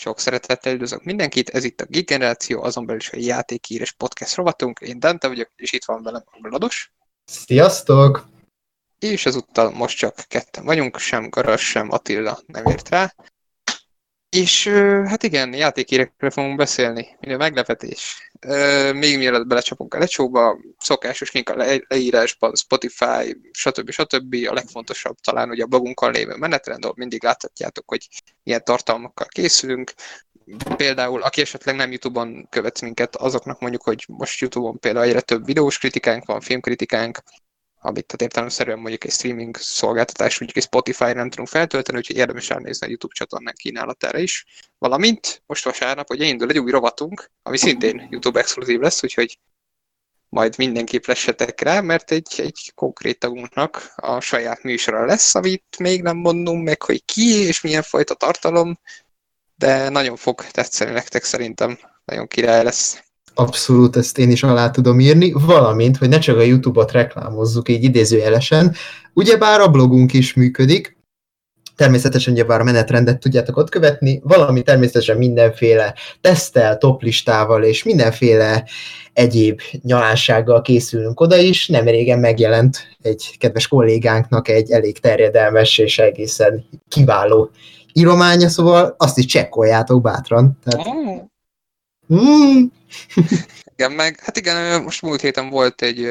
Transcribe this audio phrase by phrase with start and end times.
[0.00, 4.34] Sok szeretettel üdvözlök mindenkit, ez itt a Geek Generáció, azon belül is a játékíres podcast
[4.34, 4.78] rovatunk.
[4.80, 6.92] Én Dante vagyok, és itt van velem a Lados.
[7.24, 8.28] Sziasztok!
[8.98, 13.14] És ezúttal most csak ketten vagyunk, sem Garas, sem Attila nem ért rá.
[14.28, 14.68] És
[15.04, 18.29] hát igen, játékírekről fogunk beszélni, minden meglepetés.
[18.92, 23.90] Még mielőtt belecsapunk a lecsóba, szokásos link a le- leírásban, Spotify, stb.
[23.90, 24.34] stb.
[24.48, 28.08] A legfontosabb talán ugye a blogunkon lévő menetrend, ahol mindig láthatjátok, hogy
[28.42, 29.92] milyen tartalmakkal készülünk.
[30.76, 35.44] Például, aki esetleg nem YouTube-on követ minket, azoknak mondjuk, hogy most YouTube-on például egyre több
[35.44, 37.18] videós kritikánk van, filmkritikánk,
[37.82, 42.50] amit tehát értelemszerűen mondjuk egy streaming szolgáltatás, mondjuk egy Spotify nem tudunk feltölteni, úgyhogy érdemes
[42.50, 44.46] elnézni a YouTube csatornánk kínálatára is.
[44.78, 49.38] Valamint most vasárnap hogy indul egy új rovatunk, ami szintén YouTube exkluzív lesz, úgyhogy
[50.28, 56.02] majd mindenképp lessetek rá, mert egy, egy konkrét tagunknak a saját műsora lesz, amit még
[56.02, 58.78] nem mondunk meg, hogy ki és milyen fajta tartalom,
[59.54, 63.09] de nagyon fog tetszeni nektek szerintem, nagyon király lesz.
[63.34, 67.84] Abszolút, ezt én is alá tudom írni, valamint, hogy ne csak a YouTube-ot reklámozzuk így
[67.84, 68.74] idézőjelesen,
[69.14, 70.98] ugyebár a blogunk is működik,
[71.80, 78.64] természetesen ugyebár a menetrendet tudjátok ott követni, valami természetesen mindenféle tesztel, toplistával és mindenféle
[79.12, 81.68] egyéb nyalássággal készülünk oda is.
[81.68, 87.50] Nem régen megjelent egy kedves kollégánknak egy elég terjedelmes és egészen kiváló
[87.92, 90.58] írománya, szóval azt is csekkoljátok bátran.
[90.64, 90.86] Tehát...
[93.74, 96.10] Igen, meg hát igen, most múlt héten volt egy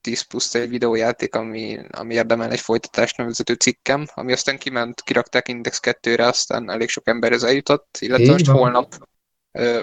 [0.00, 5.48] 10 plusz egy videójáték, ami, ami érdemel egy folytatást nevezető cikkem, ami aztán kiment, kirakták
[5.48, 8.56] Index 2-re, aztán elég sok ember ez eljutott, illetve Így most van.
[8.56, 8.94] holnap,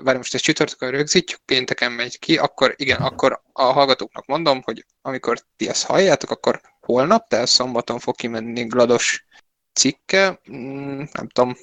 [0.03, 4.85] várj most ezt csütörtökön rögzítjük, pénteken megy ki, akkor igen, akkor a hallgatóknak mondom, hogy
[5.01, 9.25] amikor ti ezt halljátok, akkor holnap, tehát szombaton fog kimenni Glados
[9.73, 11.57] cikke, mm, nem tudom,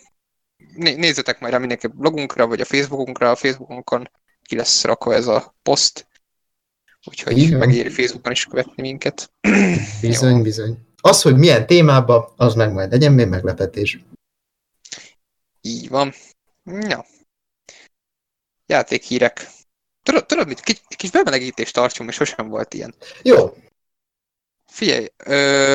[0.74, 4.10] né- nézzetek majd rá mindenki blogunkra, vagy a Facebookunkra, a Facebookunkon
[4.42, 6.06] ki lesz rakva ez a poszt,
[7.04, 7.58] úgyhogy Igen.
[7.58, 9.32] megéri Facebookon is követni minket.
[10.00, 10.78] Bizony, bizony.
[11.00, 14.04] Az, hogy milyen témába, az meg majd legyen még meglepetés.
[15.60, 16.12] Így van.
[16.64, 17.06] Ja.
[18.66, 19.50] Játékhírek.
[20.02, 20.60] Tudod, tudod mit?
[20.60, 22.94] Kis, kis bemelegítést tartsunk, és sosem volt ilyen.
[23.22, 23.54] Jó,
[24.76, 25.74] Figyelj, ö,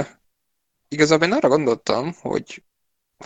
[0.87, 2.63] igazából én arra gondoltam, hogy,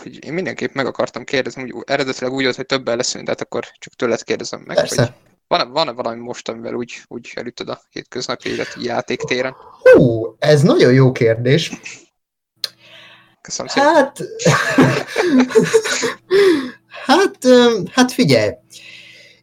[0.00, 3.40] hogy én mindenképp meg akartam kérdezni, úgy, eredetileg úgy volt, hogy többen leszünk, de hát
[3.40, 5.16] akkor csak tőled kérdezem meg, hogy persze.
[5.48, 9.54] van-e, van-e valami most, amivel úgy, úgy elütöd a hétköznapi életi játéktéren?
[9.94, 11.72] Hú, ez nagyon jó kérdés.
[13.40, 13.94] Köszönöm szépen.
[13.94, 14.18] Hát,
[17.06, 17.38] hát,
[17.92, 18.50] hát figyelj,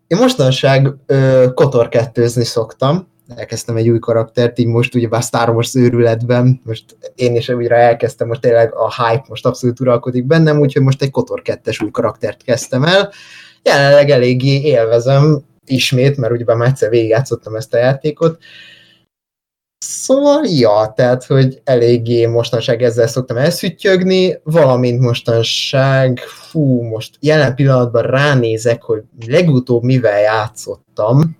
[0.07, 5.75] én mostanság ö, kotorkettőzni szoktam, elkezdtem egy új karaktert, így most ugye bár Star Wars
[5.75, 10.81] őrületben, most én is újra elkezdtem, most tényleg a hype most abszolút uralkodik bennem, úgyhogy
[10.81, 13.11] most egy Kotor 2 új karaktert kezdtem el.
[13.63, 18.37] Jelenleg eléggé élvezem ismét, mert ugye már egyszer végigjátszottam ezt a játékot,
[19.85, 28.01] Szóval, ja, tehát, hogy eléggé mostanság ezzel szoktam elszüttyögni, valamint mostanság, fú, most jelen pillanatban
[28.01, 31.37] ránézek, hogy legutóbb mivel játszottam,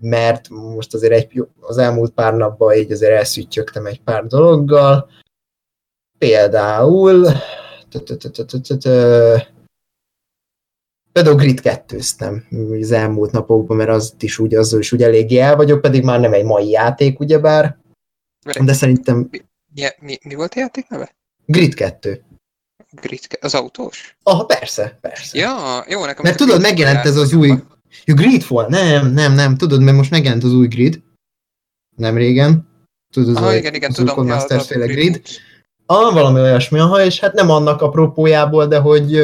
[0.00, 5.10] mert most azért egy, az elmúlt pár napban így azért elszüttyögtem egy pár dologgal.
[6.18, 7.26] Például
[11.12, 11.98] például Grid 2
[12.80, 16.20] az elmúlt napokban, mert az is úgy, azzal is úgy eléggé el vagyok, pedig már
[16.20, 17.78] nem egy mai játék, ugyebár,
[18.64, 19.28] de szerintem
[19.74, 21.16] Mi, mi, mi volt a játék neve?
[21.46, 22.24] Grid 2.
[22.90, 24.16] Grid, az autós?
[24.22, 25.38] Ah, persze, persze.
[25.38, 26.22] Ja, jó, nekem...
[26.22, 27.52] Mert tudod, megjelent ez az új...
[28.04, 28.66] Ja, Gridfall?
[28.68, 31.02] Nem, nem, nem, tudod, mert most megjelent az új Grid.
[31.96, 32.68] Nem régen.
[33.12, 34.30] Tudod, az Aha, igen, igen, az tudom.
[34.30, 35.12] a féle Grid.
[35.12, 35.28] Boot.
[35.86, 39.20] Ah, valami olyasmi, aha, és hát nem annak a propójából, de hogy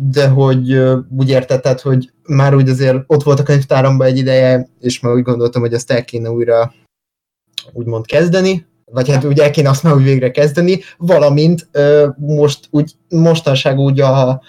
[0.00, 0.80] de hogy
[1.18, 5.22] úgy értetted, hogy már úgy azért ott volt a könyvtáramban egy ideje, és már úgy
[5.22, 6.74] gondoltam, hogy azt el kéne újra
[7.72, 11.68] úgymond kezdeni, vagy hát úgy el kéne azt már úgy végre kezdeni, valamint
[12.16, 14.42] most úgy mostanság úgy a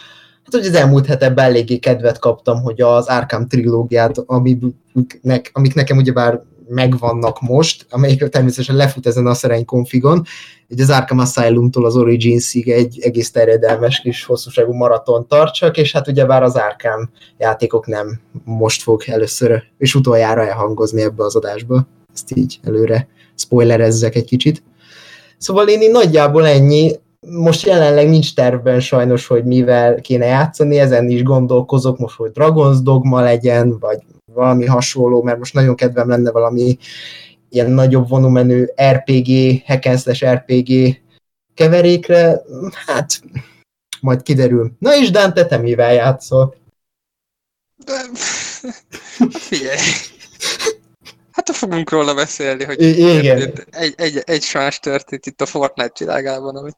[0.52, 5.98] hát hogy az elmúlt hetekben eléggé kedvet kaptam, hogy az Arkham trilógiát, amiknek, amik nekem
[5.98, 10.24] ugyebár megvannak most, amelyik természetesen lefut ezen a szereny konfigon,
[10.68, 16.08] így az Arkham Asylum-tól az Origins-ig egy egész terjedelmes kis hosszúságú maraton tartsak, és hát
[16.08, 21.88] ugyebár az Arkham játékok nem most fog először és utoljára elhangozni ebbe az adásba.
[22.14, 24.64] Ezt így előre spoilerezzek egy kicsit.
[25.38, 26.92] Szóval én így nagyjából ennyi,
[27.32, 32.78] most jelenleg nincs tervben sajnos, hogy mivel kéne játszani, ezen is gondolkozok most, hogy Dragon's
[32.84, 34.00] Dogma legyen, vagy
[34.34, 36.78] valami hasonló, mert most nagyon kedvem lenne valami
[37.50, 41.02] ilyen nagyobb volumenű RPG, hack and slash RPG
[41.54, 42.42] keverékre,
[42.86, 43.22] hát
[44.02, 44.72] majd kiderül.
[44.80, 46.56] Na és Dante, te mivel játszol?
[47.86, 47.94] De,
[49.18, 49.78] hát figyelj.
[51.32, 53.54] Hát fogunk róla beszélni, hogy I- igen.
[53.70, 56.70] egy, egy, egy sajnos történt itt a Fortnite világában, ami...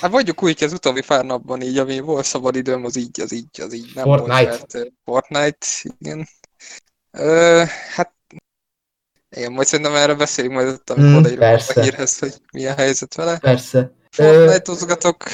[0.00, 3.32] Hát mondjuk úgy, az utóbbi pár napban így, ami volt szabad időm, az így, az
[3.32, 4.48] így, az így nem Fortnite.
[4.48, 5.66] volt, mert Fortnite,
[5.98, 6.28] igen.
[7.10, 7.62] Ö,
[7.94, 8.12] hát
[9.36, 13.38] igen, majd szerintem erre beszélünk majd ott, amikor Mm, a hírhez, hogy milyen helyzet vele.
[13.38, 13.92] Persze.
[14.10, 15.24] Fortnite-ozgatok,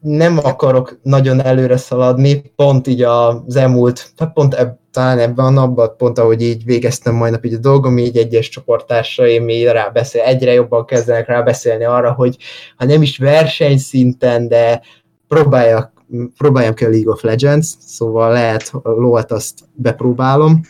[0.00, 5.50] nem akarok nagyon előre szaladni, pont így az elmúlt, hát pont eb, talán ebben a
[5.50, 10.22] napban, pont ahogy így végeztem majdnap így a dolgom, így egyes csoporttársaim így rá beszél,
[10.22, 12.36] egyre jobban kezdenek rá beszélni arra, hogy
[12.76, 14.82] ha nem is versenyszinten, de
[15.28, 15.92] próbáljak,
[16.36, 20.60] próbáljam ki a League of Legends, szóval lehet a LoL-t azt bepróbálom.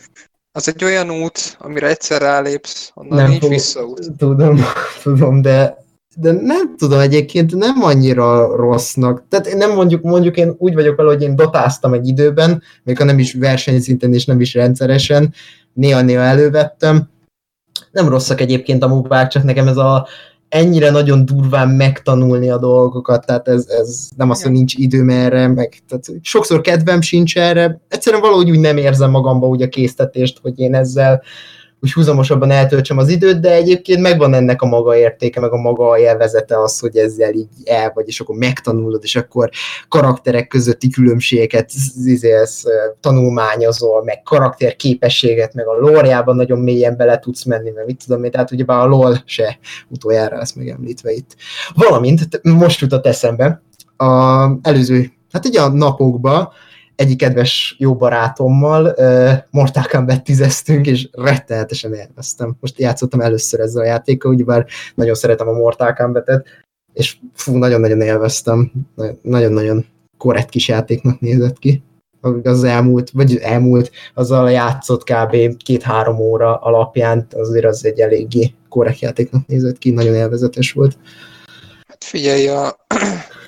[0.52, 4.16] az egy olyan út, amire egyszer rálépsz, onnan Nem nincs visszaút.
[4.18, 4.60] Tudom,
[5.02, 5.85] tudom, de,
[6.18, 9.24] de nem tudom, egyébként nem annyira rossznak.
[9.28, 12.98] Tehát én nem mondjuk, mondjuk én úgy vagyok vele, hogy én dotáztam egy időben, még
[12.98, 15.34] ha nem is versenyszinten és nem is rendszeresen,
[15.72, 17.08] néha-néha elővettem.
[17.90, 20.06] Nem rosszak egyébként a mubák, csak nekem ez a
[20.48, 25.48] ennyire nagyon durván megtanulni a dolgokat, tehát ez, ez nem az, hogy nincs időm erre,
[25.48, 30.38] meg tehát sokszor kedvem sincs erre, egyszerűen valahogy úgy nem érzem magamba úgy a késztetést,
[30.42, 31.22] hogy én ezzel
[31.86, 35.98] úgy húzamosabban eltöltsem az időt, de egyébként megvan ennek a maga értéke, meg a maga
[35.98, 39.50] élvezete az, hogy ezzel így el vagy, és akkor megtanulod, és akkor
[39.88, 41.70] karakterek közötti különbségeket
[42.04, 42.64] izélsz,
[43.00, 48.30] tanulmányozol, meg karakterképességet, meg a lóriában nagyon mélyen bele tudsz menni, mert mit tudom én,
[48.30, 51.36] tehát ugyebár a LOL se utoljára ezt megemlítve itt.
[51.74, 53.62] Valamint, most jutott eszembe,
[53.96, 56.48] a előző, hát ugye a napokban
[56.96, 62.56] egyik kedves jó barátommal uh, Mortal Kombat 10 és rettenetesen élveztem.
[62.60, 66.46] Most játszottam először ezzel a játékkal, ugyebár nagyon szeretem a Mortal Kombat-et,
[66.92, 68.72] és fú, nagyon-nagyon élveztem.
[68.94, 69.86] Na- Nagyon-nagyon
[70.18, 71.82] korrekt kis játéknak nézett ki.
[72.42, 75.56] Az elmúlt, vagy elmúlt, azzal játszott kb.
[75.56, 80.98] két-három óra alapján, azért az egy eléggé korrekt játéknak nézett ki, nagyon élvezetes volt.
[81.88, 82.76] Hát figyelj, a,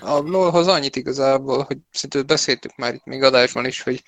[0.08, 4.02] a LoL-hoz annyit igazából, hogy szintén beszéltük már itt még adásban is, hogy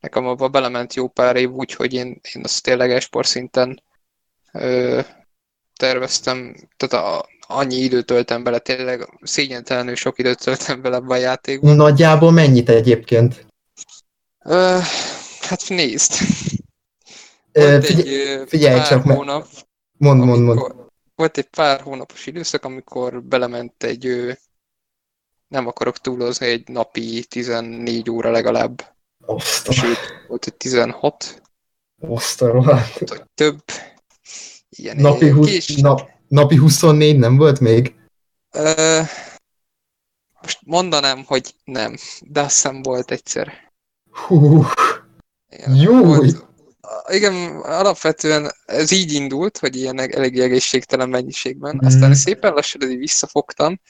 [0.00, 3.82] nekem abba belement jó pár év úgy, hogy én, én azt tényleg esport szinten
[4.52, 5.00] ö,
[5.76, 11.16] terveztem, tehát a, annyi időt töltem bele, tényleg szégyentelenül sok időt töltem bele ebbe a
[11.16, 11.74] játékba.
[11.74, 13.46] Nagyjából mennyit egyébként?
[14.44, 14.78] Ö,
[15.40, 16.12] hát nézd,
[17.52, 18.08] Ö, volt egy
[18.46, 19.46] figyelj, csak, hónap,
[19.98, 20.58] mond, mond, mond.
[20.58, 24.06] amikor, volt egy pár hónapos időszak, amikor belement egy,
[25.52, 28.94] nem akarok túlozni, egy napi 14 óra legalább,
[29.26, 31.42] Azt a, sőt, volt egy 16,
[32.00, 33.08] azt a rohadt.
[33.08, 33.60] vagy több.
[34.68, 37.94] Ilyen, Napi, ö, hu- kés- nap, napi 24 nem volt még?
[38.50, 39.00] Ö,
[40.42, 43.72] most mondanám, hogy nem, de azt hiszem volt egyszer.
[44.10, 44.64] Hú,
[45.48, 46.46] Igen, volt-
[47.08, 51.74] Igen, alapvetően ez így indult, hogy ilyen elég egészségtelen mennyiségben.
[51.76, 51.86] Mhm.
[51.86, 53.80] Aztán szépen lassan visszafogtam.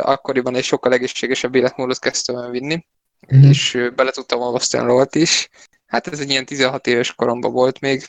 [0.00, 2.86] Akkoriban egy sokkal egészségesebb életmódot kezdtem el vinni,
[3.28, 3.44] Mhm.
[3.44, 5.48] és bele tudtam olvasztani LOL-t is.
[5.86, 8.08] Hát ez egy ilyen 16 éves koromban volt még,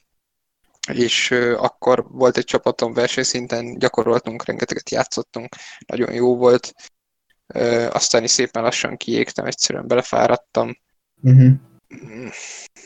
[0.94, 5.56] és akkor volt egy csapatom versenyszinten, gyakoroltunk, rengeteget játszottunk,
[5.88, 6.74] nagyon jó volt.
[7.89, 10.77] Aztán is szépen lassan kiégtem, egyszerűen belefáradtam.
[11.30, 11.54] Mm,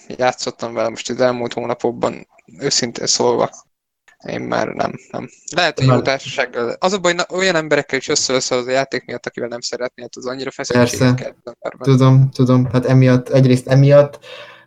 [0.08, 2.28] játszottam vele most az elmúlt hónapokban,
[2.60, 3.50] őszintén szólva,
[4.28, 5.30] én már nem, nem.
[5.56, 6.76] Lehet, hogy jó társasággal.
[6.80, 10.06] Az a baj, na, olyan emberekkel is össze az a játék miatt, akivel nem szeretnél,
[10.06, 11.78] hát az annyira feszültséget Persze.
[11.82, 14.20] Tudom, tudom, hát emiatt, egyrészt emiatt,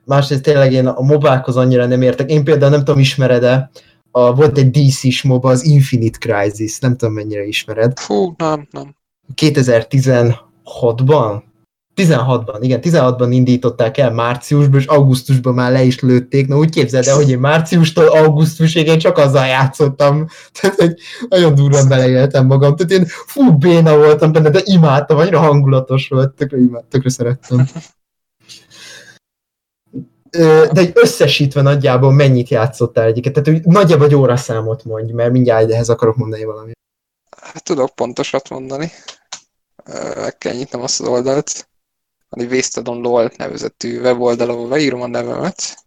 [0.04, 2.30] másrészt tényleg én a mobákhoz annyira nem értek.
[2.30, 3.70] Én például nem tudom, ismered-e,
[4.10, 7.98] a, volt egy DC-s moba, az Infinite Crisis, nem tudom mennyire ismered.
[7.98, 8.96] Fú, nem, nem.
[9.36, 11.42] 2016-ban?
[11.96, 16.46] 16-ban, igen, 16-ban indították el márciusban, és augusztusban már le is lőtték.
[16.48, 20.26] Na úgy képzeld el, hogy én márciustól augusztusig én csak azzal játszottam.
[20.52, 20.94] Tehát, hogy
[21.28, 22.76] nagyon durván beleéltem magam.
[22.76, 27.66] Tehát én fú, béna voltam benne, de imádtam, annyira hangulatos volt, tökre, imád, tökre szerettem.
[30.30, 33.32] De egy összesítve nagyjából mennyit játszottál egyiket?
[33.32, 36.78] Tehát hogy nagyjából egy óraszámot mondj, mert mindjárt ehhez akarok mondani valamit.
[37.40, 38.90] Hát tudok pontosat mondani.
[40.16, 41.68] Meg kell nyitnom azt az oldalt.
[42.34, 45.84] Van egy Wasted on LOL nevezetű weboldal, ahol beírom a nevemet.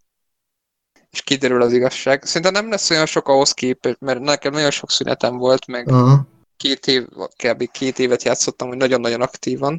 [1.10, 2.24] És kiderül az igazság.
[2.24, 6.26] Szerintem nem lesz olyan sok ahhoz képest, mert nekem nagyon sok szünetem volt, meg Aha.
[6.56, 7.70] két év, kb.
[7.70, 9.78] két évet játszottam, hogy nagyon-nagyon aktívan,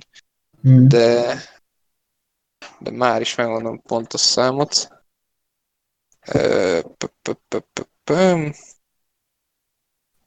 [0.61, 0.88] Hmm.
[0.88, 1.41] de,
[2.79, 4.89] de már is megmondom pontos számot.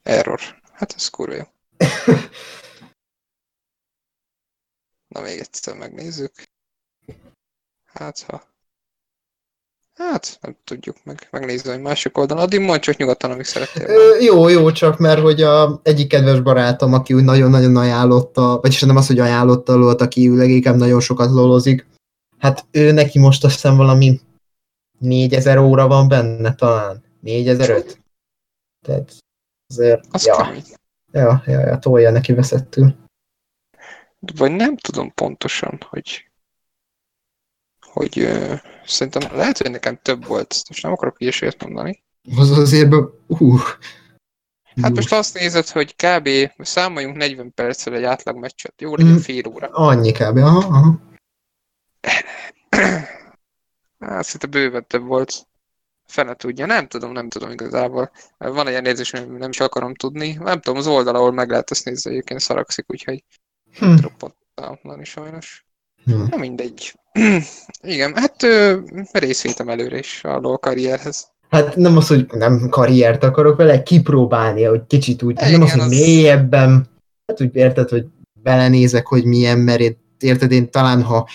[0.02, 0.40] Error.
[0.72, 1.44] Hát ez kurva jó.
[5.12, 6.32] Na még egyszer megnézzük.
[7.84, 8.42] Hát, ha...
[9.94, 11.28] Hát, nem tudjuk meg.
[11.30, 12.42] Megnézzük egy másik oldalon.
[12.42, 13.86] Addig mondj csak nyugodtan, amit szerettél.
[13.88, 18.80] Ö, jó, jó, csak mert hogy a egyik kedves barátom, aki úgy nagyon-nagyon ajánlotta, vagyis
[18.80, 21.86] nem az, hogy ajánlotta a aki leginkább nagyon sokat lolozik,
[22.38, 24.20] hát ő neki most azt hiszem valami
[24.98, 27.02] 4000 óra van benne talán.
[27.20, 27.98] 4005.
[28.86, 29.12] Tehát
[29.68, 30.64] azért, Az ja, kemény.
[31.12, 33.01] ja, ja, ja, tolja neki veszettül.
[34.36, 36.26] Vagy nem tudom pontosan, hogy
[37.80, 40.62] hogy ö, szerintem lehet, hogy nekem több volt.
[40.68, 42.02] Most nem akarok ilyesmilyet mondani.
[42.36, 43.60] Az azért, be, uh,
[44.82, 46.28] Hát most azt nézed, hogy kb.
[46.58, 48.80] számoljunk 40 perccel egy átlag meccset.
[48.80, 49.16] Jó, legyen Mm.
[49.16, 49.66] fél óra.
[49.68, 50.36] annyi kb.
[50.36, 51.00] Aha, aha.
[53.98, 55.46] Hát szinte bőven több volt.
[56.06, 56.66] Fene tudja.
[56.66, 58.10] Nem tudom, nem tudom igazából.
[58.38, 60.32] Van egy ilyen érzés, hogy nem is akarom tudni.
[60.32, 63.24] Nem tudom, az oldal, ahol meg lehet ezt nézni, egyébként szarakszik, úgyhogy
[63.78, 63.94] Hm.
[63.94, 64.34] droppot
[64.82, 65.66] mondani sajnos.
[66.04, 66.22] Hm.
[66.30, 66.94] Na mindegy.
[67.82, 68.36] Igen, hát
[69.12, 71.30] részvétem előre is a LoL karrierhez.
[71.50, 75.68] Hát nem az, hogy nem karriert akarok vele, kipróbálni, hogy kicsit úgy, nem az, Igen,
[75.70, 76.88] hogy az- mélyebben,
[77.26, 78.06] hát úgy érted, hogy
[78.42, 81.28] belenézek, hogy milyen, mert érted, én talán ha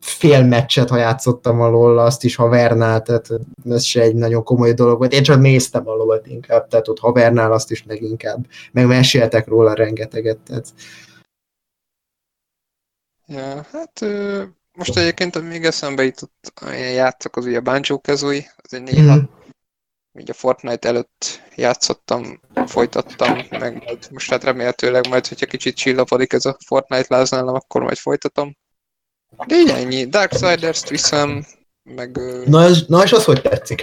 [0.00, 3.28] fél meccset, ha játszottam a lol azt is havernál, tehát
[3.70, 5.12] ez se egy nagyon komoly dolog volt.
[5.12, 9.74] Én csak néztem a lol inkább, tehát ott havernál azt is leginkább, meg meséltek róla
[9.74, 10.66] rengeteget, tehát
[13.26, 14.00] Ja, hát
[14.72, 19.14] most egyébként még eszembe jutott, ilyen játszok, az ugye a Banjo Kazooie, az egy néha,
[19.16, 19.22] Mm.
[20.18, 26.32] így a Fortnite előtt játszottam, folytattam, meg majd, most hát remélhetőleg majd, hogyha kicsit csillapodik
[26.32, 28.56] ez a Fortnite láz nálam, akkor majd folytatom.
[29.46, 31.44] De így ennyi, Darksiders-t viszem,
[31.82, 32.16] meg
[32.46, 33.82] na, ez, na és az hogy tetszik?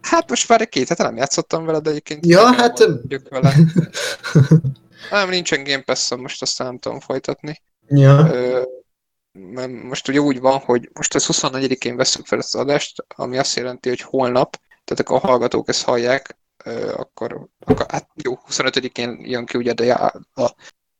[0.00, 2.88] hát most már egy két hete nem játszottam vele, de egyébként Ja, hát-
[3.28, 3.54] vele.
[5.10, 7.60] Nem, nincsen Game pass most aztán nem tudom folytatni.
[7.88, 8.28] ja.
[8.32, 8.62] Ö,
[9.40, 13.38] mert most ugye úgy van, hogy most az 24-én veszük fel ezt az adást, ami
[13.38, 16.38] azt jelenti, hogy holnap, tehát akkor a hallgatók ezt hallják,
[16.96, 20.54] akkor, akkor hát jó, 25-én jön ki ugye a, a,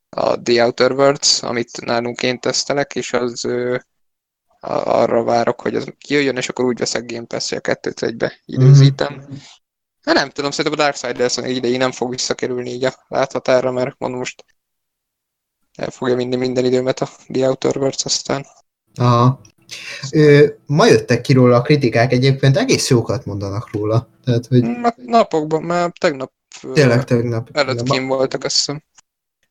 [0.08, 3.48] a The Outer Worlds, amit nálunk én tesztelek, és az
[4.60, 9.14] arra várok, hogy az kijöjjön, és akkor úgy veszek Game Pass-re a kettőt egybe időzítem.
[9.14, 9.32] Mhm.
[10.00, 14.18] Hát nem tudom, szerintem a Darksiders idei nem fog visszakerülni így a láthatára, mert mondom
[14.18, 14.44] most
[15.78, 18.46] el fogja vinni minden időmet a The Outer Worlds aztán.
[18.94, 19.40] Aha.
[20.10, 24.08] Ö, ma jöttek ki róla a kritikák, egyébként egész jókat mondanak róla.
[24.24, 26.32] Tehát, hogy Na, napokban, már tegnap
[26.72, 27.48] tényleg tegnap.
[27.52, 28.82] előtt kim voltak, azt hiszem.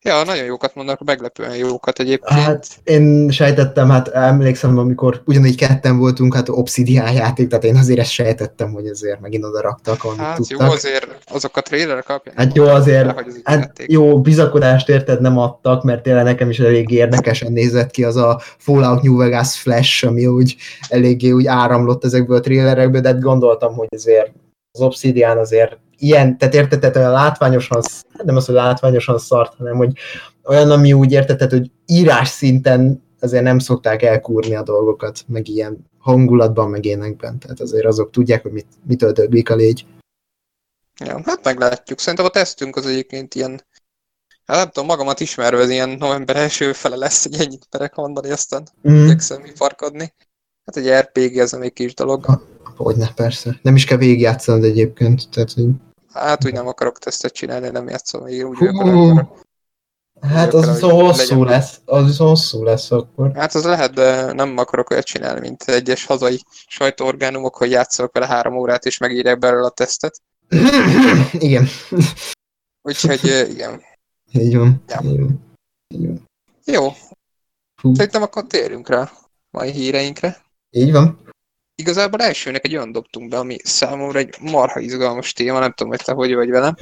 [0.02, 2.40] Ja, nagyon jókat mondanak, meglepően jókat egyébként.
[2.40, 7.98] Hát én sejtettem, hát emlékszem, amikor ugyanígy ketten voltunk, hát Obsidian játék, tehát én azért
[7.98, 10.72] ezt sejtettem, hogy azért megint oda raktak, amit hát jó, tudtak.
[10.74, 12.34] azért azok a trailerek alapján.
[12.36, 13.90] Hát jó, azért- az így Hát játék.
[13.90, 18.40] jó, bizakodást érted nem adtak, mert tényleg nekem is elég érdekesen nézett ki az a
[18.58, 20.56] Fallout New Vegas Flash, ami úgy
[20.88, 24.32] eléggé úgy áramlott ezekből a trailerekből, de hát gondoltam, hogy azért
[24.72, 29.54] az Obsidian azért ilyen, tehát érted, tehát olyan látványosan, hát nem az, hogy látványosan szart,
[29.54, 29.92] hanem hogy
[30.44, 35.48] olyan, ami úgy érted, tehát, hogy írás szinten azért nem szokták elkúrni a dolgokat, meg
[35.48, 39.86] ilyen hangulatban, meg énekben, tehát azért azok tudják, hogy mit, mitől döglik a légy.
[41.04, 41.98] Ja, hát meglátjuk.
[41.98, 43.50] Szerintem a tesztünk az egyébként ilyen,
[44.44, 48.30] hát nem tudom, magamat ismerve, ez ilyen november első fele lesz, hogy ennyit merek mondani,
[48.30, 49.04] aztán Mm.
[49.04, 50.12] igyekszem farkadni.
[50.64, 52.26] Hát egy RPG, ez még kis dolog.
[52.76, 53.58] Hogyne, persze.
[53.62, 55.30] Nem is kell végigjátszanod egyébként.
[55.30, 55.68] Tehát, hogy...
[56.12, 59.38] Hát úgy nem akarok tesztet csinálni, nem játszom, így úgy akarok.
[60.20, 61.80] Hát az viszont hosszú lesz.
[61.84, 63.32] Az viszont hosszú lesz akkor.
[63.34, 68.26] Hát az lehet, de nem akarok olyat csinálni, mint egyes hazai sajtóorgánumok, hogy játszolok vele
[68.26, 70.20] három órát, és megírják belőle a tesztet.
[71.32, 71.66] Igen.
[72.82, 73.82] Úgyhogy igen.
[74.32, 74.82] Így van.
[74.88, 75.00] Ja.
[75.02, 75.40] Így van.
[75.88, 76.28] Így van.
[76.64, 76.88] Jó,
[77.82, 77.94] Hú.
[77.94, 79.10] szerintem akkor térjünk rá
[79.50, 80.36] mai híreinkre.
[80.70, 81.29] Így van.
[81.80, 86.02] Igazából elsőnek egy olyan dobtunk be, ami számomra egy marha izgalmas téma, nem tudom, hogy
[86.04, 86.74] te hogy vagy vele.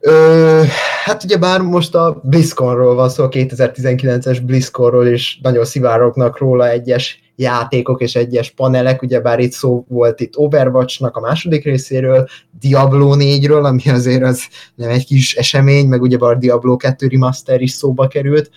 [0.00, 0.62] Ö,
[1.04, 6.68] hát ugye bár most a BlizzConról van szó, a 2019-es BlizzConról, és nagyon szivárognak róla
[6.68, 12.28] egyes játékok és egyes panelek, ugye bár itt szó volt itt Overwatchnak a második részéről,
[12.60, 17.60] Diablo 4-ről, ami azért az nem egy kis esemény, meg ugye a Diablo 2 remaster
[17.60, 18.50] is szóba került.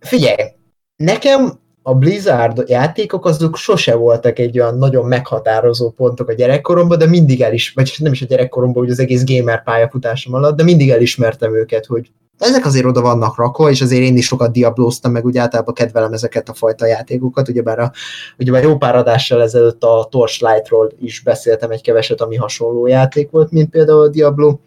[0.00, 0.48] Figyelj,
[0.96, 7.06] nekem a Blizzard játékok azok sose voltak egy olyan nagyon meghatározó pontok a gyerekkoromban, de
[7.06, 10.90] mindig elis, vagy nem is a gyerekkoromban, úgy az egész gamer pályafutásom alatt, de mindig
[10.90, 15.24] elismertem őket, hogy ezek azért oda vannak rakva, és azért én is sokat diablóztam, meg
[15.24, 17.92] úgy általában kedvelem ezeket a fajta játékokat, ugyebár, a,
[18.38, 23.50] ugyebár jó pár adással ezelőtt a Torchlightról is beszéltem egy keveset, ami hasonló játék volt,
[23.50, 24.58] mint például a Diablo.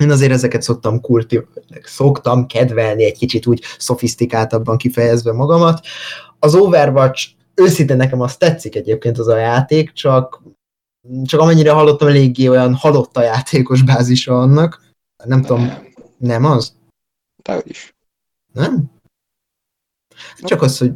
[0.00, 1.46] Én azért ezeket szoktam kulti,
[1.82, 5.80] szoktam kedvelni egy kicsit úgy szofisztikáltabban kifejezve magamat.
[6.38, 10.42] Az Overwatch őszintén nekem az tetszik egyébként az a játék, csak,
[11.24, 14.80] csak amennyire hallottam, eléggé olyan halott a játékos bázisa annak.
[15.16, 15.42] Nem, nem.
[15.42, 15.72] tudom,
[16.18, 16.74] nem az?
[17.42, 17.94] Dehogy is.
[18.52, 18.90] Nem?
[20.38, 20.92] Csak az, hogy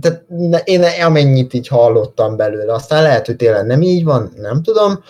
[0.00, 0.24] tehát
[0.64, 5.02] én amennyit így hallottam belőle, aztán lehet, hogy tényleg nem így van, nem tudom.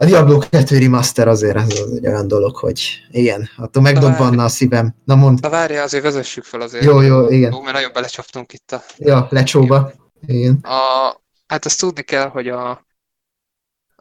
[0.00, 4.48] A Diablo 2 remaster azért az, az egy olyan dolog, hogy igen, attól megdobbanna a
[4.48, 4.94] szívem.
[5.04, 5.40] Na mond.
[5.40, 6.84] Na várja, azért vezessük fel azért.
[6.84, 7.52] Jó, jó, igen.
[7.52, 8.82] Jó, mert nagyon belecsaptunk itt a...
[8.96, 9.92] Ja, lecsóba.
[10.26, 10.58] Igen.
[10.62, 10.78] A,
[11.46, 12.70] hát azt tudni kell, hogy a,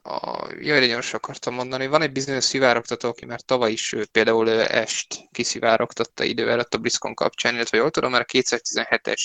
[0.04, 5.08] a jaj, nagyon akartam mondani, van egy bizonyos szivárogtató, aki már tavaly is például est
[5.32, 9.22] kiszivárogtatta idő előtt a BlizzCon kapcsán, illetve jól tudom, mert a 2017-es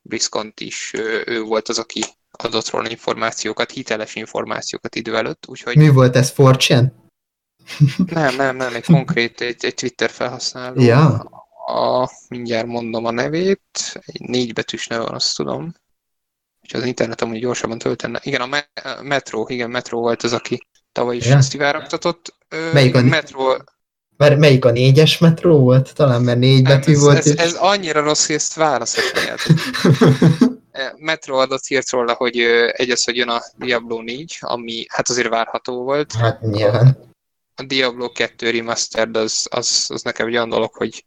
[0.00, 0.92] BlizzCon is
[1.26, 2.04] ő volt az, aki
[2.38, 5.76] adott róla információkat, hiteles információkat idő előtt, úgyhogy...
[5.76, 6.92] Mi volt ez, Fortune?
[8.06, 10.82] nem, nem, nem, egy konkrét, egy, egy Twitter felhasználó.
[10.82, 11.06] Ja.
[11.66, 15.74] A, mindjárt mondom a nevét, egy négy betűs neve van, azt tudom.
[16.60, 18.20] És az internet amúgy gyorsabban töltene.
[18.22, 21.36] Igen, a, me- a Metro, igen, Metro volt az, aki tavaly is ja.
[21.36, 22.34] ezt kivárogtatott.
[22.72, 23.56] Melyik a, Metro...
[24.16, 25.94] Mert melyik a négyes metró volt?
[25.94, 27.18] Talán, mert négy nem, betű ez, volt.
[27.18, 27.34] Ez, és...
[27.34, 29.08] ez annyira rossz, hogy ezt választani
[30.96, 32.38] Metro adott hírt róla, hogy
[32.72, 36.12] egy az, hogy jön a Diablo 4, ami hát azért várható volt.
[36.12, 37.10] Hát nyilván.
[37.54, 41.04] A, Diablo 2 Remastered az, az, az nekem egy olyan dolog, hogy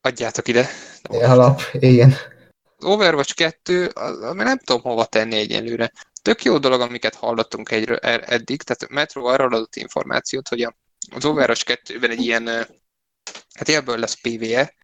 [0.00, 0.68] adjátok ide.
[1.02, 2.14] Alap, igen.
[2.76, 5.92] Az Overwatch 2, ami nem tudom hova tenni egyenlőre.
[6.22, 10.74] Tök jó dolog, amiket hallottunk egyről, er, eddig, tehát Metro arról adott információt, hogy
[11.10, 12.46] az Overwatch 2-ben egy ilyen,
[13.54, 14.74] hát ebből lesz PvE,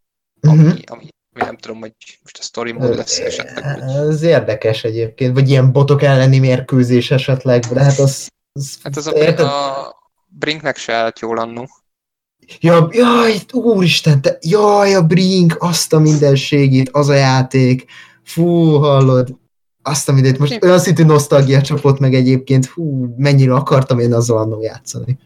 [0.41, 0.79] ami, uh-huh.
[0.85, 1.93] ami nem tudom, hogy
[2.23, 3.79] most a story mód lesz esetleg.
[3.79, 8.29] Ez érdekes egyébként, vagy ilyen botok elleni mérkőzés esetleg, de hát az...
[8.51, 9.95] az hát az a, a
[10.27, 11.69] Brinknek se állt jól annó.
[12.59, 17.85] Ja, jaj, úristen, te, jaj, a Brink, azt a mindenségét, az a játék.
[18.23, 19.37] Fú, hallod,
[19.81, 24.37] azt a mindent, most olyan szintű nosztalgia csapott meg egyébként, hú, mennyire akartam én azzal
[24.37, 25.17] annó játszani.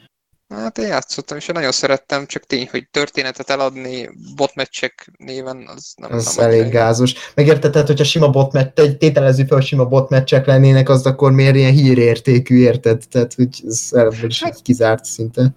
[0.55, 5.93] Hát én játszottam, és én nagyon szerettem, csak tény, hogy történetet eladni botmeccsek néven, az
[5.95, 7.13] nem Az nem elég gázos.
[7.35, 12.57] Megérted, hogyha sima botmatch, tételezzük fel, hogy sima botmeccsek lennének, az akkor miért ilyen hírértékű,
[12.57, 13.03] érted?
[13.09, 15.55] Tehát, hogy ez ebből is hát, kizárt szinte.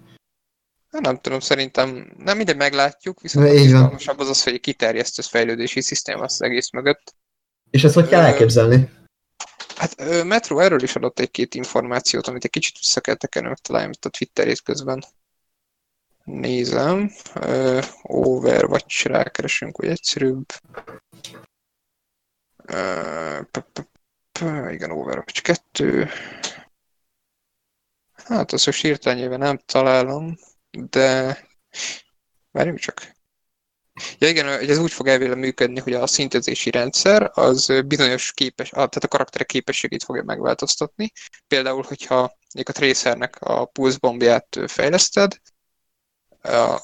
[0.91, 6.21] Hát nem tudom, szerintem nem mindegy meglátjuk, viszont izgalmasabb az az, hogy kiterjesztő fejlődési szisztéma
[6.21, 7.15] az egész mögött.
[7.69, 8.89] És ezt hogy kell elképzelni?
[9.77, 14.05] Hát Metro erről is adott egy-két információt, amit egy kicsit vissza kell tekerni, megtaláljam itt
[14.05, 15.03] a Twitterét közben.
[16.23, 17.11] Nézem.
[17.35, 20.45] Uh, Overwatch rákeresünk, hogy egyszerűbb.
[22.71, 23.39] Uh,
[24.73, 26.07] igen, Overwatch 2.
[28.13, 30.37] Hát azt most hirtelen nem találom,
[30.71, 31.37] de
[32.51, 33.16] várjunk csak.
[34.17, 39.03] Ja igen, ez úgy fog elvéle működni, hogy a szintezési rendszer az bizonyos képes, tehát
[39.03, 41.11] a karakterek képességét fogja megváltoztatni.
[41.47, 45.31] Például, hogyha a Tracernek a pulse bombját fejleszted,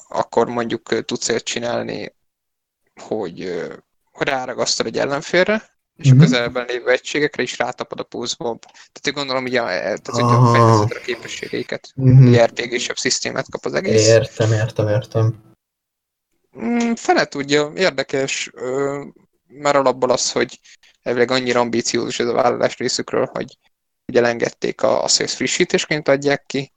[0.08, 2.14] akkor mondjuk tudsz ért csinálni,
[3.00, 3.62] hogy
[4.12, 6.22] ráragasztod egy ellenfélre, és uh-huh.
[6.22, 8.60] a közelben lévő egységekre is rátapad a pulse bomb.
[8.62, 12.44] Tehát én gondolom, hogy a, tehát, hogy a fejleszted a képességeiket, uh-huh.
[12.44, 14.06] RPG-sebb szisztémát kap az egész.
[14.06, 15.53] Értem, értem, értem.
[16.60, 18.50] Mm, fene tudja, érdekes,
[19.46, 20.60] már alapból az, hogy
[21.02, 23.58] elvileg annyira ambíciózus ez a vállalás részükről, hogy
[24.06, 26.72] ugye elengedték a, a Sales frissítésként adják ki,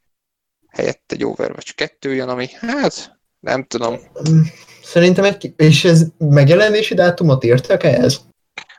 [0.68, 4.00] helyett egy Overwatch 2 jön, ami hát nem tudom.
[4.84, 8.22] Szerintem egy, és ez megjelenési dátumot írtak ehhez?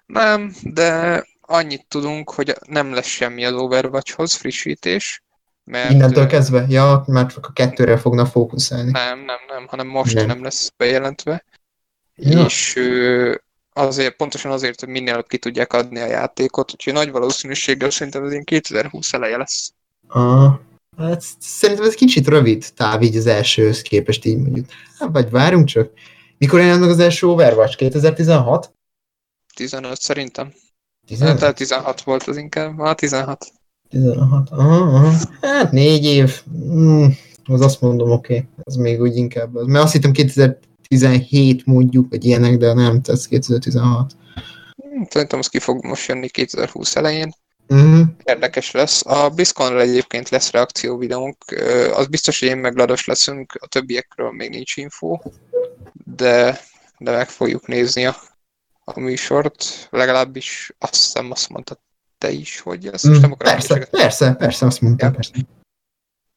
[0.07, 5.23] Nem, de annyit tudunk, hogy nem lesz semmi az Overwatchhoz frissítés,
[5.69, 6.67] mert, Innentől kezdve?
[6.69, 8.91] Ja, már csak a kettőre fogna fókuszálni.
[8.91, 11.45] Nem, nem, nem, hanem most nem, nem lesz bejelentve.
[12.15, 12.45] Ja.
[12.45, 12.81] És
[13.73, 18.31] azért, pontosan azért, hogy minél ki tudják adni a játékot, úgyhogy nagy valószínűséggel szerintem ez
[18.31, 19.73] ilyen 2020 eleje lesz.
[20.07, 20.55] Ah,
[20.97, 24.67] hát szerintem ez kicsit rövid táv így az elsőhöz képest így mondjuk.
[24.99, 25.91] Hát, vagy várunk csak.
[26.39, 27.77] Mikor jelent meg az első Overwatch?
[27.77, 28.73] 2016?
[29.55, 30.53] 15 szerintem.
[31.07, 31.39] 15?
[31.39, 32.79] Tehát 16 volt az inkább.
[32.79, 33.53] Ah, 16.
[33.91, 34.51] 16.
[34.51, 35.13] Aha, aha.
[35.41, 36.43] Hát négy év.
[36.55, 37.07] Mm,
[37.45, 38.35] az azt mondom, oké.
[38.35, 38.49] Okay.
[38.65, 39.57] Ez még úgy inkább.
[39.57, 39.67] Az.
[39.67, 44.13] Mert azt hittem 2017 mondjuk, vagy ilyenek, de nem, ez 2016.
[44.77, 47.33] Hmm, szerintem az ki fog most jönni 2020 elején.
[47.69, 48.07] Uh-huh.
[48.25, 49.07] Érdekes lesz.
[49.07, 51.37] A BlizzConra egyébként lesz reakció videónk.
[51.93, 55.19] Az biztos, hogy én meg Lados leszünk, a többiekről még nincs info,
[55.93, 56.61] de,
[56.99, 58.17] de meg fogjuk nézni a,
[58.85, 59.89] a műsort.
[59.91, 61.81] Legalábbis azt hiszem azt mondta
[62.19, 65.09] te is, hogy ezt most nem akarom Persze, persze, persze, azt mondtam.
[65.09, 65.15] Ja.
[65.15, 65.33] Persze.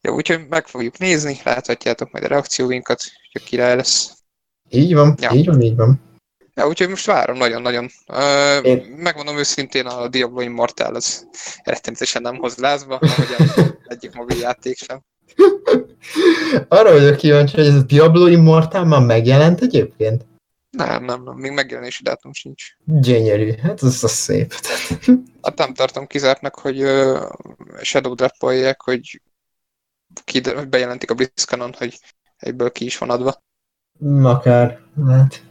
[0.02, 4.12] Jó, úgyhogy meg fogjuk nézni, láthatjátok majd a reakcióinkat, hogy király lesz.
[4.70, 5.32] Így van, Ja.
[5.32, 6.02] így van, így van.
[6.54, 7.90] Ja, úgyhogy most várom nagyon-nagyon.
[8.08, 11.28] Uh, Én- megmondom őszintén, a Diablo Immortal az
[11.64, 15.02] rettenetesen nem hoz lázba, ahogy a egyik mobil játék sem.
[16.68, 20.26] Arra vagyok kíváncsi, hogy ez a Diablo Immortal már megjelent egyébként.
[20.72, 22.64] Nem, nem, nem, még megjelenési dátum sincs.
[22.86, 24.54] Gyönyörű, hát ez az szép.
[25.42, 27.30] Hát nem tartom kizártnak, hogy uh,
[27.82, 29.22] Shadow Drop-olják, hogy,
[30.32, 32.00] hogy bejelentik a BlizzConon, hogy
[32.38, 33.44] egyből ki is van adva.
[34.24, 35.44] Akár, hát,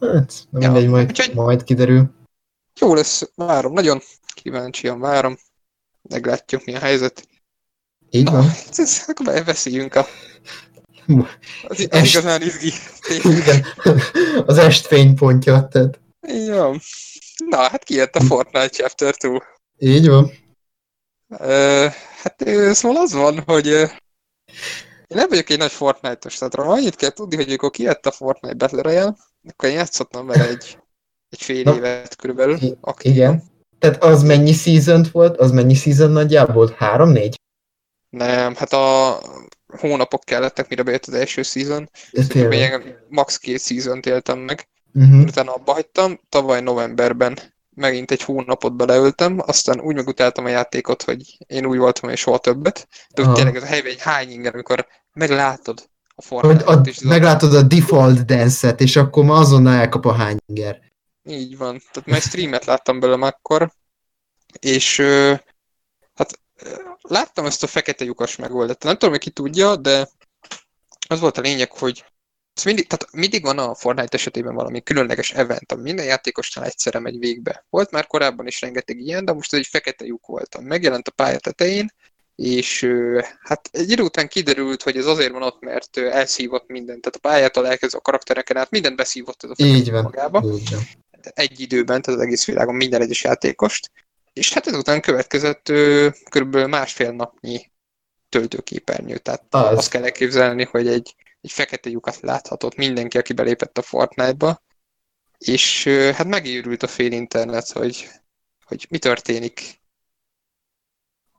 [0.00, 2.10] hát nem Ja, mindegy, majd, úgyhogy- majd kiderül.
[2.80, 4.00] Jó lesz, várom, nagyon
[4.34, 5.38] kíváncsian várom.
[6.02, 7.28] Meglátjuk, mi a helyzet.
[8.10, 8.44] Így van.
[8.70, 10.06] ez, ez, akkor beszéljünk a...
[11.68, 12.14] Az, az Est.
[12.14, 12.72] igazán izgi.
[13.22, 13.64] Igen.
[14.46, 16.00] Az estfény pontja, tehát
[16.46, 16.72] Jó.
[17.44, 19.42] Na, hát kijött a Fortnite Chapter 2.
[19.78, 20.32] így van.
[21.38, 21.86] Ö,
[22.22, 22.44] hát
[22.74, 23.84] szóval az van, hogy ö,
[25.08, 28.54] én nem vagyok egy nagy Fortnite-os, tehát annyit kell tudni, hogy amikor kijött a Fortnite
[28.54, 29.16] Battle Royale,
[29.48, 30.78] akkor én játszottam vele egy,
[31.28, 31.74] egy fél Na.
[31.74, 32.58] évet körülbelül.
[32.80, 33.16] Aktívan.
[33.16, 33.42] Igen.
[33.78, 35.36] Tehát az mennyi season volt?
[35.36, 36.74] Az mennyi season nagyjából?
[36.78, 37.40] Három-négy?
[38.10, 39.18] Nem, hát a
[39.76, 41.90] hónapok kellettek, mire bejött az első season.
[43.08, 44.68] Max két season éltem meg.
[44.94, 45.20] Uh-huh.
[45.20, 47.38] utána abba hagytam, tavaly novemberben
[47.74, 52.38] megint egy hónapot beleöltem, aztán úgy megutáltam a játékot, hogy én úgy voltam, hogy soha
[52.38, 52.88] többet.
[53.14, 53.34] De Aha.
[53.34, 58.24] tényleg ez a helyben egy hány inger, amikor meglátod a a, és meglátod a default
[58.24, 60.80] dance-et, és akkor ma azonnal elkap a hányinger.
[61.24, 61.82] Így van.
[61.92, 63.72] Tehát már streamet láttam belőle akkor,
[64.60, 65.02] és
[66.14, 66.40] hát
[67.00, 68.82] láttam ezt a fekete lyukas megoldást.
[68.82, 70.08] Nem tudom, hogy ki tudja, de
[71.08, 72.04] az volt a lényeg, hogy
[72.54, 76.98] ez mindig, tehát mindig van a Fortnite esetében valami különleges event, ami minden játékosnál egyszerre
[76.98, 77.66] megy végbe.
[77.70, 80.60] Volt már korábban is rengeteg ilyen, de most ez egy fekete lyuk volt.
[80.60, 81.92] Megjelent a pálya tetején,
[82.34, 82.88] és
[83.40, 87.00] hát egy idő után kiderült, hogy ez azért van ott, mert elszívott mindent.
[87.00, 90.02] Tehát a pályától elkezdve a karaktereken át mindent beszívott ez a fekete Így van.
[90.02, 90.80] magába Így van.
[91.34, 93.90] egy időben, tehát az egész világon minden egyes játékost,
[94.38, 97.70] és hát ezután következett ö, körülbelül másfél napnyi
[98.28, 99.78] töltőképernyő, tehát Az.
[99.78, 104.62] azt kell elképzelni, hogy egy, egy fekete lyukat láthatott mindenki, aki belépett a Fortnite-ba,
[105.38, 108.08] és ö, hát megőrült a fél internet, hogy,
[108.64, 109.80] hogy mi történik.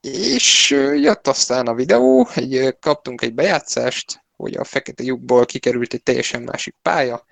[0.01, 5.93] És ö, jött aztán a videó, egy, kaptunk egy bejátszást, hogy a fekete lyukból kikerült
[5.93, 7.25] egy teljesen másik pálya,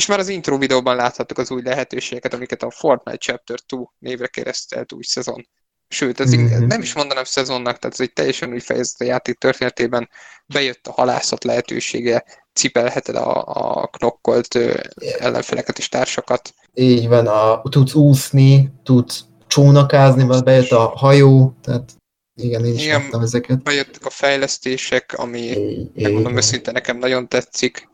[0.00, 4.26] és már az intro videóban láthattuk az új lehetőségeket, amiket a Fortnite Chapter 2 névre
[4.26, 5.48] keresztelt új szezon.
[5.88, 6.40] Sőt, ez Mhm.
[6.40, 6.66] mm-hmm.
[6.66, 10.08] nem is mondanám szezonnak, tehát ez egy teljesen új fejezet a játék történetében.
[10.46, 14.58] Bejött a halászat lehetősége, cipelheted a, a knokkolt
[15.18, 16.54] ellenfeleket és társakat.
[16.74, 21.92] Így van, a, tudsz úszni, tudsz csónakázni, vagy bejött a hajó, tehát
[22.34, 23.22] igen, én is Igen.
[23.22, 23.62] ezeket.
[23.62, 27.89] Bejöttek a fejlesztések, ami így, megmondom őszintén nekem nagyon tetszik.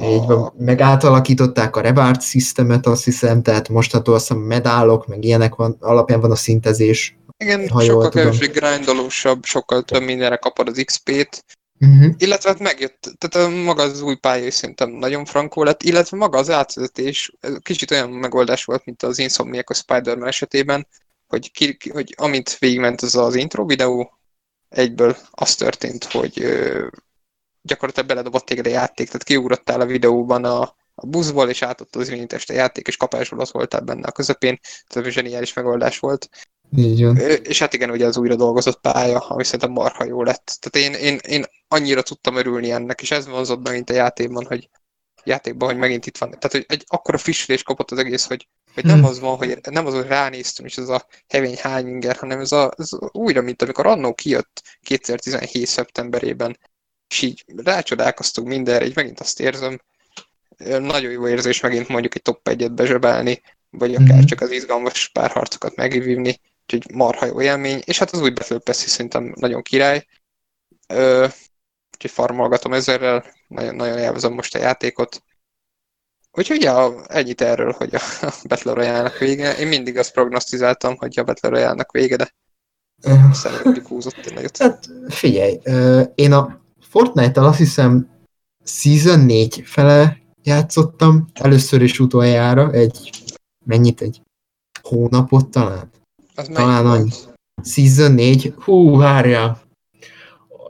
[0.00, 0.52] Így van.
[0.56, 5.76] Meg átalakították a reward systemet, azt hiszem, tehát mostantól azt hiszem medálok, meg ilyenek van,
[5.80, 7.18] alapján van a szintezés.
[7.38, 11.44] Igen, Ha sokkal kevésbé grindolósabb, sokkal több mindenre kapod az XP-t,
[11.80, 12.14] Uh-huh.
[12.18, 16.38] Illetve hát megjött, tehát a maga az új pálya szerintem nagyon frankó lett, illetve maga
[16.38, 20.86] az átvezetés ez kicsit olyan megoldás volt, mint az Insomniac a Spider-Man esetében,
[21.26, 24.18] hogy, ki, hogy amint végigment az az intro videó,
[24.68, 26.46] egyből az történt, hogy
[27.66, 30.60] gyakorlatilag beledobott téged a játék, tehát kiugrottál a videóban a,
[30.94, 34.58] a buszból, és átadta az irányítást a játék, és kapásból ott voltál benne a közepén,
[34.86, 36.28] tehát zseniális megoldás volt.
[36.76, 37.16] Így van.
[37.42, 40.58] És hát igen, ugye az újra dolgozott pálya, ami szerintem marha jó lett.
[40.60, 44.68] Tehát én, én, én annyira tudtam örülni ennek, és ez vonzott megint a játékban, hogy
[45.26, 46.30] játékban, hogy megint itt van.
[46.30, 49.04] Tehát, hogy egy akkora frissülés kapott az egész, hogy, hogy nem Hmm.
[49.04, 52.72] az van, hogy nem az, hogy ránéztem, és ez a hevény hányinger, hanem ez, a,
[52.76, 55.66] ez újra, mint amikor annó kijött 2017.
[55.66, 56.58] szeptemberében,
[57.08, 59.80] és így rácsodálkoztunk mindenre, így megint azt érzem,
[60.78, 64.24] nagyon jó érzés megint mondjuk egy top 1-et bezsebelni, vagy akár Mhm.
[64.24, 68.76] csak az izgalmas párharcokat megvívni, úgyhogy marha jó élmény, és hát az új Battle Pass
[68.76, 70.06] szerintem nagyon király.
[70.88, 71.26] Ö,
[71.94, 75.22] úgyhogy farmolgatom ezerrel, nagyon, nagyon élvezem most a játékot.
[76.32, 78.00] Úgyhogy ja, ennyit erről, hogy a
[78.48, 79.56] Battle Royale-nak vége.
[79.56, 82.32] Én mindig azt prognosztizáltam, hogy a Battle Royale-nak vége, de
[83.64, 84.56] mondjuk húzott egy nagyot.
[84.56, 85.60] Hát figyelj,
[86.14, 86.64] én a
[86.96, 88.08] Fortnite-tal azt hiszem
[88.64, 93.10] Season 4 fele játszottam, először is utoljára, egy,
[93.64, 94.22] mennyit, egy
[94.82, 95.90] hónapot talán.
[96.34, 97.10] Az talán annyi.
[97.62, 99.60] Season 4, hú, várjál,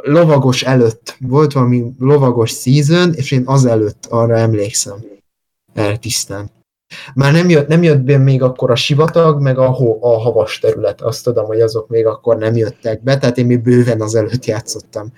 [0.02, 5.04] lovagos előtt, volt valami lovagos season, és én az előtt arra emlékszem.
[5.74, 6.50] Erre tisztán.
[7.14, 10.58] már nem jött, nem jött be még akkor a sivatag, meg a, ho, a havas
[10.58, 11.00] terület.
[11.00, 15.12] Azt tudom, hogy azok még akkor nem jöttek be, tehát én még bőven azelőtt játszottam.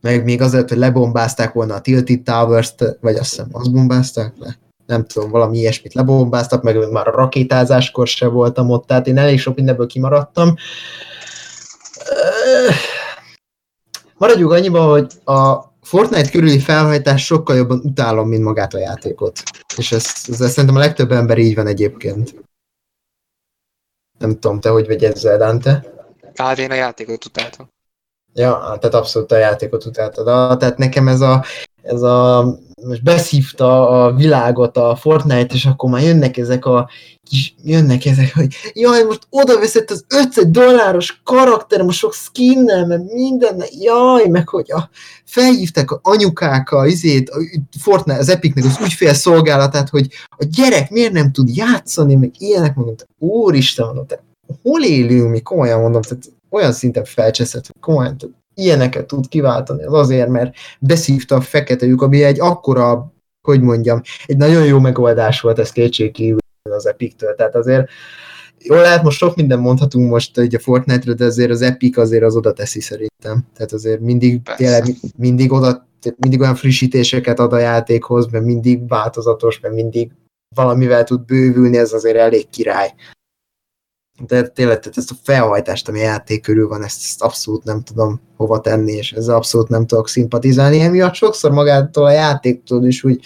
[0.00, 4.58] Meg még azért, hogy lebombázták volna a Tilted Towers-t, vagy azt hiszem, azt bombázták le?
[4.86, 9.38] Nem tudom, valami ilyesmit lebombáztak, meg már a rakétázáskor se voltam ott, tehát én elég
[9.38, 10.54] sok mindenből kimaradtam.
[14.16, 19.42] Maradjuk annyiba, hogy a Fortnite körüli felhajtás sokkal jobban utálom, mint magát a játékot.
[19.76, 22.34] És ez, ez, ez szerintem a legtöbb ember így van egyébként.
[24.18, 25.92] Nem tudom, te hogy vagy ezzel, Dante?
[26.34, 27.70] Hát én a játékot utáltam.
[28.38, 30.58] Ja, tehát abszolút a játékot utáltad.
[30.58, 31.44] Tehát nekem ez a,
[31.82, 32.44] ez a
[32.82, 36.88] most beszívta a világot a Fortnite, és akkor már jönnek ezek a
[37.22, 42.86] kis, jönnek ezek, hogy jaj, most oda veszett az 500 dolláros karakter, most sok skinnel,
[42.86, 44.90] mert minden, jaj, meg hogy a,
[45.24, 47.38] felhívták a anyukák a, izét, a
[47.80, 52.74] Fortnite, az Epicnek az ügyfél szolgálatát, hogy a gyerek miért nem tud játszani, meg ilyenek
[52.74, 54.22] mondom, úristen, mondom, te
[54.62, 58.16] hol élünk mi, komolyan mondom, tehát olyan szinten felcseszett, hogy komolyan,
[58.54, 59.84] ilyeneket tud kiváltani.
[59.84, 63.12] Az azért, mert beszívta a fekete lyuk, ami egy akkora,
[63.48, 66.38] hogy mondjam, egy nagyon jó megoldás volt, ez kétségkívül
[66.70, 67.34] az Epic-től.
[67.34, 67.88] Tehát azért
[68.58, 72.22] jól lehet, most sok minden mondhatunk most egy a Fortnite-ről, de azért az Epic azért
[72.22, 73.46] az oda teszi szerintem.
[73.54, 74.84] Tehát azért mindig, tényleg,
[75.16, 80.12] mindig oda mindig olyan frissítéseket ad a játékhoz, mert mindig változatos, mert mindig
[80.54, 82.94] valamivel tud bővülni, ez azért elég király
[84.26, 88.20] de tényleg tehát ezt a felhajtást, ami játék körül van, ezt, ezt abszolút nem tudom
[88.36, 90.80] hova tenni, és ezzel abszolút nem tudok szimpatizálni.
[90.80, 93.24] Emiatt sokszor magától a játéktól is úgy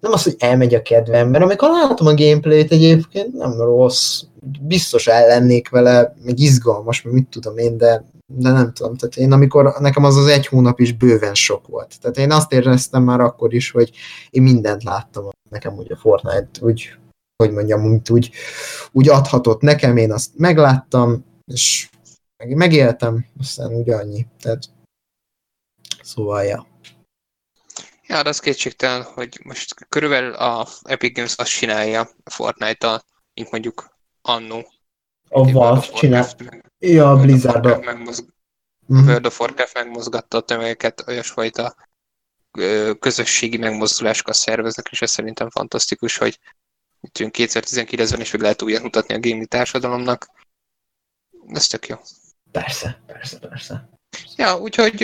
[0.00, 4.22] nem az, hogy elmegy a kedvem, mert amikor látom a gameplayt egyébként, nem rossz,
[4.60, 8.96] biztos ellennék vele, meg izgalmas, meg mit tudom én, de, de nem tudom.
[8.96, 11.94] Tehát én amikor, nekem az az egy hónap is bőven sok volt.
[12.00, 13.90] Tehát én azt éreztem már akkor is, hogy
[14.30, 16.90] én mindent láttam nekem úgy a Fortnite, úgy
[17.42, 18.30] hogy mondjam, úgy, úgy,
[18.92, 21.88] úgy adhatott nekem, én azt megláttam, és
[22.36, 24.26] meg, megéltem, aztán úgy annyi.
[24.40, 24.62] Tehát,
[26.02, 26.66] szóval, ja.
[28.06, 33.02] Ja, de az kétségtelen, hogy most körülbelül a Epic Games azt csinálja a Fortnite-tal,
[33.34, 34.72] mint mondjuk annó.
[35.28, 36.28] A Valve csinál.
[36.78, 37.66] Ja, a Blizzard.
[37.66, 38.24] A megmozg...
[38.92, 39.06] mm-hmm.
[39.06, 41.74] World of Warcraft megmozgatta a tömegeket, olyasfajta
[42.98, 46.38] közösségi megmozdulásokat szerveznek, és ez szerintem fantasztikus, hogy
[47.00, 50.30] úgyhogy 2019-ben is meg lehet újra mutatni a gaming társadalomnak.
[51.48, 51.96] Ez tök jó.
[52.50, 53.88] Persze, persze, persze.
[54.36, 55.00] Ja, úgyhogy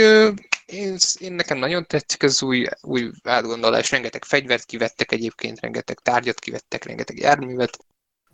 [0.66, 6.38] én, én nekem nagyon tetszik az új, új átgondolás, rengeteg fegyvert kivettek egyébként, rengeteg tárgyat
[6.38, 7.78] kivettek, rengeteg járművet.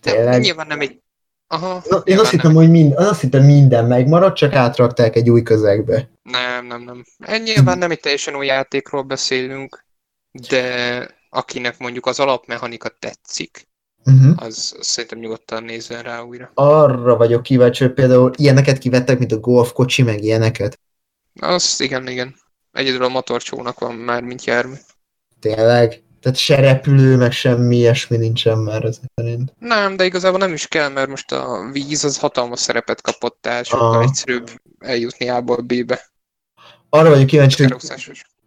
[0.02, 0.40] De Tényleg?
[0.40, 1.02] nyilván nem egy...
[1.46, 5.42] Aha, Na, én azt hittem, hogy mind, azt hittem minden megmaradt, csak átrakták egy új
[5.42, 6.10] közegbe.
[6.22, 7.04] Nem, nem, nem.
[7.42, 9.84] Nyilván nem egy teljesen új játékról beszélünk,
[10.30, 13.68] de akinek mondjuk az alapmechanika tetszik,
[14.04, 14.32] uh-huh.
[14.36, 16.50] az, szerintem nyugodtan nézzen rá újra.
[16.54, 20.80] Arra vagyok kíváncsi, hogy például ilyeneket kivettek, mint a golf kocsi, meg ilyeneket.
[21.40, 22.34] Az igen, igen.
[22.72, 24.74] Egyedül a motorcsónak van már, mint jármű.
[25.40, 26.02] Tényleg?
[26.20, 29.54] Tehát se repülő, meg semmi ilyesmi nincsen már ezek szerint.
[29.58, 33.64] Nem, de igazából nem is kell, mert most a víz az hatalmas szerepet kapott, tehát
[33.64, 36.10] sokkal egyszerűbb eljutni A-ból B-be.
[36.88, 37.76] Arra vagyok kíváncsi, hogy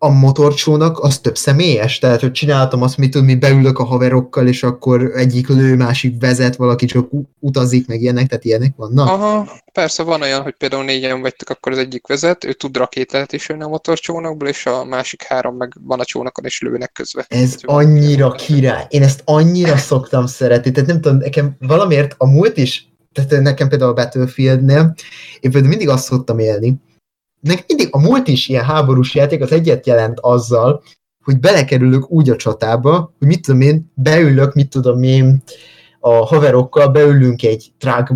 [0.03, 1.99] a motorcsónak az több személyes?
[1.99, 6.15] Tehát, hogy csináltam azt, mit tudom, mi beülök a haverokkal, és akkor egyik lő, másik
[6.19, 9.07] vezet, valaki csak utazik, meg ilyenek, tehát ilyenek vannak?
[9.07, 13.33] Aha, persze van olyan, hogy például négyen vagytok, akkor az egyik vezet, ő tud rakétát
[13.33, 17.25] is jönni a motorcsónakból, és a másik három meg van a csónakon, és lőnek közve.
[17.27, 18.85] Ez tehát, annyira király.
[18.89, 20.71] Én ezt annyira szoktam szeretni.
[20.71, 24.95] Tehát nem tudom, nekem valamiért a múlt is, tehát nekem például a Battlefieldnél,
[25.39, 26.81] én például mindig azt szoktam élni,
[27.67, 30.83] mindig a múlt is ilyen háborús játék az egyet jelent azzal,
[31.23, 35.43] hogy belekerülök úgy a csatába, hogy mit tudom én, beülök, mit tudom én,
[35.99, 38.07] a haverokkal beülünk egy trág,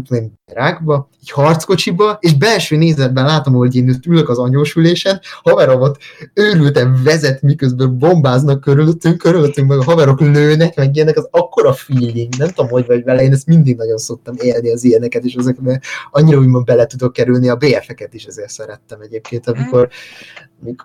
[0.53, 5.97] rákba, egy harckocsiba, és belső nézetben látom, hogy én ülök az anyósülésen, haveromat
[6.33, 12.36] őrülten vezet, miközben bombáznak körülöttünk, körülöttünk meg a haverok lőnek, meg ilyenek, az akkora feeling,
[12.38, 15.81] nem tudom, hogy vagy vele, én ezt mindig nagyon szoktam élni az ilyeneket, és ezekben
[16.12, 19.89] annyira úgymond bele tudok kerülni, a BF-eket is ezért szerettem egyébként, amikor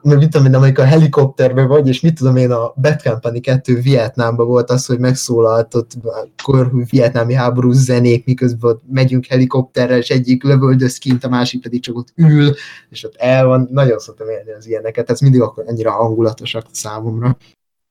[0.03, 3.81] mit tudom én, amikor a helikopterben vagy, és mit tudom én, a Bad Company 2
[3.81, 5.90] Vietnámban volt az, hogy megszólalt ott
[6.37, 11.97] akkor vietnámi háború zenék, miközben megyünk helikopterrel, és egyik lövöldöz kint, a másik pedig csak
[11.97, 12.55] ott ül,
[12.91, 13.69] és ott el van.
[13.71, 17.37] Nagyon szoktam élni az ilyeneket, ez mindig akkor ennyire hangulatosak számomra.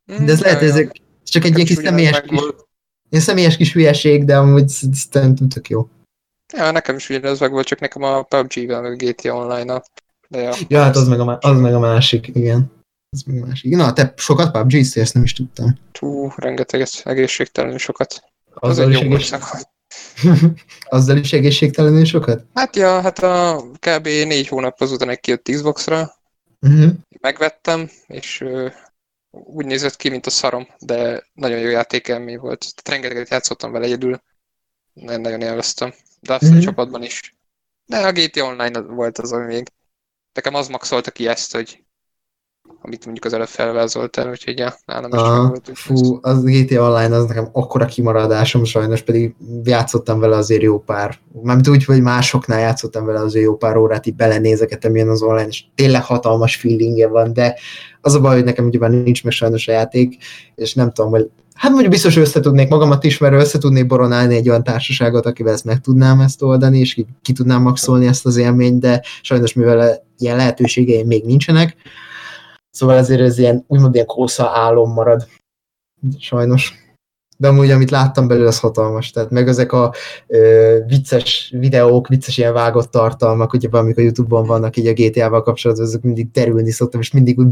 [0.06, 2.40] De ez mm, lehet, hogy ezek csak egy ilyen kis személyes kis,
[3.10, 5.88] ilyen személyes kis hülyeség, de amúgy szerintem tök jó.
[6.54, 9.84] Ja, nekem is ugyanez meg volt, csak nekem a PUBG-vel, meg GTA Online-nal
[10.32, 12.72] de ja, ja hát az meg, a, az meg a másik, igen.
[13.10, 13.76] Ez még másik.
[13.76, 15.78] Na, te sokat pubg ezt nem is tudtam.
[15.92, 18.24] Tú, rengeteget, egészségtelenül sokat.
[18.54, 19.18] Az Azzal egy is, jó egész...
[19.18, 19.42] ország.
[20.90, 22.46] Azzal is egészségtelenül sokat?
[22.54, 24.06] Hát ja, hát a kb.
[24.06, 26.20] négy hónap azután egy kijött Xbox-ra,
[26.64, 26.92] Uh-huh.
[27.20, 28.68] megvettem, és ö,
[29.32, 32.60] úgy nézett ki, mint a szarom, de nagyon jó játékelmény volt.
[32.60, 34.22] Tehát rengeteget játszottam vele egyedül,
[34.94, 35.94] nagyon, nagyon élveztem.
[36.20, 36.58] De azt Mhm.
[36.58, 37.36] a csapatban is.
[37.86, 39.72] De a GT Online volt az, ami még.
[40.34, 41.84] Nekem az maxolta ki ezt, hogy
[42.82, 45.72] amit mondjuk az előbb felvázoltál, úgyhogy ja, nálam is Aha, volt.
[45.74, 51.20] fú, az GTA Online az nekem akkora kimaradásom sajnos, pedig játszottam vele azért jó pár,
[51.44, 55.48] mármint úgy, hogy másoknál játszottam vele azért jó pár órát, így belenézegetem ilyen az online,
[55.48, 57.56] és tényleg hatalmas feelingje van, de
[58.02, 60.18] az a baj, hogy nekem ugyebár nincs meg sajnos a játék,
[60.56, 64.36] és nem tudom, hogy hát mondjuk biztos össze tudnék magamat is, mert össze tudnék boronálni
[64.36, 68.26] egy olyan társaságot, akivel ezt meg tudnám ezt oldani, és ki, ki tudnám maxolni ezt
[68.26, 71.76] az élményt, de sajnos mivel ilyen lehetőségeim még nincsenek,
[72.72, 75.28] Szóval ezért ez ilyen, úgymond ilyen kósza álom marad.
[76.18, 76.74] Sajnos.
[77.42, 79.12] De amúgy, amit láttam belőle, az hatalmas.
[79.12, 79.94] Tehát meg ezek a
[80.28, 85.42] ö, vicces videók, vicces ilyen vágott tartalmak, ugye amik a Youtube-on vannak így a GTA-val
[85.42, 87.48] kapcsolatban, ezek mindig terülni szoktam, és mindig úgy,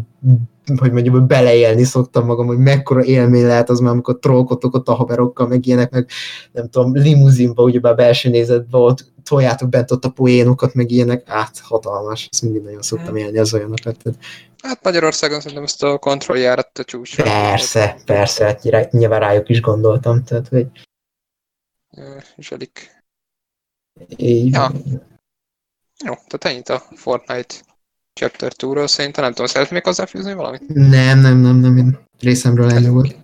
[0.79, 4.87] hogy mondjam, hogy beleélni szoktam magam, hogy mekkora élmény lehet az már, amikor trollkodtok ott
[4.87, 6.09] a haverokkal, meg ilyenek, meg
[6.51, 11.59] nem tudom, limuzinba, ugyebár belső nézetben ott toljátok bent ott a poénokat, meg ilyenek, át
[11.63, 12.27] hatalmas.
[12.31, 13.97] Ezt mindig nagyon szoktam élni az olyanokat.
[14.03, 14.19] Tehát
[14.61, 17.23] Hát Magyarországon szerintem ezt a kontrolljárat a csúcsra.
[17.23, 20.67] Persze, persze, hát nyilván- rájuk is gondoltam, tehát hogy
[22.37, 23.03] Zselik.
[24.15, 24.71] így Ja.
[26.05, 27.55] Jó, tehát ennyit a Fortnite
[28.13, 29.23] Chapter 2-ról szerintem.
[29.23, 30.67] Nem tudom, szeretnék még hozzáfűzni valamit?
[30.67, 33.15] Nem, nem, nem, nem, én részemről ennyi volt.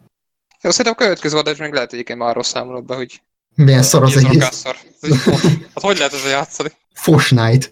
[0.61, 3.21] Jó, szerintem a következő adás meg lehet, egyébként már arról számolok be, hogy
[3.55, 4.63] Milyen szar az egész.
[4.63, 4.85] Hát
[5.73, 6.71] hogy lehet ezzel játszani?
[6.93, 7.67] Fortnite.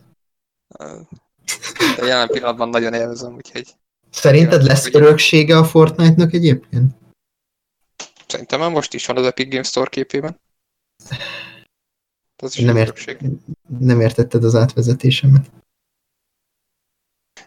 [1.97, 3.75] De jelen pillanatban nagyon élvezem, úgyhogy
[4.11, 6.95] Szerinted lesz öröksége a Fortnite-nak egyébként?
[8.27, 10.39] szerintem már most is van az Epic Games Store képében.
[12.35, 13.17] Ez is Nem ért- örökség.
[13.79, 15.51] Nem értetted az átvezetésemet.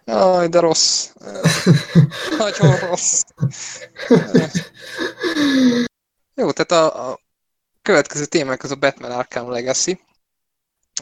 [0.05, 1.13] Jaj, de rossz.
[2.39, 3.23] Nagyon rossz.
[6.35, 7.21] Jó, tehát a, a
[7.83, 10.01] következő témánk az a Batman Arkham Legacy,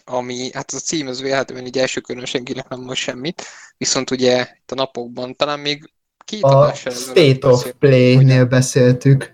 [0.04, 3.42] ami, hát az a cím az véletlenül így első körön senkinek nem mond semmit,
[3.76, 5.92] viszont ugye itt a napokban talán még
[6.24, 9.32] két A adással State of Play-nél beszéltük.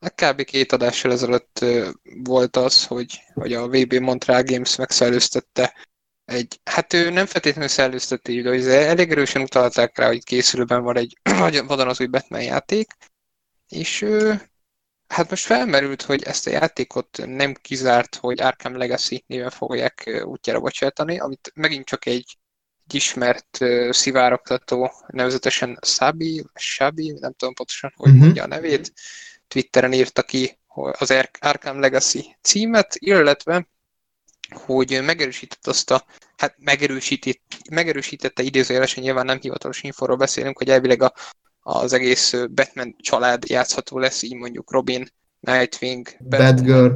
[0.00, 0.44] Hát kb.
[0.44, 1.64] két adással ezelőtt
[2.24, 5.74] volt az, hogy, hogy a VB Montreal Games megszellőztette
[6.24, 10.96] egy, hát ő nem feltétlenül szellőztette így, de elég erősen utalták rá, hogy készülőben van
[10.96, 12.92] egy vagy van az új Batman játék,
[13.68, 14.50] és ő,
[15.10, 20.60] hát most felmerült, hogy ezt a játékot nem kizárt, hogy Arkham Legacy néven fogják útjára
[20.60, 22.36] bocsátani, amit megint csak egy,
[22.86, 28.20] egy ismert uh, szivárogtató, nevezetesen Sabi, Sabi, nem tudom pontosan, hogy Mhm.
[28.20, 28.92] mondja a nevét,
[29.48, 30.58] Twitteren írta ki
[30.98, 33.68] az Ar- Arkham Legacy címet, illetve
[34.50, 36.04] hogy megerősített azt a,
[36.36, 41.12] hát megerősített, megerősítette idézőjelesen, nyilván nem hivatalos infóról beszélünk, hogy elvileg a,
[41.72, 45.08] az egész Batman család játszható lesz, így mondjuk Robin,
[45.40, 46.88] Nightwing, Batgirl.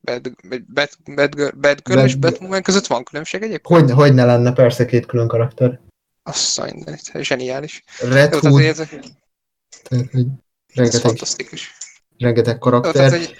[0.00, 0.32] Bad,
[0.74, 3.80] Bad, Batgirl, Batgirl és Bad- Batwoman között van különbség egyébként?
[3.80, 5.80] Hogy, hogy ne lenne persze két külön karakter.
[6.22, 7.82] Azt a mindenit, zseniális.
[8.00, 8.76] Red Jó, tehát Hood, ez,
[9.88, 10.26] tehát, hogy
[10.74, 11.76] rengeteg, fantasztikus.
[12.18, 13.10] rengeteg tehát, karakter.
[13.10, 13.34] hogy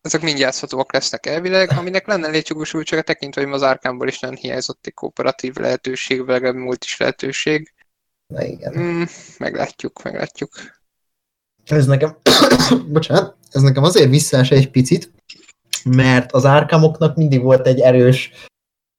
[0.00, 4.86] ezek mind játszhatóak lesznek elvileg, aminek lenne létjogosultsága tekintve, hogy az Arkánból is nagyon hiányzott
[4.86, 7.72] egy kooperatív lehetőség, vagy legalább multis lehetőség.
[8.34, 8.72] Na igen.
[8.78, 9.02] Mm,
[9.38, 10.50] meglátjuk, meglátjuk.
[11.64, 12.16] Ez nekem,
[12.92, 15.12] bocsánat, ez nekem azért visszaes egy picit,
[15.84, 18.30] mert az árkámoknak mindig volt egy erős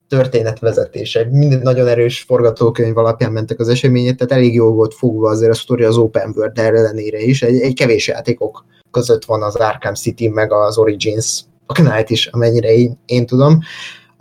[0.08, 5.52] történetvezetése, mindig nagyon erős forgatókönyv alapján mentek az események, tehát elég jól volt fogva azért
[5.52, 9.94] a sztori az Open World ellenére is, egy, egy kevés játékok között van az Arkham
[9.94, 13.60] City, meg az Origins, a Knight is, amennyire én, én tudom,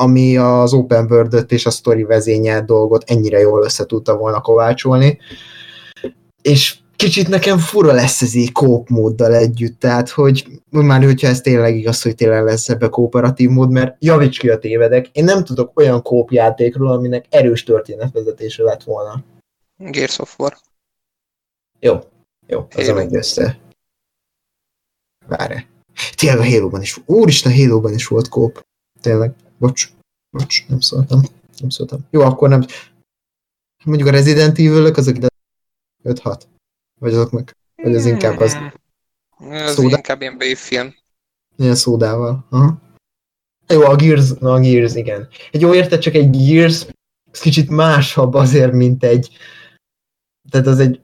[0.00, 5.18] ami az Open world és a sztori vezényelt dolgot ennyire jól össze tudta volna kovácsolni,
[6.42, 11.40] és kicsit nekem fura lesz ez így kóp móddal együtt, tehát hogy már hogyha ez
[11.40, 15.44] tényleg igaz, hogy tényleg lesz ebbe kooperatív mód, mert javíts ki a tévedek, én nem
[15.44, 19.24] tudok olyan kóp játékról, aminek erős történetvezetése lett volna.
[19.76, 20.56] Gears of War.
[21.80, 21.98] Jó,
[22.46, 22.94] jó, az Halo.
[22.94, 23.58] megy össze.
[25.26, 25.54] Várj.
[26.16, 28.66] Tényleg a Halo-ban is, úristen, a Halo-ban is volt kóp.
[29.00, 29.90] Tényleg, bocs,
[30.30, 31.20] bocs, nem szóltam,
[31.60, 31.98] nem szóltam.
[32.10, 32.64] Jó, akkor nem,
[33.84, 35.26] mondjuk a Resident Evil-ök, azok ide
[36.04, 36.40] 5-6.
[37.00, 38.56] Vagy azok meg, vagy az inkább az
[39.38, 39.96] Ez Szóda?
[39.96, 40.94] inkább ilyen B-film.
[41.56, 42.46] ilyen szódával.
[42.50, 42.78] Aha.
[43.66, 45.28] Jó, a Gears, na a Gears, igen.
[45.50, 46.86] Egy jó érted, csak egy Gears,
[47.30, 49.36] ez kicsit másabb azért, mint egy
[50.50, 51.00] tehát az egy,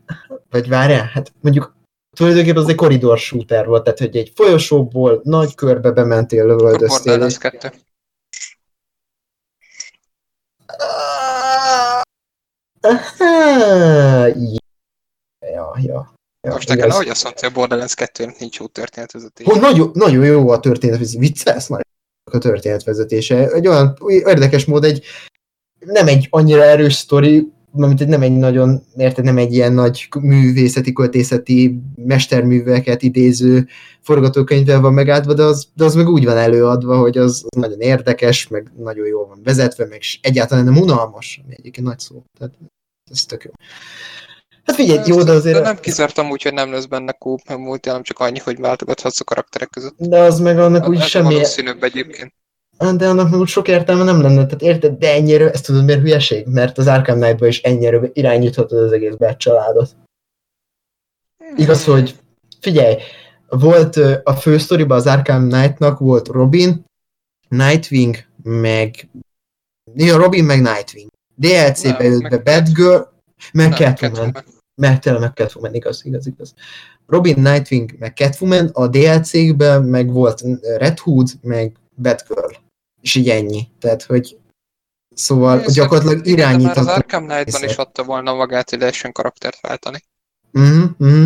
[0.50, 1.76] vagy várjál, hát mondjuk
[2.16, 6.98] tulajdonképpen az egy koridor shooter volt, tehát hogy egy folyosóból nagy körbe bementél, A lövöldöztél.
[7.02, 7.70] Borderlands 2.
[15.53, 16.14] Ja, ja.
[16.41, 19.47] ja Most nekem ahogy azt mondta, hogy a Borderlands 2 nincs jó történetvezetés.
[19.47, 21.20] Hogy nagyon, nagyon jó a történetvezetés.
[21.20, 21.80] Viccelsz már
[22.32, 23.49] a történetvezetése.
[23.51, 25.05] Egy olyan érdekes mód, egy
[25.80, 30.09] nem egy annyira erős sztori, mint egy nem egy nagyon, érted, nem egy ilyen nagy
[30.20, 33.66] művészeti, költészeti mesterműveket idéző
[34.01, 37.80] forgatókönyvvel van megáldva, de az, de az meg úgy van előadva, hogy az, az nagyon
[37.80, 42.22] érdekes, meg nagyon jól van vezetve, meg egyáltalán nem unalmas, ami egyébként nagy szó.
[42.39, 42.55] Tehát
[43.11, 43.50] ez tök jó.
[44.64, 45.57] Hát figyelj, jó, de azért...
[45.57, 48.59] De nem kizártam úgy, hogy nem lesz benne kóp, mert múlt nem csak annyi, hogy
[48.59, 49.94] váltogathatsz a karakterek között.
[49.98, 51.32] De az meg annak úgy Ez semmi...
[51.32, 52.34] valószínűbb egyébként.
[52.78, 55.84] Hát, De annak meg úgy sok értelme nem lenne, tehát érted, de ennyire, ezt tudod
[55.84, 56.46] miért hülyeség?
[56.46, 59.96] Mert az Arkham Knight-ban is ennyire irányíthatod az egész családot.
[61.57, 62.16] Igaz, hogy
[62.61, 62.96] figyelj,
[63.48, 66.84] volt a fősztoriban az Arkham Knight-nak volt Robin,
[67.48, 69.09] Nightwing, meg
[69.94, 71.11] ja, Robin meg Nightwing.
[71.35, 73.03] DLC-be jött meg be Batgirl,
[73.53, 74.45] meg Nem, Catwoman.
[74.74, 76.55] Meg tényleg meg Catwoman, igaz, igaz, igaz.
[77.07, 82.53] Robin, Nightwing, meg Catwoman, a DLC-kben meg volt Red Hood, meg Batgirl.
[83.01, 83.68] És így ennyi.
[83.78, 84.39] Tehát, hogy
[85.14, 86.87] szóval Nézd, gyakorlatilag már Az.
[86.87, 90.03] Arkham Knight-ban is adta volna magát, hogy lehessen karaktert váltani.
[90.51, 91.24] Mhm, mhm.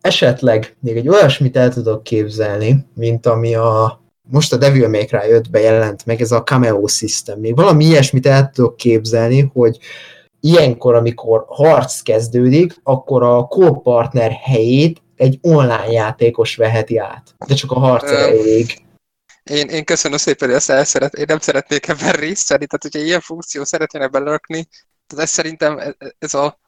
[0.00, 4.01] Esetleg még egy olyasmit el tudok képzelni, mint ami a
[4.32, 7.38] most a Devil May Cry 5 jelent meg, ez a cameo system.
[7.38, 9.78] Még valami ilyesmit el tudok képzelni, hogy
[10.40, 17.34] ilyenkor, amikor harc kezdődik, akkor a co-partner helyét egy online játékos veheti át.
[17.46, 18.82] De csak a harc erejéig.
[19.50, 22.82] Én, én köszönöm szépen, hogy ezt el szeret, én nem szeretnék ebben részt venni, tehát
[22.82, 24.68] hogyha ilyen funkció szeretnének belerakni,
[25.06, 26.58] tehát ez szerintem ez- ez a,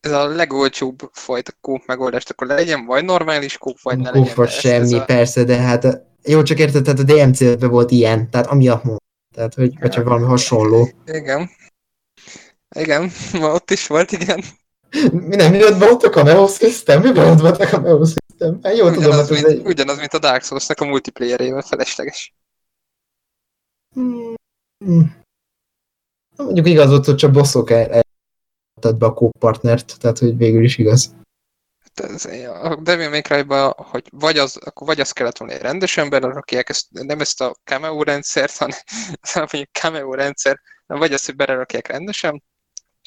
[0.00, 4.26] ez a legolcsóbb fajta kóp megoldást, akkor legyen vagy normális kóp, vagy ne legyen.
[4.26, 8.30] Kóp vagy semmi, a, persze, de hát jó, csak érted, tehát a DMC-ben volt ilyen,
[8.30, 8.98] tehát amiatt mondom.
[9.34, 10.88] Tehát, hogy csak valami hasonló.
[11.06, 11.50] igen.
[12.76, 14.44] Igen, ma ott is volt, igen.
[15.12, 17.00] Mi nem jött be ott a cameo system?
[17.00, 18.58] Mi volt be ott a cameo system?
[18.62, 19.66] Hát jó, tudom, Ugyanaz, hát ez mint, egy...
[19.66, 22.34] ugyanaz, mint a Dark Souls-nak a multiplayerével felesleges.
[23.94, 24.34] Hmm.
[26.36, 28.02] Na, Mondjuk igaz volt, hogy csak bosszok el, el
[28.92, 31.14] be a co-partnert, tehát hogy végül is igaz.
[31.94, 35.60] Hát Ez, a Devil May Cry-ba, hogy vagy az, akkor vagy az kellett volna egy
[35.60, 38.76] rendes ember, rakják ezt, nem ezt a cameo rendszert, hanem
[39.32, 42.42] hanem mondjuk cameo rendszer, vagy azt, hogy belerakják rendesen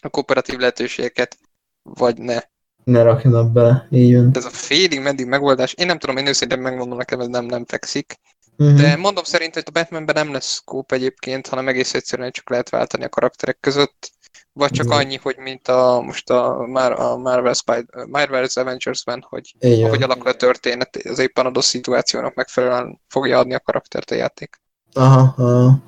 [0.02, 1.38] a kooperatív lehetőségeket,
[1.82, 2.40] vagy ne.
[2.84, 4.32] Ne rakjanak bele, így jön.
[4.34, 7.66] Ez a félig meddig megoldás, én nem tudom, én őszintén megmondom nekem, ez nem, nem
[7.66, 8.20] fekszik.
[8.58, 8.76] Mhm.
[8.76, 12.70] De mondom szerint, hogy a Batmanben nem lesz scope egyébként, hanem egész egyszerűen csak lehet
[12.70, 14.12] váltani a karakterek között.
[14.58, 14.98] Vagy csak Igen.
[14.98, 19.86] annyi, hogy mint a, most a, Mar- a Marvel Spider, Marvel's Avengers-ben, hogy jön.
[19.86, 24.60] ahogy alakul a történet, az éppen adott szituációnak megfelelően fogja adni a karaktert a játék.
[24.94, 25.80] Aha, aha.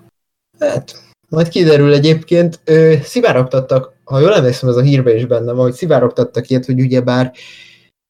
[0.59, 0.95] Hát,
[1.30, 2.59] majd kiderül egyébként.
[2.63, 6.80] Ö, szivárogtattak, ha jól emlékszem, ez a hírbe is benne van, hogy szivárogtattak ilyet, hogy
[6.80, 7.34] ugyebár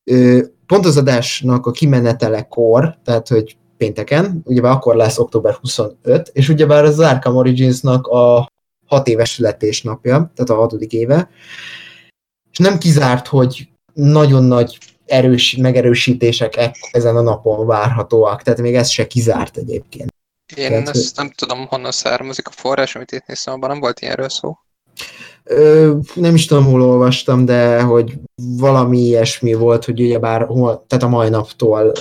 [0.03, 6.49] ö, pont az adásnak a kimenetelekor, tehát hogy pénteken, ugyebár akkor lesz október 25, és
[6.49, 8.47] ugyebár az Arkham Origins-nak a
[8.89, 11.29] hat éves születésnapja, tehát a hatodik éve,
[12.51, 18.75] és nem kizárt, hogy nagyon nagy erős, megerősítések e- ezen a napon várhatóak, tehát még
[18.75, 20.13] ez se kizárt egyébként.
[20.55, 23.99] Én Tehát, ezt nem tudom, honnan származik a forrás, amit itt néztem, abban nem volt
[23.99, 24.57] ilyenről szó.
[25.43, 31.03] Ö, nem is tudom, hol olvastam, de hogy valami ilyesmi volt, hogy ugyebár hol, tehát
[31.03, 31.91] a mai naptól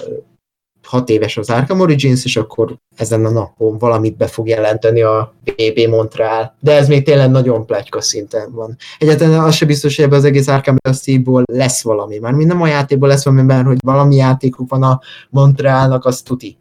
[0.88, 5.34] hat éves az Arkham Origins, és akkor ezen a napon valamit be fog jelenteni a
[5.44, 6.56] BB Montreal.
[6.60, 8.76] De ez még tényleg nagyon pletyka szinten van.
[8.98, 12.18] Egyáltalán az se biztos, hogy ebben az egész Arkham Legacy-ból lesz valami.
[12.18, 16.22] Már mind nem a játékból lesz valami, mert hogy valami játékuk van a Montrealnak, az
[16.22, 16.56] tuti.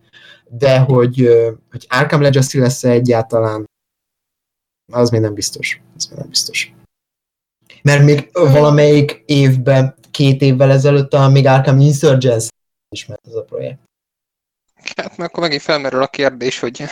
[0.49, 1.29] De hogy,
[1.71, 3.65] hogy Arkham Legacy lesz -e egyáltalán,
[4.93, 5.81] az még nem biztos.
[5.95, 6.73] Az még nem biztos.
[7.81, 12.01] Mert még valamelyik évben, két évvel ezelőtt talán még Arkham is
[13.05, 13.86] ment ez a projekt.
[14.95, 16.83] Hát mert akkor megint felmerül a kérdés, hogy,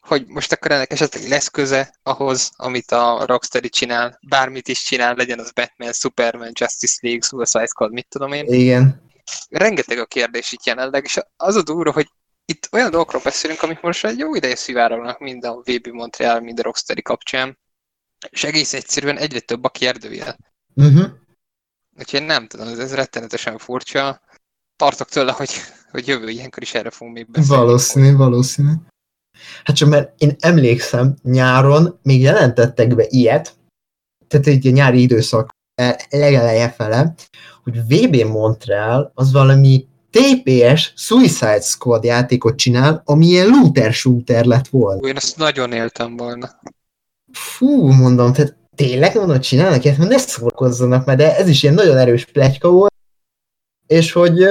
[0.00, 5.14] hogy most akkor ennek esetleg lesz köze ahhoz, amit a Rocksteady csinál, bármit is csinál,
[5.14, 8.44] legyen az Batman, Superman, Justice League, Suicide Squad, mit tudom én.
[8.46, 9.02] Igen.
[9.48, 12.08] Rengeteg a kérdés itt jelenleg, és az a durva, hogy
[12.44, 16.58] itt olyan dolgokról beszélünk, amik most egy jó ideje szivárognak mind a VB Montreal, mind
[16.58, 17.58] a Rocksteady kapcsán,
[18.30, 20.36] és egész egyszerűen egyre több a kérdőjel.
[20.74, 21.10] Uh-huh.
[21.98, 24.20] Úgyhogy nem tudom, ez, ez rettenetesen furcsa.
[24.76, 25.50] Tartok tőle, hogy,
[25.96, 27.62] hogy jövő ilyenkor is erre fogunk még beszélni.
[27.62, 28.72] Valószínű, valószínű.
[29.64, 33.54] Hát csak mert én emlékszem, nyáron még jelentettek be ilyet,
[34.28, 35.50] tehát egy nyári időszak
[36.10, 37.14] legeleje fele,
[37.62, 44.68] hogy VB Montreal az valami TPS Suicide Squad játékot csinál, ami ilyen looter shooter lett
[44.68, 45.08] volna.
[45.08, 46.60] Én ezt nagyon éltem volna.
[47.32, 51.96] Fú, mondom, tehát tényleg mondom, csinálnak ilyet, ne szorkozzanak már, de ez is ilyen nagyon
[51.96, 52.94] erős pletyka volt,
[53.86, 54.46] és hogy,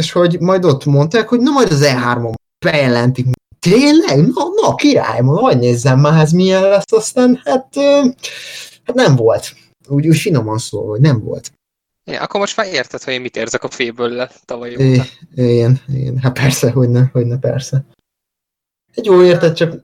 [0.00, 2.34] és hogy majd ott mondták, hogy na majd az E3-on
[2.64, 3.26] bejelentik.
[3.58, 4.18] Tényleg?
[4.18, 7.74] Na, na király, majd majd nézzem már, ez milyen lesz, aztán hát,
[8.84, 9.54] hát nem volt.
[9.88, 11.52] Úgy, úgy finoman szólva, hogy nem volt.
[12.04, 15.04] Ja, akkor most már érted, hogy én mit érzek a féből le tavaly óta.
[15.34, 16.18] Igen, igen.
[16.18, 17.84] Hát persze, hogy ne, hogy ne, persze.
[18.94, 19.82] Egy jó érted, csak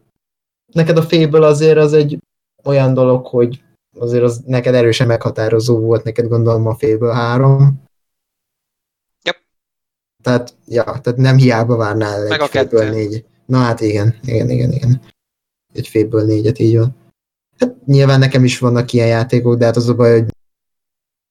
[0.73, 2.19] neked a féből azért az egy
[2.65, 3.63] olyan dolog, hogy
[3.99, 7.85] azért az neked erősen meghatározó volt, neked gondolom a féből három.
[10.27, 12.95] Tehát, ja, tehát nem hiába várnál Meg egy a féből kettő.
[12.95, 13.25] négy.
[13.47, 15.01] Na hát igen, igen, igen, igen.
[15.75, 16.97] Egy féből négyet, így van.
[17.59, 20.31] Hát nyilván nekem is vannak ilyen játékok, de hát az a baj, hogy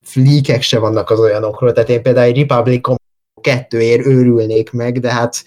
[0.06, 2.88] fleakek se vannak az olyanokról, tehát én például egy Republic
[3.42, 5.44] 2 őrülnék meg, de hát,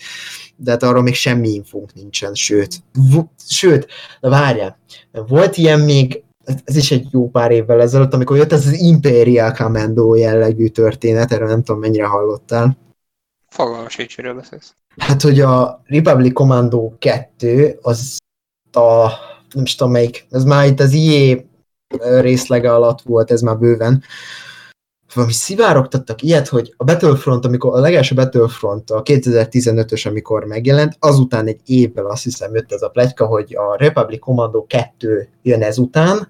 [0.56, 3.86] de hát arról még semmi infónk nincsen, sőt, v- sőt,
[4.20, 4.78] na várjál,
[5.12, 6.22] volt ilyen még,
[6.64, 11.32] ez is egy jó pár évvel ezelőtt, amikor jött ez az Imperial Commando jellegű történet,
[11.32, 12.86] erről nem tudom mennyire hallottál.
[13.48, 14.74] Fogalmas sincs, miről beszélsz.
[14.96, 18.18] Hát, hogy a Republic Commando 2, az
[18.72, 19.08] a,
[19.52, 21.44] nem is tudom melyik, ez már itt az IE
[22.20, 24.02] részlege alatt volt, ez már bőven,
[25.14, 31.46] valami szivárogtattak ilyet, hogy a Battlefront, amikor a legelső Battlefront, a 2015-ös, amikor megjelent, azután
[31.46, 36.28] egy évvel azt hiszem jött ez a pletyka, hogy a Republic Commando 2 jön ezután,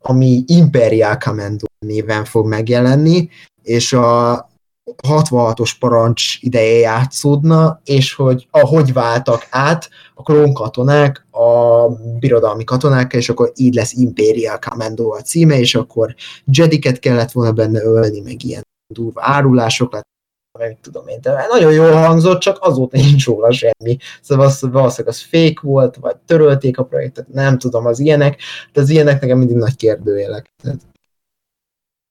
[0.00, 3.28] ami Imperial Commando néven fog megjelenni,
[3.62, 4.50] és a
[5.02, 13.28] 66-os parancs ideje játszódna, és hogy ahogy váltak át a klónkatonák a birodalmi katonák, és
[13.28, 16.14] akkor így lesz Imperial Commando a címe, és akkor
[16.44, 18.62] Jediket kellett volna benne ölni, meg ilyen
[18.94, 20.06] durva árulások lett,
[20.58, 23.96] meg tudom én, de nagyon jól hangzott, csak azóta nincs róla semmi.
[24.22, 28.40] Szóval az, valószínűleg az fake volt, vagy törölték a projektet, nem tudom, az ilyenek,
[28.72, 30.52] de az ilyenek nekem mindig nagy kérdőjelek.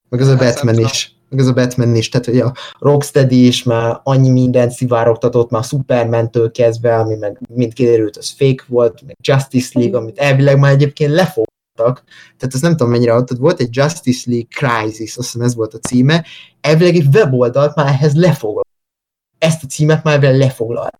[0.10, 3.46] Meg az a Hát, Batman is meg ez a Batman is, tehát hogy a Rocksteady
[3.46, 9.02] is már annyi mindent szivárogtatott, már Superman-től kezdve, ami meg mind kiderült, az fake volt,
[9.06, 12.04] meg Justice League, amit elvileg már egyébként lefogtak,
[12.38, 15.74] tehát azt nem tudom mennyire adtad, volt egy Justice League Crisis, azt hiszem ez volt
[15.74, 16.26] a címe,
[16.62, 18.68] elvileg egy weboldalt már ehhez lefoglalt.
[19.38, 21.00] Ezt a címet már elvileg lefoglalt.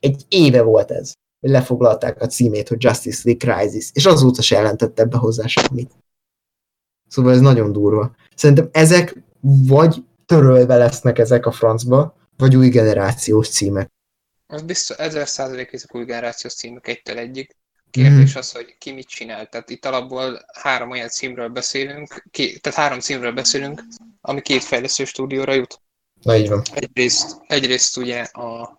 [0.00, 4.56] Egy éve volt ez, hogy lefoglalták a címét, hogy Justice League Crisis, és azóta se
[4.56, 5.90] jelentette be hozzá semmit.
[7.08, 8.14] Szóval ez nagyon durva.
[8.34, 13.90] Szerintem ezek vagy törölve lesznek ezek a francba, vagy új generációs címek.
[14.46, 17.56] Az biztos, ezer százalék ezek új generációs címek egytől egyik.
[17.90, 19.46] Kérdés az, hogy ki mit csinál.
[19.46, 23.82] Tehát itt alapból három olyan címről beszélünk, ki, tehát három címről beszélünk,
[24.20, 25.80] ami két fejlesztő stúdióra jut.
[26.22, 26.62] Na így van.
[26.74, 28.78] Egyrészt, egyrészt ugye a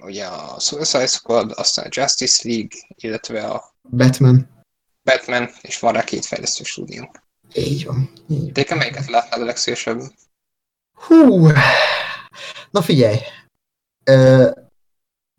[0.00, 4.64] ugye a Suicide Squad, aztán a Justice League, illetve a Batman.
[5.02, 7.10] Batman, és van rá két fejlesztő stúdió.
[7.54, 8.10] Így van.
[8.28, 8.64] Így van.
[8.66, 10.12] De melyiket látnád a legszívesebben?
[10.92, 11.46] Hú,
[12.70, 13.16] na figyelj.
[14.04, 14.50] Ö,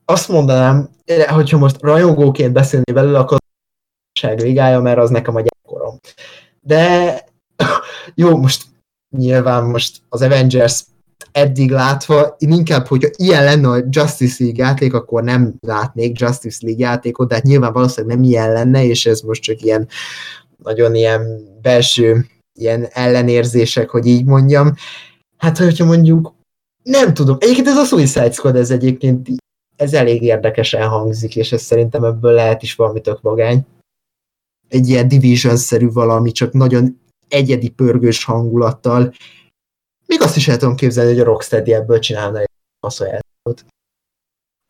[0.05, 0.89] azt mondanám,
[1.27, 3.39] hogyha most rajongóként beszélni belőle, akkor
[4.21, 5.99] ligája, mert az nekem a gyerekkorom.
[6.59, 7.15] De
[8.15, 8.65] jó, most
[9.17, 10.83] nyilván most az Avengers
[11.31, 16.59] eddig látva, én inkább, hogyha ilyen lenne a Justice League játék, akkor nem látnék Justice
[16.61, 19.87] League játékot, de hát nyilván valószínűleg nem ilyen lenne, és ez most csak ilyen
[20.63, 22.25] nagyon ilyen belső
[22.59, 24.73] ilyen ellenérzések, hogy így mondjam.
[25.37, 26.33] Hát, hogyha mondjuk,
[26.83, 29.27] nem tudom, egyébként ez a Suicide Squad, ez egyébként
[29.75, 33.65] ez elég érdekesen hangzik, és ez szerintem ebből lehet is valami tök vagány.
[34.67, 39.13] Egy ilyen Division-szerű valami, csak nagyon egyedi pörgős hangulattal.
[40.05, 42.49] Még azt is el tudom képzelni, hogy a Rocksteady ebből csinálna egy
[42.79, 43.65] faszoljátékot.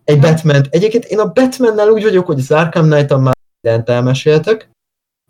[0.03, 4.69] Egy Batman, egyébként én a Batmannel úgy vagyok, hogy az Arkham Knight-on már mindent elmeséltek,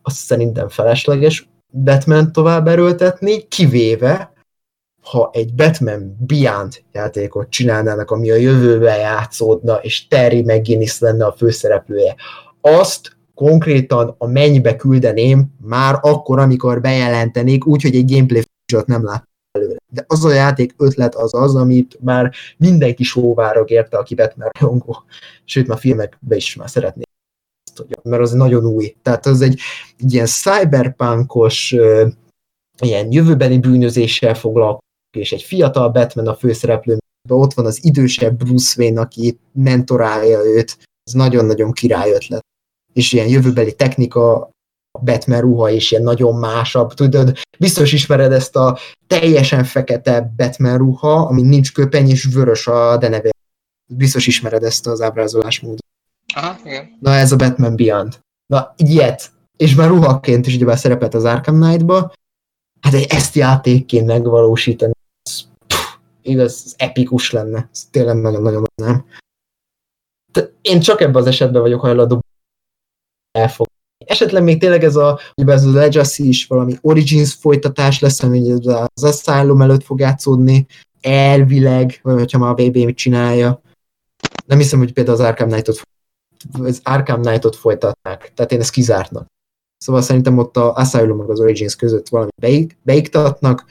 [0.01, 4.33] azt szerintem felesleges Batman tovább erőltetni, kivéve,
[5.01, 11.31] ha egy Batman Beyond játékot csinálnának, ami a jövőben játszódna, és Terry McGinnis lenne a
[11.31, 12.15] főszereplője,
[12.61, 18.43] azt konkrétan a mennybe küldeném már akkor, amikor bejelentenék, úgyhogy egy gameplay
[18.85, 19.77] nem lát előre.
[19.87, 25.03] De az a játék ötlet az az, amit már mindenki sóvárog érte, aki Batman rajongó.
[25.45, 27.10] Sőt, már filmekbe is már szeretnék
[27.87, 28.95] hogy mert az nagyon új.
[29.01, 29.59] Tehát az egy,
[29.97, 31.75] egy ilyen cyberpunkos,
[32.81, 34.85] ilyen jövőbeni bűnözéssel foglalkozik,
[35.17, 36.97] és egy fiatal Batman a főszereplő,
[37.29, 42.45] ott van az idősebb Bruce Wayne, aki mentorálja őt, ez nagyon-nagyon király ötlet.
[42.93, 44.49] És ilyen jövőbeli technika,
[44.99, 48.77] Batman ruha is ilyen nagyon másabb, tudod, biztos ismered ezt a
[49.07, 53.33] teljesen fekete Batman ruha, ami nincs köpeny, és vörös a denevér.
[53.93, 55.85] Biztos ismered ezt az ábrázolásmódot.
[56.33, 56.97] Aha, igen.
[56.99, 58.19] Na ez a Batman Beyond.
[58.45, 59.31] Na, ilyet.
[59.57, 62.13] És már ruhaként is ugyebár szerepelt az Arkham Knight-ba.
[62.81, 64.91] Hát ezt játékként megvalósítani,
[65.29, 67.69] ez, pff, igaz, ez epikus lenne.
[67.71, 69.05] Ez tényleg nagyon-nagyon nem.
[70.61, 72.21] Én csak ebben az esetben vagyok hajlandó
[73.31, 73.67] elfog.
[74.05, 79.03] Esetleg még tényleg ez a, ez a Legacy is valami Origins folytatás lesz, ami az
[79.03, 80.65] Asylum előtt fog játszódni,
[81.01, 83.61] elvileg, vagy hogyha már a VB mit csinálja.
[84.45, 85.81] Nem hiszem, hogy például az Arkham Knight-ot
[86.59, 89.25] az Arkham Knight-ot folytatnák, tehát én ezt kizártnak.
[89.77, 93.65] Szóval szerintem ott a Asylum az Origins között valami beik, beiktatnak,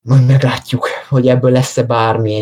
[0.00, 2.38] majd meglátjuk, hogy ebből lesz-e bármi.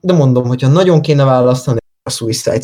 [0.00, 2.62] De mondom, hogyha nagyon kéne választani, a Suicide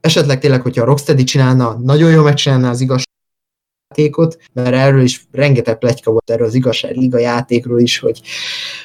[0.00, 5.78] esetleg tényleg, hogyha a Rocksteady csinálna, nagyon jól megcsinálná az igazságjátékot, mert erről is rengeteg
[5.78, 8.20] pletyka volt erről az igazság liga játékról is, hogy,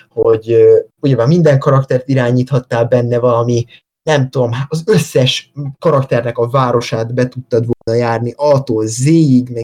[0.10, 0.56] hogy
[1.02, 3.66] ugyebár minden karaktert irányíthattál benne valami,
[4.10, 9.64] nem tudom, az összes karakternek a városát be tudtad volna járni, A-tól Z-ig, meg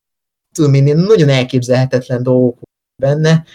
[0.56, 2.60] tudom én, nagyon elképzelhetetlen dolgok
[3.02, 3.46] benne,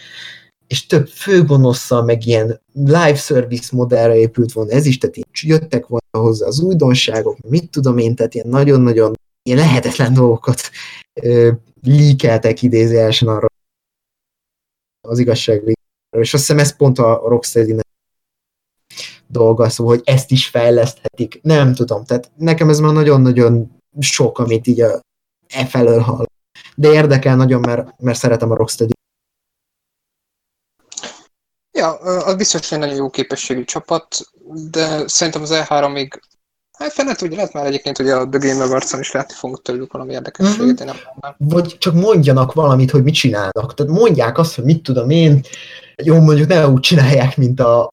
[0.67, 5.87] és több főgonosszal, meg ilyen live service modellre épült volna ez is, tehát így jöttek
[5.87, 10.61] volna hozzá az újdonságok, mit tudom én, tehát ilyen nagyon-nagyon ilyen lehetetlen dolgokat
[11.21, 13.47] ö, líkeltek idézőjelesen arra
[15.09, 15.77] az igazság
[16.17, 17.77] és azt hiszem ez pont a rocksteady
[19.27, 21.41] dolga, szóval, hogy ezt is fejleszthetik.
[21.43, 25.01] Nem tudom, tehát nekem ez már nagyon-nagyon sok, amit így a,
[25.49, 26.25] e felől hall.
[26.75, 28.93] De érdekel nagyon, mert, mert szeretem a Rocksteady
[31.79, 34.07] Ja, az biztos, hogy nagyon jó képességű csapat,
[34.71, 36.21] de szerintem az E3 még
[36.79, 39.93] Hát fenet úgy lehet már egyébként, hogy a The Game awards is látni fogunk tőlük
[39.93, 40.69] valami érdekességet, mm-hmm.
[40.69, 41.35] én nem, nem.
[41.39, 43.75] Vagy csak mondjanak valamit, hogy mit csinálnak.
[43.75, 45.41] Tehát mondják azt, hogy mit tudom én,
[46.03, 47.89] jó mondjuk ne úgy csinálják, mint a,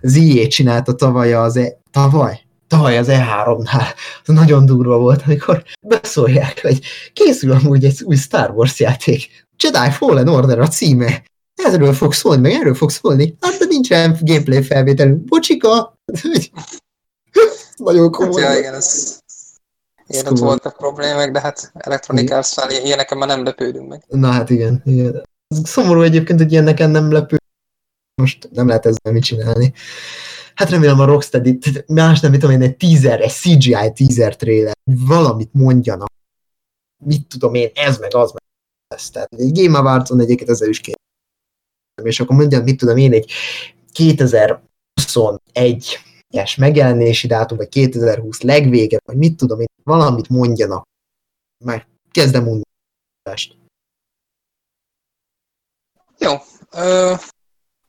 [0.00, 2.40] az IE csinálta tavaly az e, tavaly?
[2.68, 3.94] Tavaly az E3-nál.
[4.24, 6.80] Az nagyon durva volt, amikor beszólják, hogy
[7.12, 9.46] készül amúgy egy új Star Wars játék.
[9.62, 11.22] Jedi Fallen Order a címe
[11.56, 13.36] erről fog szólni, meg erről fog szólni.
[13.40, 15.14] Hát, de nincsen gameplay felvétel.
[15.14, 15.98] Bocsika!
[17.76, 18.42] Nagyon komoly.
[18.42, 19.18] Hát, ja, igen, ez...
[20.06, 22.54] Igen, ott voltak problémák, de hát Electronic arts
[22.84, 24.04] ilyeneken már nem lepődünk meg.
[24.08, 25.22] Na hát igen, igen.
[25.48, 27.36] Szomorú egyébként, hogy ilyeneken nem lepő.
[28.22, 29.72] Most nem lehet ezzel mit csinálni.
[30.54, 35.52] Hát remélem a Rocksteady, más nem tudom én, egy teaser, egy CGI teaser trailer, valamit
[35.52, 36.08] mondjanak.
[37.04, 38.42] Mit tudom én, ez meg az meg
[38.94, 39.10] ez.
[39.10, 40.96] Tehát egy Game Awards-on egyébként ezzel is kéne
[42.02, 43.32] és akkor mondjam, mit tudom én, egy
[43.94, 50.84] 2021-es megjelenési dátum, vagy 2020 legvége, vagy mit tudom én, valamit mondjanak.
[51.64, 53.56] Már kezdem undást.
[56.18, 56.32] Jó.
[56.72, 57.14] Ö,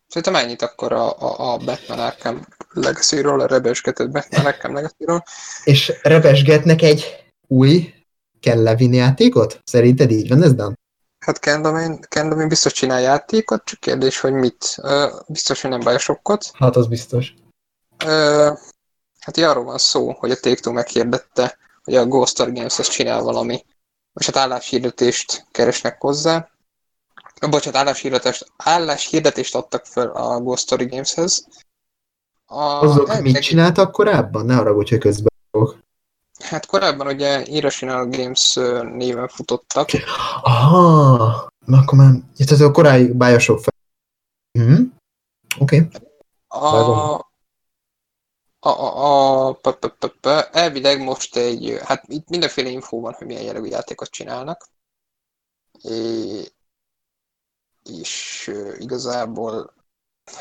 [0.08, 5.24] szerintem ennyit akkor a, a, a Batman Arkham Legacy-ról, a rebesgetett Batman Arkham Legacy-ról.
[5.64, 7.94] És rebesgetnek egy új
[8.40, 9.62] kell Levin játékot?
[9.64, 10.80] Szerinted így van ez, Dan?
[11.20, 14.76] Hát Kendomain, Kendomain biztos csinál játékot, csak kérdés, hogy mit.
[14.78, 16.52] Uh, biztos, hogy nem Bioshockot.
[16.54, 17.34] Hát az biztos.
[19.20, 23.66] Hát arról van szó, hogy a Take-Two meghirdette, hogy a Ghost Star Games-hez csinál valami,
[24.20, 26.50] és hát álláshirdetést keresnek hozzá.
[27.40, 31.48] Bocsánat, álláshirdetést, álláshirdetést adtak fel a Ghost Story Games-hez.
[32.46, 33.34] A, Azok elvileg...
[33.34, 34.46] mit csináltak korábban?
[34.46, 35.36] Ne arra, hogy közben
[36.40, 38.54] Hát korábban ugye Irrational Games
[38.94, 39.90] néven futottak.
[40.42, 43.74] Aha, na akkor már, itt ez a korai Bioshock fel.
[44.60, 44.84] Mm-hmm.
[45.60, 45.78] Oké.
[45.78, 45.90] Okay.
[46.48, 47.14] A,
[48.60, 53.28] a, a, a, p, p, p, elvileg most egy, hát itt mindenféle infó van, hogy
[53.28, 54.70] milyen jellegű játékot csinálnak.
[55.82, 56.52] É,
[57.90, 59.74] és igazából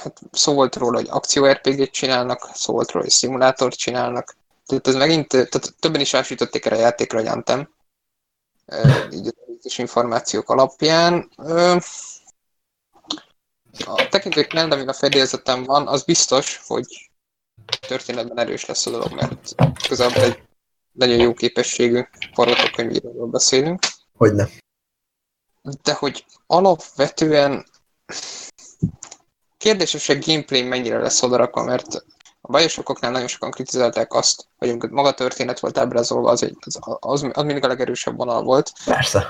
[0.02, 4.36] hát szó volt róla, hogy akció RPG-t csinálnak, szó volt róla, hogy szimulátort csinálnak,
[4.66, 7.74] tehát ez megint, tehát többen is rásütötték erre a játékra, hogy Anthem.
[9.10, 11.30] Így az információk alapján.
[13.84, 17.10] A tekintők nem, de a fedélzetem van, az biztos, hogy
[17.88, 19.54] történetben erős lesz a dolog, mert
[19.88, 20.42] közelben egy
[20.92, 22.02] nagyon jó képességű
[22.34, 23.82] forgatókönyvíróról beszélünk.
[24.16, 24.48] Hogyne.
[25.82, 27.66] De hogy alapvetően
[29.56, 32.04] kérdéses, hogy gameplay mennyire lesz odarakva, mert
[32.40, 36.78] a bajosokoknál nagyon sokan kritizálták azt, hogy amikor maga történet volt ábrázolva, az, egy, az,
[37.00, 38.72] az, az mindig a legerősebb vonal volt.
[38.84, 39.26] Persze.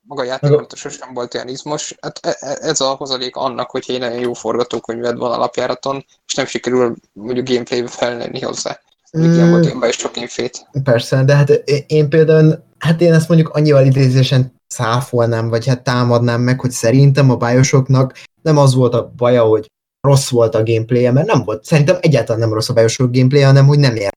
[0.00, 1.96] Maga a játékot sosem volt olyan izmos.
[2.00, 6.34] Hát e, e, ez a hozadék annak, hogy egy nagyon jó forgatókönyved van alapjáraton, és
[6.34, 8.80] nem sikerül mondjuk gameplaybe felnőni hozzá.
[9.18, 10.66] Ilyen volt ilyen is sok infét.
[10.84, 11.50] Persze, de hát
[11.86, 17.30] én például, hát én ezt mondjuk annyival idézésen száfolnám, vagy hát támadnám meg, hogy szerintem
[17.30, 21.64] a bájosoknak nem az volt a baja, hogy rossz volt a gameplay mert nem volt,
[21.64, 24.12] szerintem egyáltalán nem rossz a bájosok gameplay hanem hogy nem ér.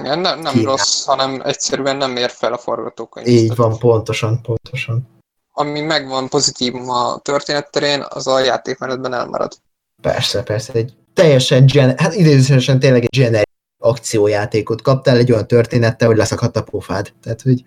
[0.00, 3.26] Igen, nem, nem rossz, hanem egyszerűen nem ér fel a forgatókönyv.
[3.26, 5.08] Így van, pontosan, pontosan.
[5.52, 9.52] Ami megvan pozitív a történetterén, az a játékmenetben elmarad.
[10.02, 13.47] Persze, persze, egy teljesen, gen- hát idézősen tényleg egy generic
[13.78, 17.12] akciójátékot kaptál egy olyan történettel, hogy leszakadt a pofád.
[17.22, 17.64] Tehát, hogy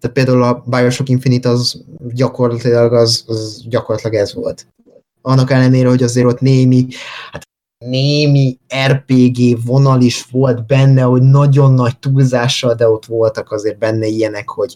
[0.00, 1.84] tehát például a Bioshock Infinite az
[2.14, 4.66] gyakorlatilag, az, az gyakorlatilag ez volt.
[5.22, 6.86] Annak ellenére, hogy azért ott némi,
[7.30, 7.42] hát
[7.84, 14.06] némi RPG vonal is volt benne, hogy nagyon nagy túlzással, de ott voltak azért benne
[14.06, 14.74] ilyenek, hogy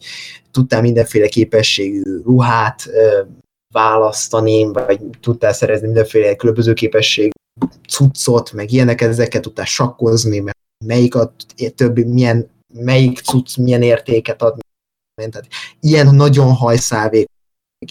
[0.51, 3.23] tudtál mindenféle képességű ruhát ö,
[3.75, 7.33] választani, vagy tudtál szerezni mindenféle különböző képesség
[7.89, 11.35] cuccot, meg ilyeneket, ezeket tudtál sakkozni, meg melyik a
[11.75, 14.59] többi, milyen, melyik cucc milyen értéket ad,
[15.15, 15.47] tehát
[15.81, 17.29] ilyen nagyon hajszálvék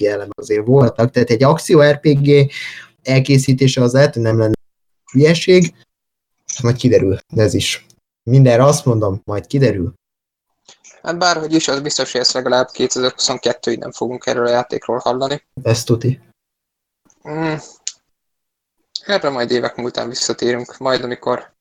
[0.04, 2.52] elem azért voltak, tehát egy akció RPG
[3.02, 4.54] elkészítése az lehet, hogy nem lenne
[5.12, 5.74] hülyeség,
[6.62, 7.86] majd kiderül, de ez is.
[8.24, 9.94] Mindenre azt mondom, majd kiderül.
[11.02, 15.44] Hát bárhogy is, az biztos, hogy ezt legalább 2022-ig nem fogunk erről a játékról hallani.
[15.64, 16.20] Ezt tuti.
[17.30, 17.54] Mm.
[19.06, 21.54] Erre majd évek múltán visszatérünk, majd amikor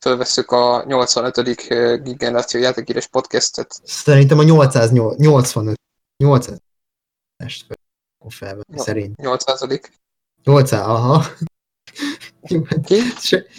[0.00, 2.16] fölveszük a 85.
[2.16, 3.80] generáció játékíres podcastet.
[3.84, 5.80] Szerintem a 885.
[6.16, 6.60] 800
[8.28, 9.16] fel, szerint.
[9.16, 9.66] 800.
[10.44, 11.24] 800, aha.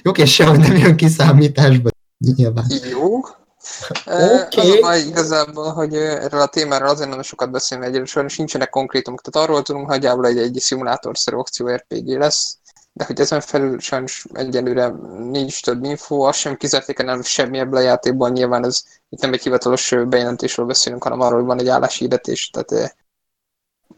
[0.04, 1.90] Oké, sehogy nem jön kiszámításba.
[2.18, 2.66] Nyilván.
[2.90, 3.18] Jó.
[4.06, 4.48] Okay.
[4.56, 8.70] Az a baj igazából, hogy erről a témáról azért nem sokat beszélni egyelőre, sajnos nincsenek
[8.70, 9.22] konkrétumok.
[9.22, 12.58] Tehát arról tudunk, hogy egy, egy szimulátorszerű akció RPG lesz,
[12.98, 14.88] de hogy ezen felül sajnos egyelőre
[15.18, 19.34] nincs több info, azt sem kizárték, nem semmi ebből a játékban, nyilván ez itt nem
[19.34, 22.96] egy hivatalos bejelentésről beszélünk, hanem arról, hogy van egy álláshirdetés, tehát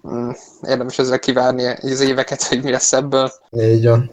[0.07, 0.29] mm,
[0.61, 3.31] érdemes ezzel kivárni az éveket, hogy mi lesz ebből.
[3.49, 4.11] Így van.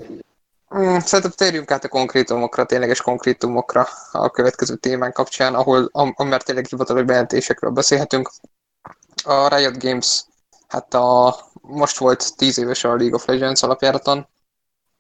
[0.77, 6.67] Mm, szerintem térjünk át a konkrétumokra, tényleges konkrétumokra a következő témán kapcsán, ahol, amert tényleg
[6.67, 8.31] hivatalos bejelentésekről beszélhetünk.
[9.25, 10.25] A Riot Games,
[10.69, 14.27] hát a, most volt 10 éves a League of Legends alapjáraton,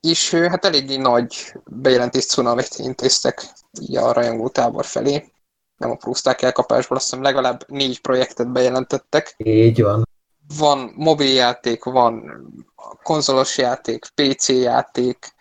[0.00, 5.32] és hát eléggé nagy bejelentés cunamit intéztek így a rajongó tábor felé.
[5.76, 9.34] Nem aprózták el kapásból, azt hiszem legalább négy projektet bejelentettek.
[9.36, 10.08] Így van.
[10.58, 12.42] Van mobiljáték, van
[13.02, 15.34] konzolos játék, PC játék,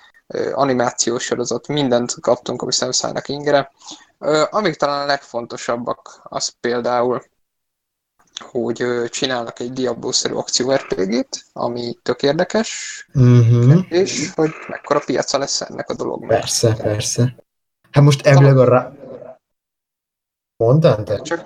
[0.51, 3.71] animációs sorozat, mindent kaptunk, ami szemszállnak ingere.
[4.49, 7.23] Amik talán a legfontosabbak, az például
[8.39, 13.85] hogy csinálnak egy Diablo-szerű akció RPG-t, ami tök érdekes, uh-huh.
[13.89, 16.29] és hogy mekkora piaca lesz ennek a dolognak.
[16.29, 17.35] Persze, persze.
[17.91, 18.93] Hát most elvileg a rá...
[20.57, 21.03] Mondtad?
[21.03, 21.21] Te?
[21.21, 21.45] Csak...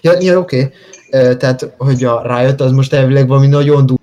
[0.00, 0.72] Ja, ja oké.
[1.10, 1.36] Okay.
[1.36, 4.02] Tehát, hogy a rájött, az most elvileg valami nagyon durva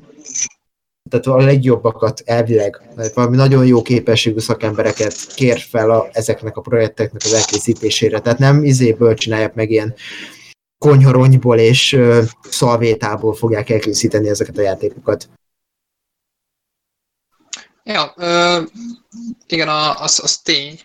[1.12, 2.82] tehát a legjobbakat elvileg,
[3.14, 8.20] valami nagyon jó képességű szakembereket kér fel a, ezeknek a projekteknek az elkészítésére.
[8.20, 9.94] Tehát nem izéből csinálják meg ilyen
[10.82, 15.30] konyharonyból és uh, szalvétából fogják elkészíteni ezeket a játékokat.
[17.84, 18.68] Ja, uh,
[19.48, 19.68] igen,
[19.98, 20.80] az, az tény,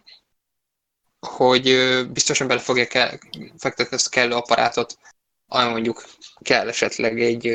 [1.20, 3.18] hogy uh, biztosan bele fogják
[3.58, 4.98] fektetni ezt a kellő apparátot,
[5.48, 6.04] ami mondjuk
[6.40, 7.46] kell esetleg egy,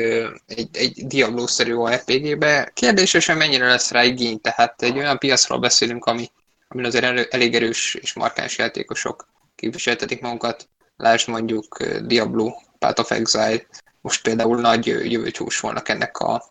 [0.46, 2.70] egy, egy Diablo-szerű RPG-be.
[2.74, 6.30] Kérdésesen mennyire lesz rá igény, tehát egy olyan piacról beszélünk, ami,
[6.68, 10.68] ami azért elő, elég erős és markáns játékosok képviseltetik magukat,
[11.02, 13.66] Lásd mondjuk Diablo, Path of Exile,
[14.00, 16.42] most például nagy jövőcsús volnak ennek a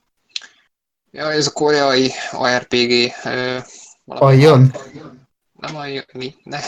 [1.12, 3.12] ja, ez a koreai ARPG
[4.06, 4.74] Aljon?
[5.60, 5.84] Nem a
[6.14, 6.36] mi?
[6.44, 6.62] Nem.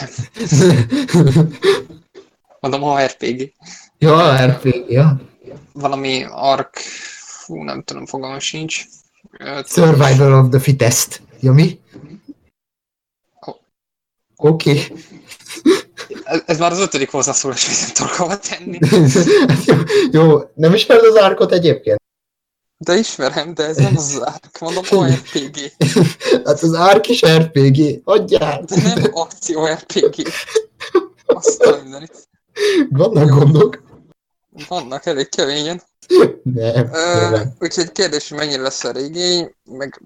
[2.62, 3.54] Mondom ARPG.
[3.98, 5.22] Ja, ARPG, ja.
[5.74, 8.86] Valami ARK, fú, nem tudom, fogalmam sincs.
[9.66, 11.22] Survival of the fittest.
[11.40, 11.80] Ja, mi?
[14.36, 14.72] Oké.
[14.72, 14.88] Okay
[16.46, 18.80] ez, már az ötödik hozzászólás, hogy nem tudok hova tenni.
[19.66, 19.76] jó,
[20.12, 22.02] jó, nem ismered az árkot egyébként?
[22.78, 25.58] De ismerem, de ez nem az árk, mondom a RPG.
[26.46, 28.64] hát az árk is RPG, adjál!
[28.64, 30.28] De nem akció RPG.
[31.26, 32.30] Azt a mindenit.
[32.90, 33.84] Vannak gondok?
[34.68, 35.82] Vannak, elég keményen.
[36.44, 40.02] Nem, uh, úgyhogy kérdés, hogy mennyire lesz a régény, meg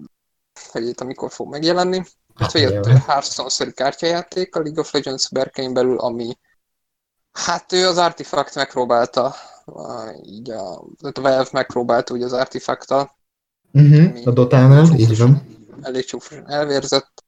[0.70, 2.02] hogy itt amikor fog megjelenni.
[2.38, 6.38] Hát, hogy jött Hearthstone-szerű kártyajáték a League of Legends berkein belül, ami
[7.32, 9.34] hát ő az Artifact megpróbálta,
[10.22, 13.16] így a, a Valve megpróbálta ugye az Artifact-tal.
[13.72, 15.56] Uh-huh, a Dotánál, így van.
[15.82, 17.24] Elég csúfosan elvérzett.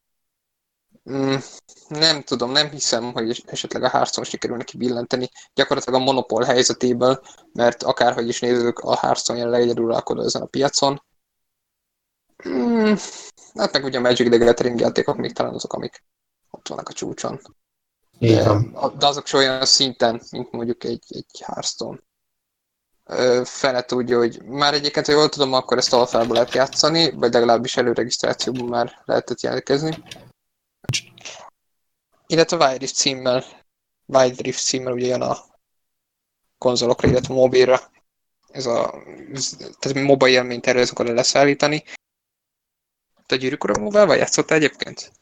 [1.11, 1.35] Mm,
[1.89, 5.31] nem tudom, nem hiszem, hogy esetleg a Hearthstone sikerül neki billenteni.
[5.55, 7.21] Gyakorlatilag a monopól helyzetéből,
[7.53, 11.03] mert akárhogy is nézzük, a Hearthstone jelenleg egyedül uralkodó ezen a piacon.
[12.49, 12.95] Mm,
[13.55, 16.05] hát meg ugye a Magic the Gathering játékok még talán azok, amik
[16.51, 17.41] ott vannak a csúcson.
[18.19, 18.53] De,
[18.99, 21.99] de azok is olyan szinten, mint mondjuk egy, egy Hearthstone.
[23.45, 27.77] Fele tudja, hogy már egyébként, ha jól tudom, akkor ezt alfából lehet játszani, vagy legalábbis
[27.77, 30.03] előregisztrációban már lehetett jelentkezni.
[32.27, 33.45] Illetve Wild Rift címmel,
[34.07, 35.37] Wild Rift címmel ugye jön a
[36.59, 37.81] konzolokra, illetve mobilra.
[38.51, 39.03] Ez a,
[39.79, 41.85] tehát mobile élményt tervezünk le leszállítani.
[43.31, 45.13] Te gyűrűk ura mobile játszottál egyébként?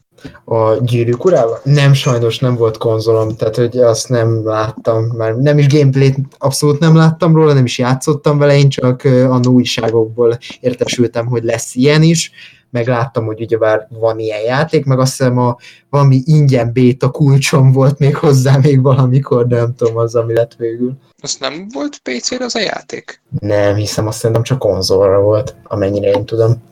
[0.45, 1.59] a gyűrűk urával?
[1.63, 6.79] Nem, sajnos nem volt konzolom, tehát hogy azt nem láttam, már nem is gameplayt abszolút
[6.79, 12.01] nem láttam róla, nem is játszottam vele, én csak a újságokból értesültem, hogy lesz ilyen
[12.01, 12.31] is,
[12.69, 15.57] meg láttam, hogy ugyebár van ilyen játék, meg azt hiszem a
[15.89, 20.55] valami ingyen béta kulcsom volt még hozzá még valamikor, de nem tudom az, ami lett
[20.57, 20.93] végül.
[21.21, 23.21] Az nem volt PC-re az a játék?
[23.39, 26.67] Nem, hiszem azt szerintem csak konzolra volt, amennyire én tudom.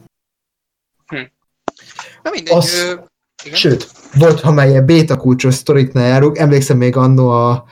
[1.07, 1.21] Hm.
[2.23, 2.97] Na mindegy, az...
[3.43, 3.57] Igen?
[3.57, 7.65] Sőt, volt, ha már ilyen beta kulcsos sztoriknál járunk, emlékszem még annó a...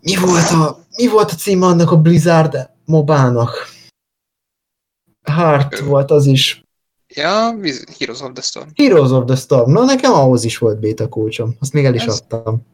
[0.00, 3.68] Mi volt a, mi volt a címe annak a Blizzard mobának?
[5.22, 5.84] Heart Ő.
[5.84, 6.64] volt az is.
[7.14, 7.56] Ja,
[7.98, 8.68] Heroes of the Storm.
[8.74, 9.72] Heroes of the Storm.
[9.72, 11.56] Na, nekem ahhoz is volt beta kulcsom.
[11.60, 12.66] Azt még el is ez, adtam.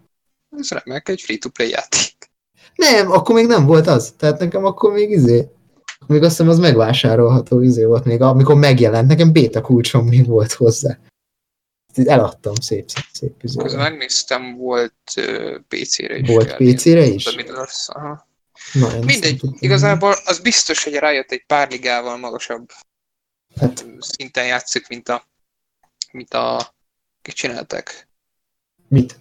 [0.57, 2.31] Ez remek, egy free-to-play játék.
[2.75, 4.15] Nem, akkor még nem volt az.
[4.17, 5.49] Tehát nekem akkor még izé...
[6.07, 9.09] Még azt hiszem az megvásárolható izé volt még, amikor megjelent.
[9.09, 10.99] Nekem beta kulcsom még volt hozzá
[11.95, 13.63] eladtam szép, szép üzőre.
[13.65, 16.29] Közben megnéztem, volt uh, PC-re is.
[16.29, 17.27] Volt PC-re is?
[17.87, 18.29] aha.
[18.73, 22.71] Na, Mindegy, igazából az biztos, hogy rájött egy pár ligával magasabb
[23.61, 23.87] hát.
[23.99, 25.25] szinten játszik, mint a,
[26.13, 26.75] mint a
[27.23, 28.09] kik csináltak.
[28.89, 29.19] Mit?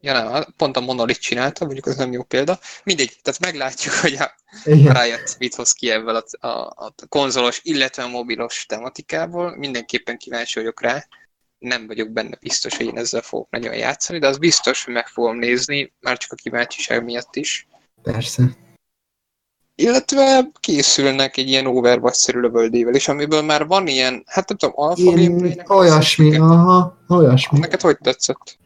[0.00, 2.58] Ja nem, pont a Monolith csinálta, mondjuk az nem jó példa.
[2.84, 4.34] Mindegy, tehát meglátjuk, hogy a,
[4.64, 9.56] a Riot mit hoz ki ebből a, a, a konzolos, illetve a mobilos tematikából.
[9.56, 11.06] Mindenképpen kíváncsi vagyok rá
[11.60, 15.06] nem vagyok benne biztos, hogy én ezzel fogok nagyon játszani, de az biztos, hogy meg
[15.06, 17.66] fogom nézni, már csak a kíváncsiság miatt is.
[18.02, 18.42] Persze.
[19.74, 25.10] Illetve készülnek egy ilyen Overwatch-szerű lövöldével is, amiből már van ilyen, hát nem tudom, alfa
[25.10, 27.58] gameplay Olyasmi, aha, olyasmi.
[27.58, 28.58] Neked hogy tetszett?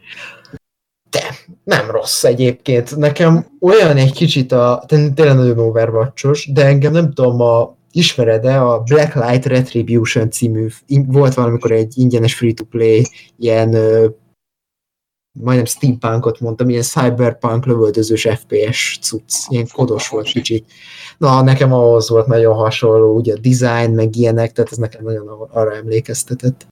[1.15, 2.97] De, nem rossz egyébként.
[2.97, 8.81] Nekem olyan egy kicsit a, tényleg nagyon overwatch de engem nem tudom, a ismered-e a
[8.81, 10.69] Blacklight Retribution című,
[11.07, 13.07] volt valamikor egy ingyenes free-to-play,
[13.39, 13.77] ilyen
[15.41, 20.73] majdnem steampunkot mondtam, ilyen cyberpunk lövöldözős FPS cucc, ilyen kodos volt kicsit.
[21.19, 25.29] Na, nekem ahhoz volt nagyon hasonló, ugye a design, meg ilyenek, tehát ez nekem nagyon
[25.53, 26.67] arra emlékeztetett.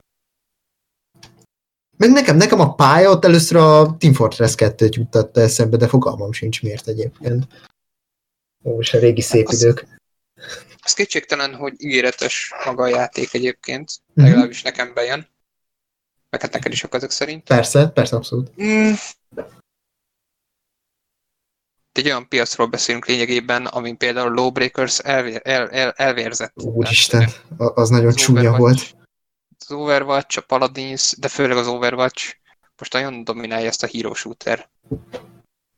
[2.03, 6.31] Meg nekem, nekem a pálya ott először a Team Fortress 2-t juttatta eszembe, de fogalmam
[6.31, 7.47] sincs miért egyébként.
[8.63, 9.87] Ó, és a régi szép idők.
[10.81, 14.29] Az kétségtelen, hogy ígéretes maga a játék egyébként, mm-hmm.
[14.29, 15.27] legalábbis nekem bejön.
[16.29, 17.43] Meg hát neked is ezek szerint.
[17.43, 18.61] Persze, persze, abszolút.
[18.63, 18.91] Mm.
[21.91, 26.53] Egy olyan piacról beszélünk lényegében, amin például Lawbreakers elvér, el, el, elvérzett.
[26.55, 28.95] Úristen, az nagyon az csúnya volt.
[29.67, 32.35] Az Overwatch, a Paladins, de főleg az Overwatch
[32.77, 34.69] most nagyon dominálja ezt a hero shooter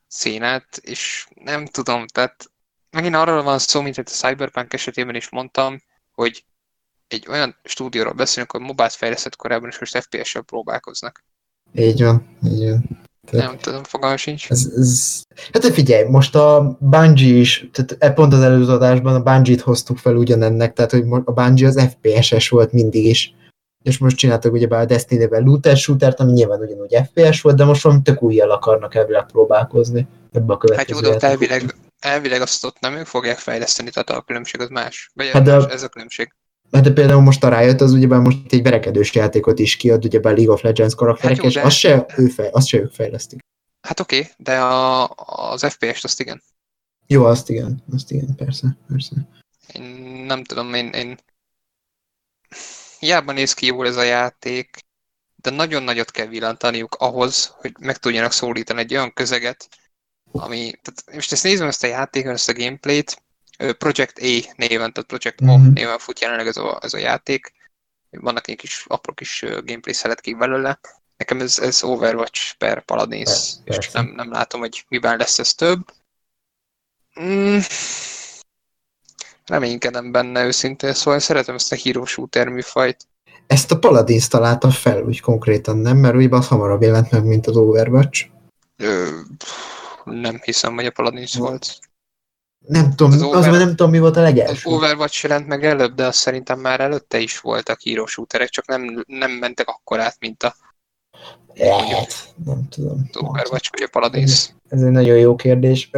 [0.07, 2.51] szénát, és nem tudom, tehát
[2.89, 5.81] megint arról van szó, mint a Cyberpunk esetében is mondtam,
[6.11, 6.45] hogy
[7.07, 11.23] egy olyan stúdióról beszélünk, hogy mobát fejlesztett korábban, és most FPS-sel próbálkoznak.
[11.73, 13.03] Így van, így van.
[13.25, 14.49] Tehát nem tudom, fogalmam sincs.
[14.49, 15.21] Ez, ez...
[15.51, 19.97] Hát figyelj, most a Bungie is, tehát e pont az előző adásban a Bungie-t hoztuk
[19.97, 23.33] fel ugyanennek, tehát hogy a Bungie az FPS-es volt mindig is.
[23.86, 27.83] És most csináltak ugye a Destiny-ben looter shootert, ami nyilván ugyanúgy FPS volt, de most
[27.83, 31.75] valami tök újjal akarnak elvileg próbálkozni ebbe a következő Hát jó, elvileg
[32.05, 35.11] elvileg azt ott nem ők fogják fejleszteni, tehát a különbség az más.
[35.13, 36.33] Vagy hát de, ez a különbség.
[36.71, 40.36] Hát de például most a Riot az ugyebár most egy verekedős játékot is kiad, ugyebár
[40.36, 43.39] League of Legends karakterek, hát jó, és azt se, ő fej, azt se ők fejlesztik.
[43.81, 45.09] Hát oké, okay, de a,
[45.51, 46.41] az FPS-t azt igen.
[47.07, 49.15] Jó, azt igen, azt igen, persze, persze.
[49.73, 49.83] Én
[50.27, 51.17] nem tudom, én, én...
[53.06, 54.78] Hiába néz ki jól ez a játék,
[55.36, 59.68] de nagyon nagyot kell villantaniuk ahhoz, hogy meg tudjanak szólítani egy olyan közeget,
[60.32, 63.24] ami, tehát most ezt nézem ezt a játékon, ezt a gameplayt,
[63.78, 65.53] Project A néven, tehát Project mm-hmm.
[65.53, 65.74] O mhm.
[65.74, 67.53] néven fut jelenleg ez a, ez a játék.
[68.10, 70.80] Vannak egy kis apró kis gameplay szeletkik belőle.
[71.18, 75.53] Nekem ez, ez Overwatch per Paladins, ja, és nem, nem látom, hogy miben lesz ez
[75.53, 75.93] több.
[77.22, 77.58] Mm,
[79.46, 83.08] reménykedem benne őszintén, szóval szeretem ezt a hero shooter műfajt.
[83.48, 85.98] ezt a Paladins találta fel úgy konkrétan, nem?
[85.98, 88.26] Mert úgy az hamarabb jelent meg, mint az Overwatch.
[88.78, 89.08] Ö,
[90.04, 91.80] nem hiszem, hogy a Paladins volt.
[92.68, 94.70] Nem tudom, Az az, Over- az nem tudom, mi volt a Az legelső.
[94.70, 99.04] Overwatch jelent meg előbb, de azt szerintem már előtte is voltak hero shooterek, csak nem,
[99.08, 100.56] nem mentek akkor át, mint a
[101.60, 103.10] Hát, nem tudom.
[103.12, 104.50] az Overwatch vagy a Paladins.
[104.70, 105.89] Ez egy nagyon jó kérdés.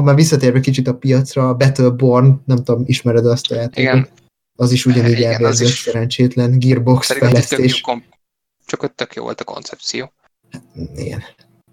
[0.00, 3.78] Ha már visszatérve kicsit a piacra, a Battleborn, nem tudom, ismered azt a játékot?
[3.78, 4.08] Igen.
[4.58, 5.78] Az is ugyanígy Igen, az elvérzett is.
[5.80, 7.80] szerencsétlen Gearbox tök fejlesztés.
[7.80, 8.04] kom-
[8.66, 10.12] csak ott tök jó volt a koncepció.
[10.94, 11.22] Igen.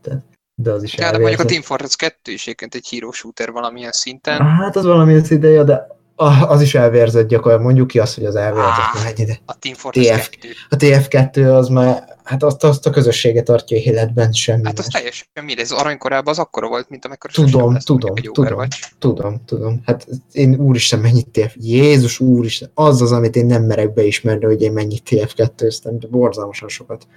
[0.02, 0.24] De,
[0.56, 1.46] de az is de mondjuk a.
[1.46, 4.42] Team Fortress 2 is egyébként egy hero shooter valamilyen szinten.
[4.42, 5.88] Hát az valami az ideje, de
[6.26, 7.66] az is elvérzett gyakorlatilag.
[7.66, 8.70] Mondjuk ki azt, hogy az elvérzett.
[8.70, 9.06] Ah.
[9.06, 9.26] Ah.
[9.26, 10.30] De A Team Fortress TF.
[10.30, 10.50] 2.
[10.70, 14.94] a TF2 az már, hát azt, azt a közösséget tartja életben, semmi Hát az más.
[14.94, 18.46] teljesen mindegy, az aranykorában az akkora volt, mint amekkora Tudom, lesz tudom, egy tudom.
[18.46, 18.92] Overwatch.
[19.00, 19.82] Tudom, tudom.
[19.86, 21.54] Hát én úristen mennyit TF...
[21.56, 26.70] Jézus úristen, az az, amit én nem merek beismerni, hogy én mennyit TF2-ztem, de borzalmasan
[26.70, 27.08] sokat.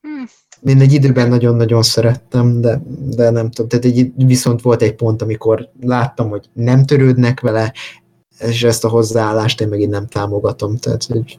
[0.00, 0.24] Hm.
[0.64, 3.68] Én egy időben nagyon-nagyon szerettem, de, de nem tudom.
[3.68, 7.72] Tehát egy, viszont volt egy pont, amikor láttam, hogy nem törődnek vele,
[8.38, 10.76] és ezt a hozzáállást én megint nem támogatom.
[10.76, 11.38] Tehát, hogy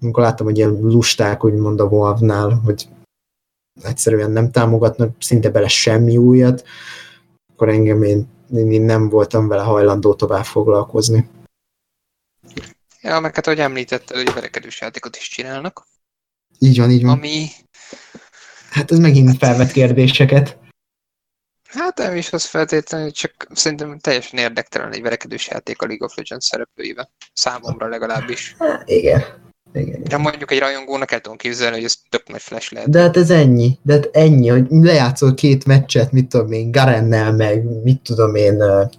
[0.00, 2.88] amikor láttam, hogy ilyen lusták, úgymond a Valve-nál, hogy
[3.82, 6.64] egyszerűen nem támogatnak szinte bele semmi újat,
[7.52, 11.28] akkor engem én, én nem voltam vele hajlandó tovább foglalkozni.
[13.00, 15.86] Ja, meg hát ahogy említetted, hogy verekedős játékot is csinálnak,
[16.58, 17.16] Így van, így van.
[17.18, 17.46] ami
[18.70, 20.56] Hát ez megint felvet kérdéseket.
[21.68, 26.16] hát nem is az feltétlenül, csak szerintem teljesen érdektelen egy verekedős játék a League of
[26.16, 27.10] Legends szereplőivel.
[27.32, 28.56] Számomra legalábbis.
[28.58, 29.24] Hát, igen.
[29.72, 30.02] igen.
[30.02, 32.90] De mondjuk egy rajongónak el tudom képzelni, hogy ez tök nagy flash lehet.
[32.90, 33.78] De hát ez ennyi.
[33.82, 38.62] De hát ennyi, hogy lejátszol két meccset, mit tudom én, Garennel, meg mit tudom én,
[38.62, 38.90] uh,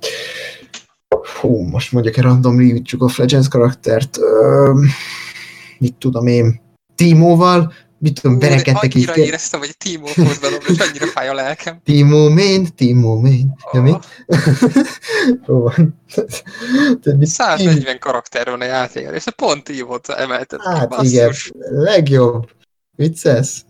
[1.39, 4.85] hú, most mondjuk egy random League of Legends karaktert, uh,
[5.77, 6.61] mit tudom én,
[6.95, 9.07] Timóval, mit tudom, verekedtek így.
[9.09, 11.81] Annyira éreztem, hogy Timo hozzalom, és annyira fáj a lelkem.
[11.83, 13.53] Timo Main, Timo Main.
[13.73, 13.91] Ja, mi?
[13.91, 14.01] Ah,
[15.47, 16.01] Jó van.
[17.01, 21.07] Tehát mit- 140 karakter van a játékon, és pont Timot emelted ki, Hát basszus.
[21.47, 22.49] igen, legjobb.
[22.95, 23.65] Vicces?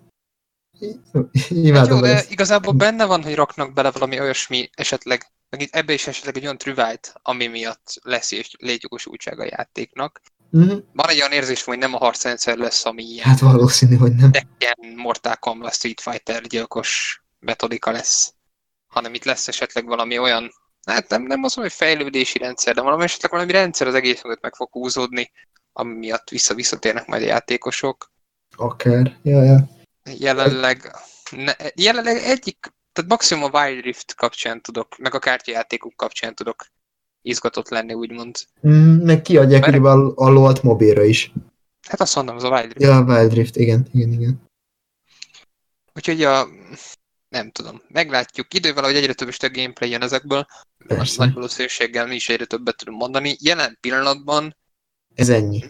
[1.14, 5.76] Hát Imádom jó, de igazából benne van, hogy raknak bele valami olyasmi esetleg, meg itt
[5.76, 10.22] ebbe is esetleg egy olyan trüvájt, ami miatt lesz és létjogosultsága a játéknak.
[10.50, 10.78] Mhm.
[10.94, 14.32] Van egy olyan érzés, hogy nem a harcrendszer lesz, ami ilyen Hát valószínű, hogy nem.
[14.32, 18.34] Tekken, Mortal Kombat, Street Fighter gyilkos metodika lesz,
[18.88, 20.52] hanem itt lesz esetleg valami olyan,
[20.86, 24.22] hát nem, nem azt mondom, hogy fejlődési rendszer, de valami esetleg valami rendszer az egész
[24.24, 25.32] mögött meg fog húzódni,
[25.74, 28.12] ami miatt vissza-visszatérnek majd a játékosok.
[28.56, 29.18] Akár.
[29.24, 29.70] Ja, ja.
[30.18, 30.96] Jelenleg,
[31.30, 36.66] ne, jelenleg egyik, tehát maximum a Wild Rift kapcsán tudok, meg a kártyajátékok kapcsán tudok
[37.28, 38.36] izgatott lenni, úgymond.
[38.68, 41.32] Mm, meg kiadják Mert- a, a LOL-t mobilra is.
[41.88, 42.82] Hát azt mondom, az a Wild Rift.
[42.82, 44.42] Ja, Wild Rift, igen, igen, igen.
[45.96, 46.48] Úgyhogy a,
[47.30, 48.54] nem tudom, meglátjuk.
[48.54, 50.46] Idővel, hogy egyre több és több gameplay jön ezekből,
[50.88, 51.26] Persze.
[51.26, 53.36] nagy valószínűséggel mi is egyre többet tudunk mondani.
[53.40, 54.56] Jelen pillanatban
[55.16, 55.64] Ez ennyi.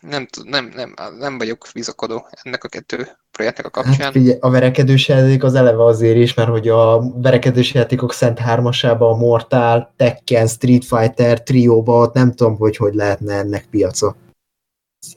[0.00, 3.94] Nem, nem, nem, nem vagyok bizakodó ennek a kettő projektnek a kapcsán.
[3.94, 8.38] Hát figyelj, a verekedős játék az eleve azért is, mert hogy a verekedős játékok szent
[8.38, 14.16] hármasába a Mortal, Tekken, Street Fighter, trióba, ott nem tudom, hogy hogy lehetne ennek piaca.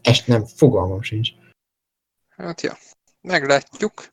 [0.01, 1.29] Ezt nem, fogalmam sincs.
[2.38, 2.77] Hát ja,
[3.21, 4.11] meglátjuk.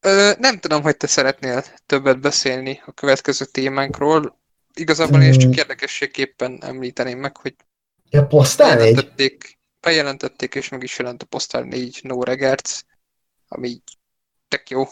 [0.00, 4.38] Ö, nem tudom, hogy te szeretnél többet beszélni a következő témánkról.
[4.74, 7.54] Igazából én is csak érdekességképpen említeném meg, hogy
[8.14, 8.76] Ja, posztál egy?
[8.78, 12.84] bejelentették, bejelentették, és meg is jelent a Postal 4 No Regards,
[13.48, 13.82] ami
[14.48, 14.84] tök jó.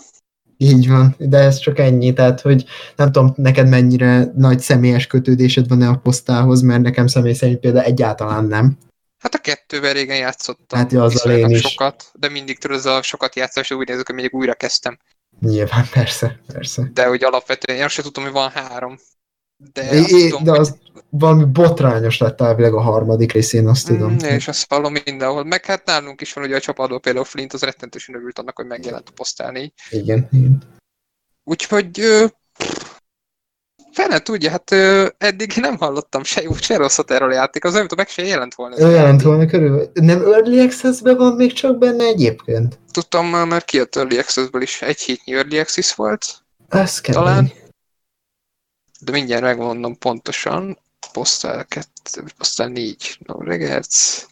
[0.57, 2.65] Így van, de ez csak ennyi, tehát hogy
[2.97, 7.85] nem tudom, neked mennyire nagy személyes kötődésed van-e a posztához, mert nekem személy szerint például
[7.85, 8.79] egyáltalán nem.
[9.19, 11.61] Hát a kettővel régen játszottam Hát viszonylag én is.
[11.61, 14.99] sokat, de mindig tudod, az a sokat játszás, úgy nézek, hogy mindig újra kezdtem.
[15.41, 16.91] Nyilván, persze, persze.
[16.93, 18.99] De hogy alapvetően én azt sem tudtam, hogy van három.
[19.73, 20.77] De É, azt é, tudom, de hogy az
[21.11, 24.13] valami botrányos lett elvileg a harmadik részén, azt tudom.
[24.13, 25.45] Mm, és azt hallom mindenhol.
[25.45, 28.67] Meg hát nálunk is van ugye a csapatban például Flint, az rettentősen örült annak, hogy
[28.67, 29.73] megjelent a Postal 4.
[29.91, 30.63] Igen, igen.
[31.45, 32.25] Úgyhogy ö,
[33.93, 37.73] fene tudja, hát ö, eddig nem hallottam se jó, se rosszat erről a játék, az
[37.73, 38.77] nem tudom, meg se jelent volna.
[38.77, 39.91] ez jelent volna körül.
[39.93, 42.79] Nem Early Access-ben van még csak benne egyébként?
[42.91, 46.25] Tudtam mert kijött Early Access-ből is egy hétnyi Early Access volt,
[46.69, 47.15] Ez kell.
[47.15, 47.53] talán.
[49.05, 50.79] De mindjárt megmondom pontosan.
[51.13, 51.87] Postal 2,
[52.37, 54.27] Postal 4, no regards.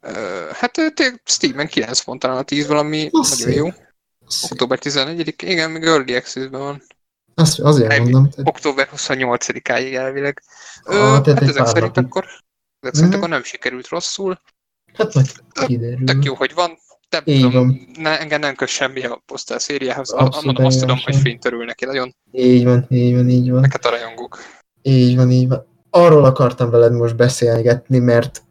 [0.00, 0.86] Ö, hát ö,
[1.24, 3.70] Steam-en 9 pont talán a 10 valami Az nagyon jó.
[3.70, 4.50] szép.
[4.50, 6.82] Október 14 igen, még Early Access-ben van.
[7.34, 8.02] Azt, azért Nem.
[8.02, 8.30] mondom.
[8.30, 10.42] Tehát, Október 28-áig elvileg.
[10.84, 12.04] Ö, Ah, tehát hát ezek szerint napig.
[12.04, 12.24] akkor
[12.80, 13.16] Ezek szerint Mhm.
[13.22, 14.40] akkor nem sikerült rosszul.
[14.94, 16.04] Hát majd kiderül.
[16.06, 16.78] Tök jó, hogy van.
[17.10, 17.88] Nem Így tudom, van.
[17.98, 20.10] ne, engem nem kös semmi a posztel szériához.
[20.10, 21.22] Abszolút Mondom, azt tudom, engem hogy sem.
[21.22, 22.14] fényt örül neki nagyon.
[22.32, 23.60] Így van, így van, így van.
[23.60, 24.38] Neked a rajongók.
[24.82, 25.66] Így van, így van.
[25.90, 28.42] Arról akartam veled most beszélgetni, mert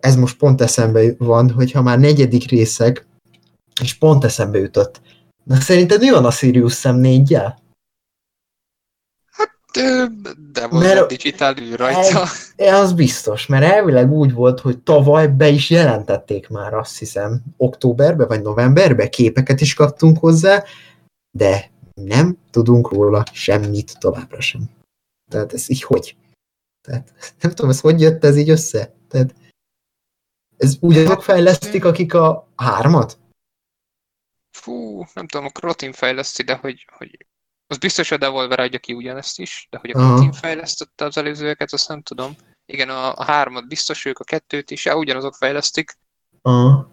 [0.00, 3.06] ez most pont eszembe van, hogy ha már negyedik részek,
[3.82, 5.00] és pont eszembe jutott.
[5.44, 7.38] Na szerinted mi van a Sirius 4 Ö,
[9.72, 12.26] De volt Mert- a digitál űr rajta.
[12.82, 18.26] Az biztos, mert elvileg úgy volt, hogy tavaly be is jelentették már, azt hiszem, októberbe
[18.26, 20.64] vagy novemberbe, képeket is kaptunk hozzá,
[21.30, 24.70] de nem tudunk róla semmit továbbra sem.
[25.30, 26.16] Tehát ez így hogy?
[26.80, 28.94] Tehát nem tudom, ez hogy jött ez így össze?
[29.08, 29.34] Tehát
[30.56, 33.18] ez ugyanazok fejlesztik, akik a hármat?
[34.50, 37.26] Fú, nem tudom, a Krotin fejleszti, de hogy, hogy
[37.72, 40.14] az biztos a Devolver adja ki ugyanezt is, de hogy a Aha.
[40.14, 42.36] Krotin fejlesztette az előzőeket, azt nem tudom.
[42.66, 45.98] Igen, a, a hármat biztos ők, a kettőt is, ja, ugyanazok fejlesztik.
[46.42, 46.90] Aha.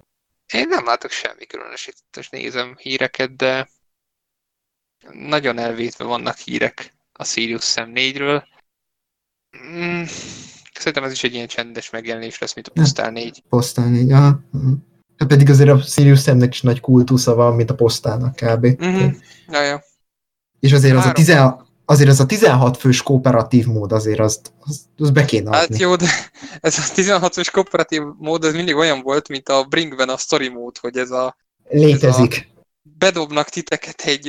[0.53, 3.69] Én nem látok semmi különösítést, nézem híreket, de
[5.11, 8.43] nagyon elvétve vannak hírek a Sirius Sam 4-ről.
[9.57, 10.03] Mm,
[10.73, 13.43] szerintem ez is egy ilyen csendes megjelenés lesz, mint a Postal 4.
[13.49, 14.39] Posztán így, aha.
[14.53, 14.75] aha.
[15.17, 18.65] Hát pedig azért a Sirius Samnek is nagy kultusza van, mint a posztának kb.
[18.65, 19.07] Mhm.
[19.47, 19.83] Ja, ja.
[20.59, 21.11] És azért az, a.
[21.11, 25.59] 16, azért az a 16 fős kooperatív mód, azért azt, azt, azt be kéne adni.
[25.59, 26.07] Hát jó, de
[26.59, 30.77] ez a 16-os kooperatív mód, ez mindig olyan volt, mint a Brinkben a story mód,
[30.77, 31.35] hogy ez a
[31.69, 32.49] Létezik.
[32.81, 34.27] bedobnak titeket egy,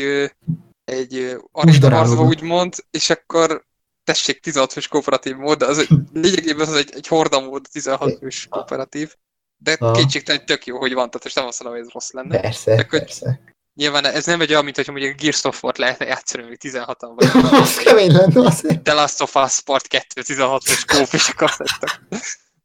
[0.85, 3.65] egy arénaharcba, úgymond, és akkor
[4.05, 8.47] tessék 16 fős kooperatív mód, de az lényegében az egy, egy horda mód, 16 fős
[8.51, 9.15] kooperatív.
[9.57, 12.41] De kétségtelen tök jó, hogy van, tehát most nem azt mondom, hogy ez rossz lenne.
[12.41, 13.41] Persze, Csak persze.
[13.75, 17.13] Nyilván ez nem egy olyan, mint hogy mondjuk Gears of War lehetne játszani, még 16-an
[17.15, 17.29] vagy.
[17.61, 18.83] az kemény lenne azért.
[18.83, 22.01] The Last of Us Part 2 16 fős kóp, és lettek.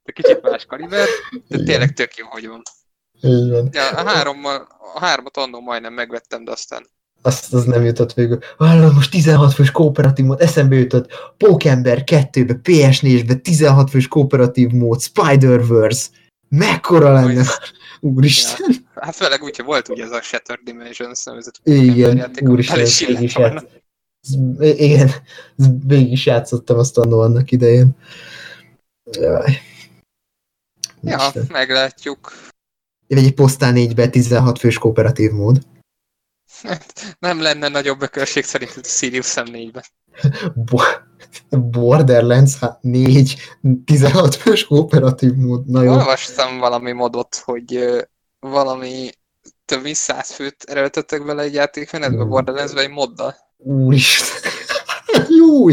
[0.04, 1.08] De kicsit más kaliber,
[1.48, 2.62] de tényleg tök jó, hogy van.
[3.22, 3.70] Így van.
[3.72, 6.88] Ja, a, hárommal, a hármat annól majdnem megvettem, de aztán
[7.22, 8.40] Azt az nem jutott végül.
[8.58, 11.10] Hallod, most 16 fős kooperatív mód, eszembe jutott.
[11.38, 16.08] Pókember 2-be, PS4-be 16 fős kooperatív mód, Spider-Verse.
[16.50, 17.44] Mekkora lenne?
[18.06, 18.72] Úristen.
[18.96, 19.02] Ja.
[19.02, 21.60] Hát főleg úgy, hogy volt ugye az a Shattered Dimensions nevezett.
[21.64, 23.64] Igen, játék, úristen, ez én is játsz...
[24.60, 25.12] Igen,
[25.86, 27.96] végig is játszottam azt annó annak idején.
[29.12, 29.58] Jaj.
[31.02, 31.46] Ja, Isten.
[31.50, 32.34] meglátjuk.
[33.08, 35.62] Vagy egy posztán 4 16 fős kooperatív mód.
[37.20, 39.84] Nem lenne nagyobb a körség szerint, a Sirius M4-ben.
[41.50, 43.36] Borderlands hát 4
[43.86, 45.66] 16 fős kooperatív mód.
[45.66, 45.92] Na jó.
[45.92, 47.86] Olvastam valami modot, hogy
[48.40, 49.10] valami
[49.66, 52.30] több mint száz főt erőltettek bele egy játékmenetbe, mm.
[52.30, 53.36] Borderlandsbe egy moddal.
[53.58, 54.52] Úristen.
[55.40, 55.68] jó,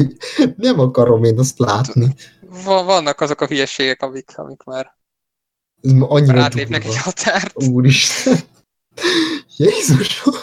[0.57, 2.15] nem akarom én azt látni.
[2.41, 4.97] V- vannak azok a hülyeségek, amik, amik már
[5.83, 7.53] Ez ma annyira átlépnek egy határt.
[7.69, 8.39] Úristen.
[9.57, 10.35] Jézusom.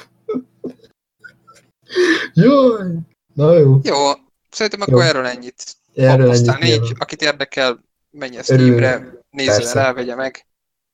[2.33, 2.87] Jaj.
[3.33, 3.79] Na jó.
[3.83, 4.11] Jó,
[4.59, 4.97] szerintem Jó.
[4.97, 5.63] akkor erről ennyit.
[5.95, 6.95] Erről Aztán ennyit nyilván.
[6.99, 8.43] akit érdekel, menjen.
[8.43, 10.45] Steamre, nézze rá, vegye meg.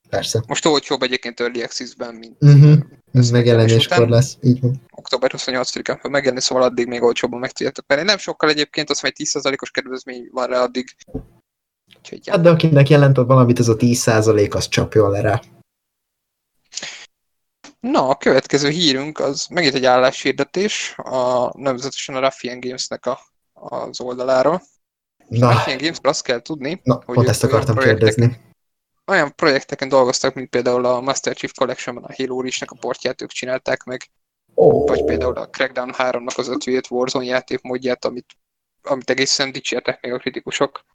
[0.10, 0.44] Persze.
[0.48, 2.78] Most olcsóbb egyébként Early Access-ben, mint Uh-huh.
[3.14, 4.38] Ez megjelenéskor lesz.
[4.42, 4.82] Így van.
[4.92, 8.04] október 28-án fog megjelenni, szóval addig még olcsóbban meg tudjátok venni.
[8.04, 10.96] Nem sokkal egyébként, azt mondja, hogy 10%-os kedvezmény van rá addig.
[11.98, 12.28] Úgyhogy.
[12.30, 15.42] Hát de akinek jelent valamit, az a 10% az csapjon le rá.
[17.80, 23.20] Na, a következő hírünk az megint egy álláshirdetés, a nemzetesen a Ruffian Games-nek a,
[23.70, 24.62] az oldalára.
[25.28, 28.38] Na, Ruffian games azt kell tudni, na hogy pont ezt akartam kérdezni.
[29.08, 33.30] olyan projekteken dolgoztak, mint például a Master Chief Collection-ben a Halo Reach-nek a portját ők
[33.30, 34.10] csinálták meg,
[34.56, 38.38] Ó, vagy például a Crackdown 3-nak az 57 Warzone játékmódját, amit,
[38.84, 40.86] amit egészen dicsértek még a kritikusok.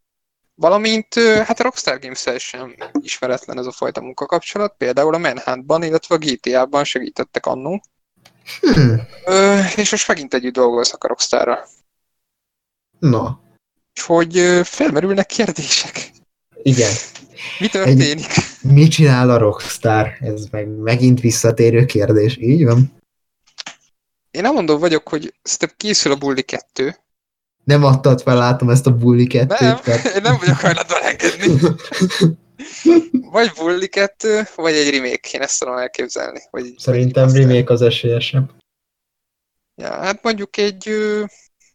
[0.55, 6.15] Valamint, hát a Rockstar games sem ismeretlen ez a fajta munkakapcsolat, például a Manhuntban, illetve
[6.15, 7.81] a GTA-ban segítettek annó,
[8.61, 11.67] hm, Ö, és most megint együtt dolgoznak a Rockstarra.
[13.01, 13.41] Na,
[13.91, 16.11] Úgyhogy ö, felmerülnek kérdések.
[16.63, 16.91] igen.
[17.59, 18.27] Mi történik?
[18.63, 20.13] Mit csinál a Rockstar?
[20.21, 22.37] Ez meg megint visszatérő kérdés.
[22.37, 22.93] Így van.
[24.31, 26.97] Én nem mondom vagyok, hogy szerintem készül a Bully 2.
[27.65, 29.59] Nem adtad fel, látom ezt a bully kettőt.
[29.61, 31.77] Nem, tehát- én nem vagyok hajlandó engedni.
[33.31, 36.41] Vagy Bully 2, vagy egy remake, én ezt tudom elképzelni.
[36.51, 38.51] Vagy, Szerintem vagy egy remake az esélyesebb.
[39.75, 40.91] Ja, hát mondjuk egy...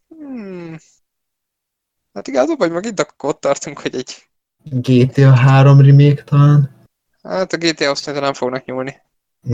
[0.08, 0.76] Hmm,
[2.16, 4.28] hát igazából, vagy megint akkor ott tartunk, hogy egy...
[4.64, 6.86] GTA 3 remake talán.
[7.22, 9.02] Hát a GTA azt nem fognak nyúlni.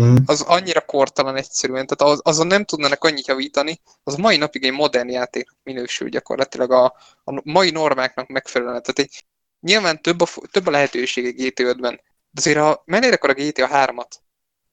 [0.00, 0.16] Mm.
[0.26, 4.72] Az annyira kortalan egyszerűen, tehát az, azon nem tudnának annyit javítani, az mai napig egy
[4.72, 6.84] modern játék minősül gyakorlatilag a,
[7.24, 8.82] a mai normáknak megfelelően.
[8.82, 9.24] Tehát egy
[9.60, 13.68] nyilván több a, több a lehetőség a GTA 5-ben, de azért ha mennél a GTA
[13.72, 14.10] 3-at,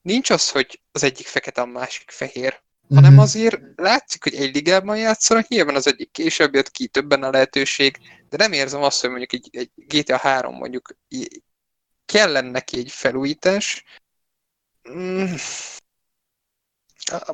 [0.02, 2.62] nincs az, hogy az egyik fekete, a másik fehér,
[2.96, 3.22] hanem Mhm.
[3.22, 7.98] azért látszik, hogy egy ligában játszanak, nyilván az egyik később jött ki, többen a lehetőség,
[8.30, 10.96] de nem érzem azt, hogy mondjuk egy, egy GTA 3 mondjuk
[12.06, 13.84] kellene neki egy felújítás.
[14.90, 15.26] Mm.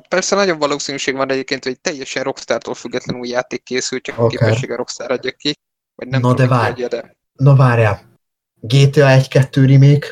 [0.09, 4.37] Persze nagyobb valószínűség van egyébként, hogy teljesen Rockstar-tól független új játék készül, csak a Akár.
[4.39, 5.53] képessége Rockstar adja ki.
[5.95, 6.85] Vagy nem Na tudom, de várj.
[6.85, 7.15] de...
[7.33, 8.19] Na várjál.
[8.61, 10.07] GTA 1-2 remake,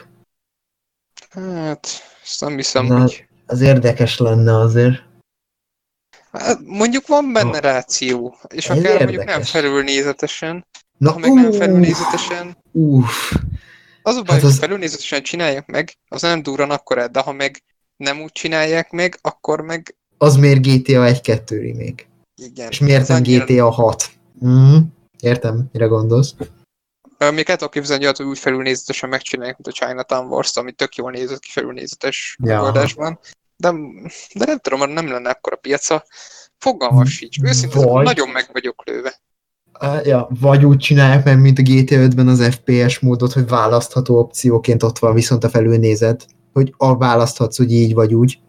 [1.30, 1.88] Hát,
[2.24, 3.00] ezt nem hiszem, Na.
[3.02, 3.28] hogy...
[3.46, 5.04] az érdekes lenne azért.
[6.34, 7.60] Hát, mondjuk van benne Na.
[7.60, 9.50] ráció, és Ez akár mondjuk nem érdekes.
[9.50, 10.66] felülnézetesen,
[10.98, 13.32] Na, ha meg nem uff, felülnézetesen, Uff,
[14.02, 17.32] az a baj, Hát hogy az- felülnézetesen csinálják meg, az nem durran akkor de ha
[17.32, 17.64] meg
[17.98, 22.04] nem úgy csinálják meg, akkor meg az miért GTA 1-2 remake?
[22.36, 22.70] igen.
[22.70, 24.12] És miért nem annyira- GTA 6?
[24.46, 24.78] Mm,
[25.20, 26.34] értem, mire gondolsz.
[27.34, 31.12] Még el tudok képzelni, hogy úgy felülnézetesen megcsinálják, mint a Chinatown Wars-t, ami tök jól
[31.12, 32.54] nézett ki felülnézetes Ja.
[32.56, 33.20] megoldásban.
[33.72, 33.72] De,
[34.34, 36.06] de nem tudom, nem lenne akkor a piaca.
[36.58, 37.38] Fogalmas sincs.
[37.42, 39.22] Őszintén Vagy- nagyon meg vagyok lőve.
[40.04, 44.84] Ja, vagy úgy csinálják meg, mint a GTA 5-ben az FPS módot, hogy választható opcióként
[44.84, 48.40] ott van viszont a felülnézet, hogy a választhatsz, hogy így vagy úgy.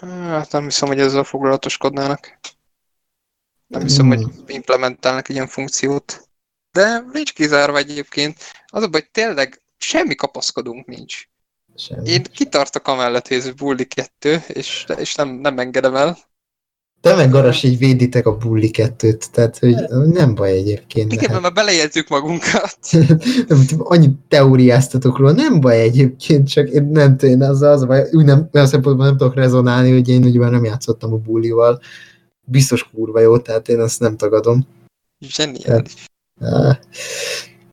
[0.00, 2.38] Hát nem hiszem, hogy ezzel foglalatoskodnának.
[3.66, 4.16] Nem hiszem, Hmm.
[4.16, 6.28] hogy implementálnak egy ilyen funkciót.
[6.72, 8.38] De nincs kizárva egyébként.
[8.66, 11.28] Az a baj, hogy tényleg semmi kapaszkodunk nincs.
[11.76, 12.08] Semmi.
[12.08, 16.18] Én kitartok amellett, hogy ez Bully 2, és, és nem, nem engedem el.
[17.00, 21.12] Te meg Garas így véditek a Bully 2-t, tehát hogy nem baj egyébként.
[21.12, 22.78] Igen, de mert már belejegyzük magunkat.
[23.48, 28.08] nem, annyit teóriáztatok róla, nem baj egyébként, csak én nem tudom, én az, az baj,
[28.12, 31.80] úgy nem, olyan szempontból nem tudok rezonálni, hogy én ugye nem játszottam a bullival.
[32.46, 34.66] Biztos kurva jó, tehát én azt nem tagadom.
[35.20, 35.94] Zseniális.
[36.40, 36.76] Ah,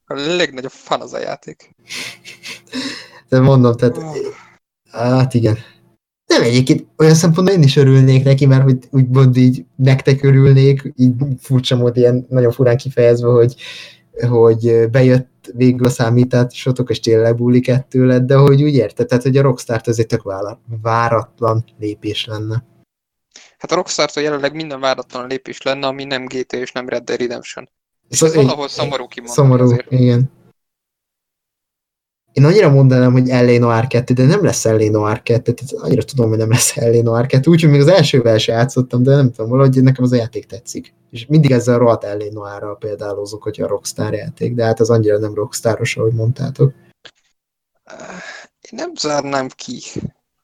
[0.05, 1.69] A legnagyobb fan az a játék.
[3.29, 3.97] De mondom, tehát.
[4.91, 5.57] Hát igen.
[6.25, 11.13] Nem egyébként olyan szempontból én is örülnék neki, mert hogy úgymond így nektek örülnék, így
[11.39, 13.55] furcsa mód ilyen nagyon furán kifejezve, hogy,
[14.29, 19.37] hogy bejött végül a számításotok, és tényleg 2 lett, de hogy úgy érted, tehát hogy
[19.37, 20.23] a Rockstart ez egy tök
[20.81, 22.65] váratlan lépés lenne.
[23.57, 27.19] Hát a Rockstar-tól jelenleg minden váratlan lépés lenne, ami nem GTA és nem Red Dead
[27.19, 27.69] Redemption.
[28.09, 29.91] És Szóval valahol szomorú kimondani Szomorú, azért.
[29.91, 30.31] igen.
[32.37, 33.57] Én annyira mondanám, hogy L.A.
[33.59, 34.89] Noir 2, de nem lesz L.A.
[34.89, 37.01] Noir 2, tehát annyira tudom, hogy nem lesz L.A.
[37.01, 40.15] Noir 2, úgyhogy még az elsővel se játszottam, de nem tudom, valahogy nekem az a
[40.15, 40.93] játék tetszik.
[41.09, 42.31] És mindig ezzel rohadt L.A.
[42.31, 46.73] Noir-ral példálozok, hogy a Rockstar játék, de hát az annyira nem Rockstaros, ahogy mondtátok.
[48.61, 49.81] Én nem zárnám ki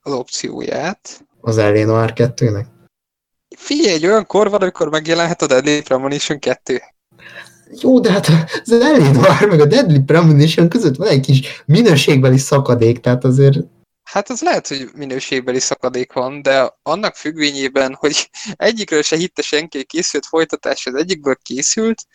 [0.02, 1.26] az opcióját.
[1.42, 1.86] Az L.A.
[1.86, 2.66] Noir 2-nek.
[3.56, 6.82] Figyelj, egy olyan kor van, amikor megjelenhet a Deadly Premonition 2.
[7.82, 8.70] Jó, de hát az.
[9.14, 13.58] Noir meg a Deadly Premonition között van egy kis minőségbeli szakadék, tehát azért
[14.04, 19.84] Hát az lehet, hogy minőségbeli szakadék van, de annak függvényében, hogy egyikről se hitte senki,
[19.84, 22.06] készült folytatás, az egyikből készült,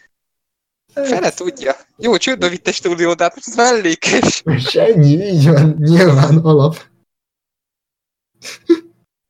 [0.95, 1.77] fele tudja.
[1.97, 2.73] Jó, csődbe vitte
[3.15, 4.43] de hát most ez mellékes.
[4.45, 6.87] és ennyi, így van, nyilván alap.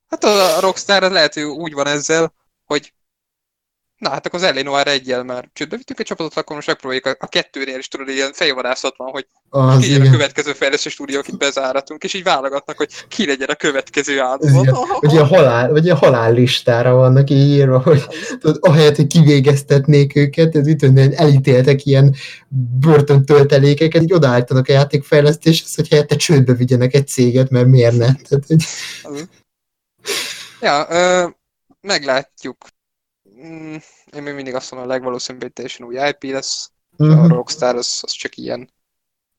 [0.08, 2.34] Hát a Rockstar lehet, hogy úgy van ezzel,
[2.64, 2.92] hogy
[3.98, 7.16] na hát akkor az Eleanor egyel már csődbe vittük egy csapatot, akkor most megpróbáljuk a,
[7.18, 11.38] a kettőnél is tudod, ilyen fejvadászat van, hogy Az, ki a következő fejlesztő stúdió, akit
[11.38, 14.98] bezáratunk, és így válogatnak, hogy ki legyen a következő Ez áldozat.
[15.00, 18.02] vagy ilyen halál, vagy ilyen halál listára vannak így írva, hogy
[18.40, 20.82] tudod, ahelyett, hogy kivégeztetnék őket, ez itt
[21.14, 22.14] elítéltek ilyen
[22.80, 28.14] börtöntöltelékeket, így odaállítanak a játékfejlesztéshez, hogy helyette csődbe vigyenek egy céget, mert miért ne?
[28.14, 28.64] Tehát, hogy
[30.60, 31.28] Ja, ö,
[31.80, 32.56] meglátjuk.
[33.46, 33.76] Mm,
[34.12, 36.70] én még mindig azt mondom, a legvalószínűbb egy teljesen új IP lesz.
[36.96, 37.26] A mhm.
[37.26, 38.70] Rockstar az, az csak ilyen.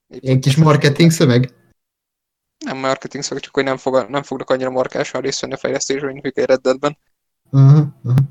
[0.07, 1.53] ilyen kis marketing szöveg.
[2.65, 6.13] Nem marketing szó, csak hogy nem, fog, nem fognak annyira markásan részt venni a fejlesztésben,
[6.13, 6.97] mint egy Red Deadben.
[7.49, 7.87] Uh-huh.
[8.03, 8.25] Uh-huh.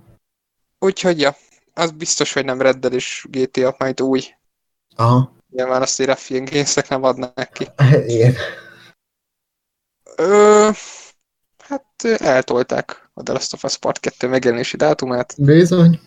[0.78, 1.36] Úgyhogy ja,
[1.74, 4.34] az biztos, hogy nem Red Dead és GTA majd új.
[4.96, 7.68] Aha, Nyilván azt írja Fian Games-nek nem adnák ki.
[8.14, 8.34] igen.
[10.16, 10.70] Ö,
[11.58, 15.34] hát eltolták a The Last of Us Part 2 megjelenési dátumát.
[15.38, 16.00] Bizony.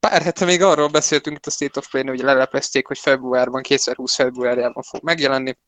[0.00, 4.14] Pár hete még arról beszéltünk itt a State of Play-nél, hogy lelepezték, hogy februárban, 2020
[4.14, 5.58] februárjában fog megjelenni.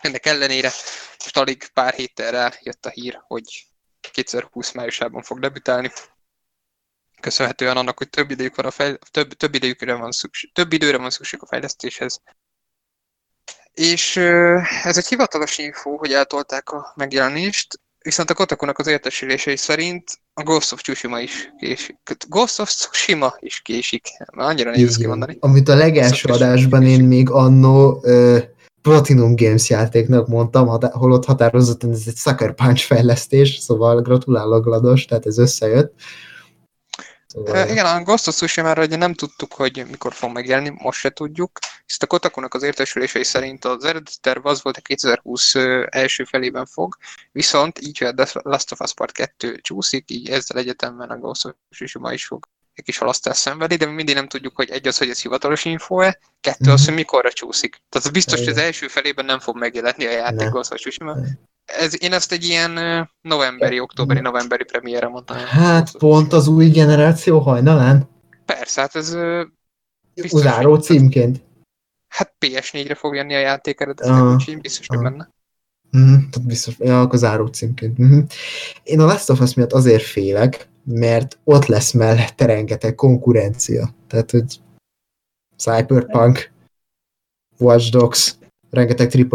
[0.00, 0.70] Ennek ellenére
[1.18, 3.66] most alig pár héttel rá jött a hír, hogy
[4.12, 5.90] 2020 májusában fog debütálni.
[7.20, 8.98] Köszönhetően annak, hogy több idejük van a fejl...
[9.10, 12.22] több, több idejükre van szükség, több időre van szükség a fejlesztéshez.
[13.72, 14.16] És
[14.84, 20.04] ez egy hivatalos info, hogy eltolták a megjelenést, viszont a Kotakunak az értesülései szerint
[20.34, 21.96] a Ghost of Tsushima is késik.
[22.28, 24.06] Ghost of Tsushima is késik.
[24.34, 25.36] Már annyira nehéz kimondani.
[25.40, 28.38] Amit a legelső adásban én még annó ö,
[28.82, 35.04] Platinum Games játéknak mondtam, hatá- holott határozottan ez egy Sucker Punch fejlesztés, szóval gratulálok Glados,
[35.04, 35.94] tehát ez összejött.
[37.32, 41.10] Szóval, igen, a Ghost of Tsushima-ra ugye nem tudtuk, hogy mikor fog megjelenni, most se
[41.10, 41.58] tudjuk.
[41.86, 46.24] Ezt a Kotakunak az értesülései szerint az eredeti terv az volt, hogy 2020 ö, első
[46.24, 46.96] felében fog,
[47.32, 51.44] viszont így, hogy a Last of Us Part 2 csúszik, így ezzel egyetemben a Ghost
[51.44, 54.86] of Tsushima is fog egy kis halasztást szenvedni, de mi mindig nem tudjuk, hogy egy
[54.88, 56.88] az, hogy ez hivatalos info-e, kettő az, Mhm.
[56.88, 57.70] hogy mikorra csúszik.
[57.88, 60.48] Tehát az biztos, hogy az első felében nem fog megjelenni a játék Ne.
[60.48, 61.16] Ghost of Tsushima.
[61.78, 62.78] Ez, én ezt egy ilyen
[63.20, 65.36] novemberi, októberi, novemberi premiére mondtam.
[65.36, 68.08] Hát pont az új generáció hajnalán?
[68.44, 69.16] Persze, hát ez
[70.14, 71.42] Biztos, Uzáró címként.
[72.08, 74.32] Hát PS4-re fog jönni a játék eredetileg, Ah.
[74.34, 75.02] úgyhogy biztos, hogy Ah.
[75.02, 75.30] benne.
[75.96, 77.98] Mm, tehát biztos, ja, akkor záró címként.
[78.02, 78.20] Mm.
[78.82, 83.94] Én a Last of Us miatt azért félek, mert ott lesz mellette rengeteg konkurencia.
[84.06, 84.60] Tehát, hogy
[85.56, 86.50] Cyberpunk,
[87.58, 88.34] Watch Dogs,
[88.70, 89.28] rengeteg vi-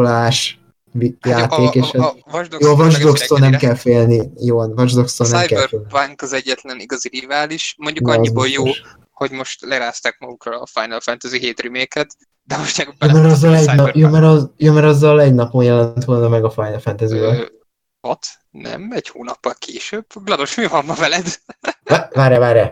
[1.21, 4.31] játék, és Hát a, a, a, jó, a Watch nem kell félni.
[4.39, 5.85] Jó, a Watch Dogs-tól nem kell félni.
[5.87, 8.63] Cyberpunk az egyetlen igazi rivális, mondjuk az annyiból jó,
[9.11, 13.55] hogy most lerázták magukra a Final Fantasy 7 remake-et, de most meg Ja, mert, azzal
[13.55, 16.79] egy nap, ja, mert, az, ja, mert azzal egy napon jelent volna meg a Final
[16.79, 17.15] fantasy.
[17.17, 17.45] Ö,
[18.01, 18.27] Hat?
[18.51, 20.05] Nem, egy hónappal később.
[20.23, 21.39] Glados, mi van ma veled?
[21.83, 22.69] Vá- Várj, várj.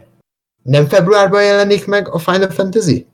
[0.63, 3.07] Nem februárban jelenik meg a Final Fantasy?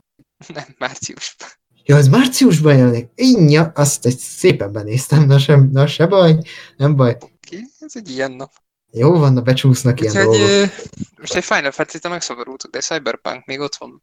[0.54, 1.48] Nem, márciusban.
[1.90, 3.10] Ja, ez márciusban jelenik.
[3.14, 6.38] Inja, azt egy szépen benéztem, na, sem, na se baj,
[6.76, 7.16] nem baj.
[7.80, 8.50] Ez egy ilyen nap.
[8.90, 10.70] Jó van, na becsúsznak ilyen Úgyhogy dolgok.
[11.18, 14.02] most egy Final Fantasy-t megszabadultuk, de egy Cyberpunk még ott van.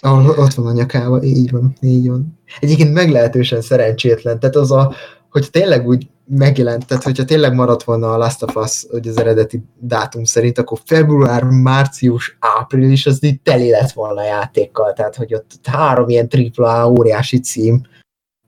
[0.00, 2.40] Ahol ott van a nyakában, így van, így van.
[2.60, 4.94] Egyébként meglehetősen szerencsétlen, tehát az a,
[5.30, 9.18] hogy tényleg úgy megjelent, tehát hogyha tényleg maradt volna a Last of Us, hogy az
[9.18, 15.16] eredeti dátum szerint, akkor február, március, április, az így teli lett volna a játékkal, tehát
[15.16, 17.82] hogy ott három ilyen tripla óriási cím,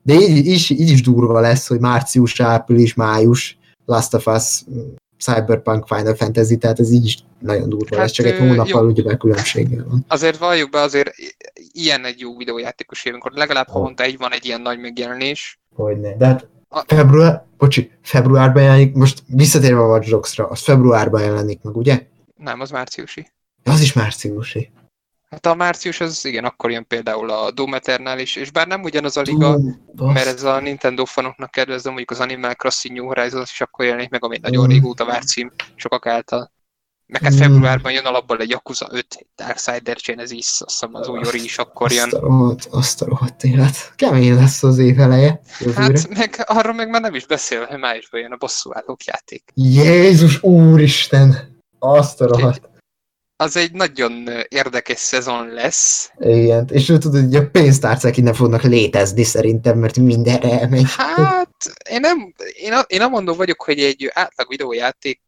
[0.03, 4.63] de így, így, így is durva lesz, hogy március, április, május, Last of Us,
[5.19, 8.87] Cyberpunk, Final Fantasy, tehát ez így is nagyon durva Hát, lesz, csak egy hónappal jó.
[8.87, 10.05] ugye különbséggel van.
[10.07, 11.11] Azért valljuk be, azért
[11.71, 13.71] ilyen egy jó videójátékos hogy legalább Ó.
[13.71, 15.59] havonta egy van egy ilyen nagy megjelenés.
[15.75, 16.15] Hogyne.
[16.17, 21.61] De hát A- február, bocsi, februárban jelenik, most visszatérve a Watch Dogs-ra, az februárban jelenik
[21.61, 22.07] meg, ugye?
[22.35, 23.31] Nem, az márciusi.
[23.63, 24.71] Az is márciusi.
[25.29, 28.83] Hát a március az igen, akkor jön például a Doom Eternal is, és bár nem
[28.83, 29.59] ugyanaz a liga,
[29.95, 30.13] bassz.
[30.13, 34.09] mert ez a Nintendo fanoknak kedvező, mondjuk az Animal Crossing New Horizons is akkor jelenik
[34.09, 36.51] meg, ami nagyon régóta várt cím sokak által.
[37.07, 37.37] Meg hát Mm.
[37.37, 41.91] februárban jön alapból egy Yakuza 5, Darksider Genesis, azt hiszem az új Ori is akkor
[41.91, 42.03] jön.
[42.03, 43.93] Azt a rohadt, azt a rohadt élet.
[43.95, 45.39] Kemény lesz az év eleje.
[45.59, 45.81] jövőre.
[45.81, 49.43] Hát meg arról meg már nem is beszél, hogy májusban jön a bosszúállók játék.
[49.53, 51.55] Jézus úristen!
[51.79, 52.69] Azt a rohadt.
[53.39, 56.11] Az egy nagyon érdekes szezon lesz.
[56.19, 60.85] Igen, és ő tudod, hogy a pénztárcák innen fognak létezni szerintem, mert mindenre elmegy.
[60.97, 61.49] Hát,
[61.89, 65.21] én nem, én, a, én amondó vagyok, hogy egy átlag videójáték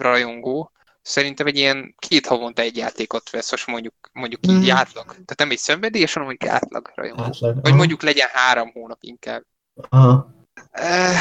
[0.00, 0.72] rajongó
[1.02, 4.70] szerintem egy ilyen két havonta egy játékot vesz, most mondjuk, mondjuk így Mhm.
[4.76, 5.04] átlag.
[5.06, 7.22] Tehát nem egy szenvedélyes, hanem mondjuk átlag rajongó.
[7.22, 7.54] Átlag.
[7.54, 9.42] Vagy aha, mondjuk legyen három hónap inkább.
[9.88, 10.34] aha.
[10.70, 11.16] Eh,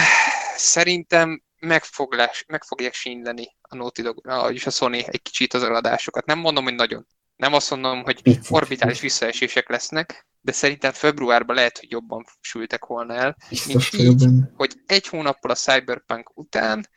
[0.56, 5.54] Szerintem meg, fog les, meg fogják sínleni a Naughty Dog, vagyis a Sony egy kicsit
[5.54, 6.26] az eladásokat.
[6.26, 7.08] Nem mondom, hogy nagyon.
[7.36, 8.46] Nem azt mondom, hogy Picit.
[8.50, 14.28] orbitális visszaesések lesznek, de szerintem februárban lehet, hogy jobban sültek volna el, Biztos mint így.
[14.56, 16.88] hogy egy hónappal a Cyberpunk után,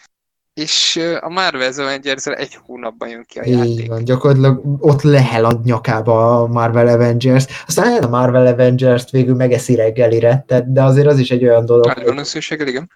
[0.55, 3.89] és a Marvel's avengers egy hónapban jön ki a Így játék.
[3.89, 7.47] van, gyakorlatilag ott lehel a nyakába a Marvel Avengers.
[7.67, 11.93] Aztán a Marvel Avengers-t végül megeszi reggelire, tehát, de azért az is egy olyan dolog,
[12.17, 12.91] összőséggel, igen.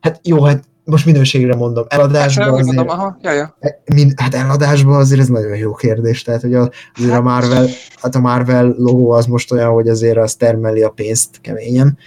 [0.00, 3.56] hát jó, hát most minőségre mondom, Hát eladásban úgy azért, mondom, aha, ja, ja.
[3.94, 7.68] min, hát eladásban azért ez nagyon jó kérdés, tehát hogy a, azért a Hát- Marvel,
[8.02, 11.98] hát a Marvel logó az most olyan, hogy azért az termeli a pénzt keményen.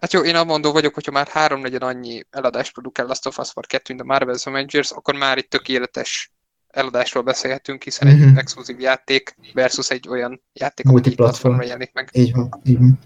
[0.00, 3.52] Hát jó, én amondó vagyok, hogyha már három negyen annyi eladást produkál Last of Us
[3.52, 6.30] Part 2, mint a Marvel's Avengers, akkor már egy tökéletes
[6.68, 8.36] eladásról beszélhetünk, hiszen egy Mhm.
[8.38, 12.08] exkluzív játék versus egy olyan játék, ami egy platformra jelenik meg.
[12.12, 12.98] Így van, így van.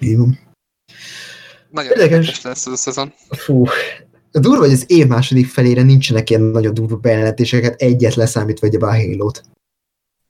[0.00, 0.38] Így van.
[1.70, 2.42] Nagyon Érdekes.
[2.42, 3.12] lesz ez a szezon.
[3.28, 3.64] Fú,
[4.32, 8.76] a durva, hogy az év második felére nincsenek ilyen nagyon durva bejelentéseket, egyet leszámítva egy
[8.82, 9.42] a Halo-t.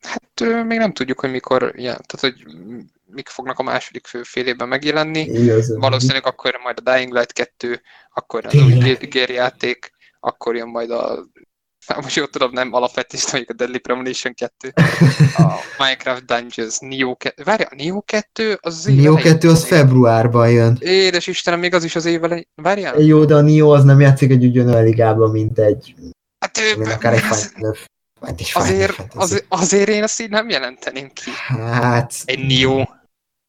[0.01, 2.45] Hát még nem tudjuk, hogy mikor, ja, tehát hogy
[3.17, 5.21] mik fognak a második fő fél évben megjelenni.
[5.21, 5.77] Igaz.
[5.79, 7.81] Valószínűleg akkor jön majd a Dying Light 2,
[8.15, 8.79] akkor az új Tényleg.
[8.79, 9.91] Guilty Gear játék,
[10.21, 11.25] akkor jön majd a
[11.87, 14.73] Hát most jól tudom, nem alapvetést, mondjuk a Deadly Premonition 2,
[15.37, 19.49] a Minecraft Dungeons, Neo 2, várja, a Neo 2 az az év Neo elején 2
[19.49, 20.77] az februárban jön.
[20.81, 22.47] Édes Istenem, még az is az év elején.
[22.55, 23.01] Várjál?
[23.01, 25.95] Jó, de a Neo az nem játszik egy ugyanolyan ligában, mint egy...
[26.39, 27.53] Hát ő, akár egy az-
[28.53, 29.35] azért, Fantasy.
[29.35, 31.31] az, azért én azt így nem jelenteném ki.
[31.49, 32.47] Hát, Egy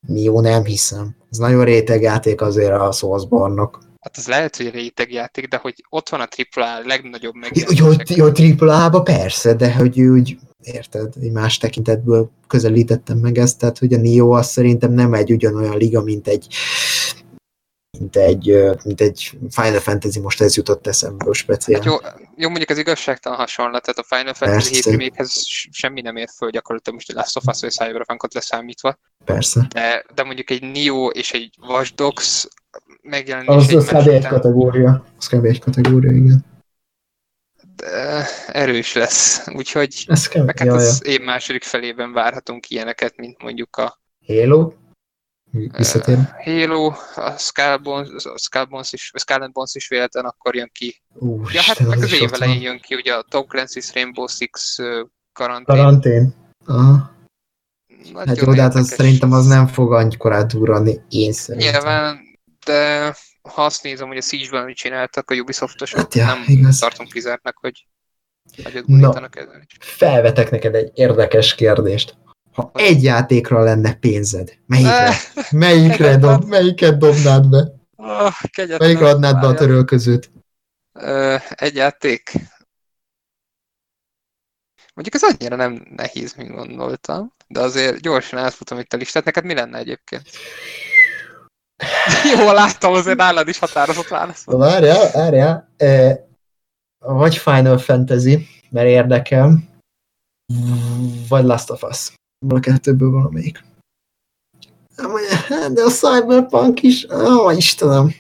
[0.07, 1.15] Nio, jó, nem hiszem.
[1.31, 3.79] Ez nagyon réteg játék azért a Soulsborne-nak.
[4.01, 8.17] hát az lehet, hogy rétegjáték, de hogy ott van a AAA legnagyobb Jó, megjelenések.
[8.17, 13.77] jó, tripla A-ba persze, de hogy úgy, érted, egy más tekintetből közelítettem meg ezt, tehát
[13.77, 16.47] hogy a Nio az szerintem nem egy ugyanolyan liga, mint egy
[17.99, 21.81] mint egy, mint egy Final Fantasy, most ez jutott eszembe speciál.
[21.81, 21.95] Hát jó,
[22.35, 24.89] jó, mondjuk az igazságtalan hasonlat, tehát a Final Fantasy Persze.
[24.89, 25.25] 7 remake
[25.71, 29.67] semmi nem ér föl gyakorlatilag most a Last of Us vagy Cyberpunkot leszámítva, Persze.
[29.73, 32.47] de, de mondjuk egy Nio és egy Watch Dogs
[33.01, 34.07] megjelenés Az, az kb.
[34.07, 35.05] egy kategória.
[35.17, 35.45] Az kb.
[35.45, 36.45] egy kategória, igen.
[37.75, 43.75] de erős lesz, úgyhogy Ez meg hát az év második felében várhatunk ilyeneket, mint mondjuk
[43.75, 44.71] a Halo?
[45.51, 46.17] Visszatér.
[46.43, 51.01] Halo, a Skull Bones, a Skull Bones is, Skull Bones is véletlen akkor jön ki.
[51.13, 52.63] Ú, Ja, hát meg az is év ott elején van.
[52.63, 54.75] jön ki, ugye a Tom Clancy's Rainbow Six
[55.33, 55.75] karantén.
[55.75, 56.33] Karantén.
[56.65, 57.15] Aha.
[58.11, 61.71] Nagyon Hát jó, de hát az szerintem az nem fog annyikorát durrani, én szerintem.
[61.71, 62.19] Nyilván,
[62.65, 63.05] de
[63.41, 66.79] ha azt nézem, hogy a Siege-ben mit csináltak a Ubisoftosok, Hát ja, nem igaz.
[66.79, 67.87] tartom kizártnak, hogy
[68.85, 69.29] Na.
[69.67, 69.77] is.
[69.79, 72.17] Felvetek neked egy érdekes kérdést.
[72.57, 75.07] Ha egy játékra lenne pénzed, melyikre?
[75.07, 75.15] Eh,
[75.51, 77.71] Melyikre dob, melyiket dobnád be?
[77.95, 78.33] ah.
[78.77, 80.31] Melyikre adnád be a törölközőt?
[80.93, 82.31] Ö, Egy játék.
[84.93, 89.23] Mondjuk ez annyira nem nehéz, mint gondoltam, de azért gyorsan átfutom itt a listát.
[89.25, 90.29] Neked mi lenne egyébként?
[92.37, 94.45] Jó, láttam, azért nálad is határozott válasz.
[94.45, 95.73] Na, Várjál, várjál.
[95.77, 96.17] E,
[96.97, 99.57] vagy Final Fantasy, mert érdekel,
[101.29, 102.11] vagy Last of Us.
[102.39, 103.63] Ebből a kettőből valamelyik.
[105.47, 108.11] Hát, De a Cyberpunk is, ó, Istenem,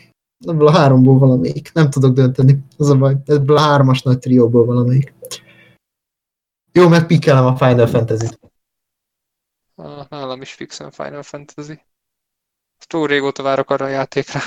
[0.45, 1.73] ebből a háromból valamelyik.
[1.73, 3.15] Nem tudok dönteni, az a baj.
[3.25, 5.13] Ebből a hármas nagy trióból valamelyik.
[6.71, 8.39] Jó, megpikkelem a Final Fantasy-t.
[10.09, 11.81] Nálam is fixen Final Fantasy.
[12.87, 14.39] Túl régóta várok arra a játékra.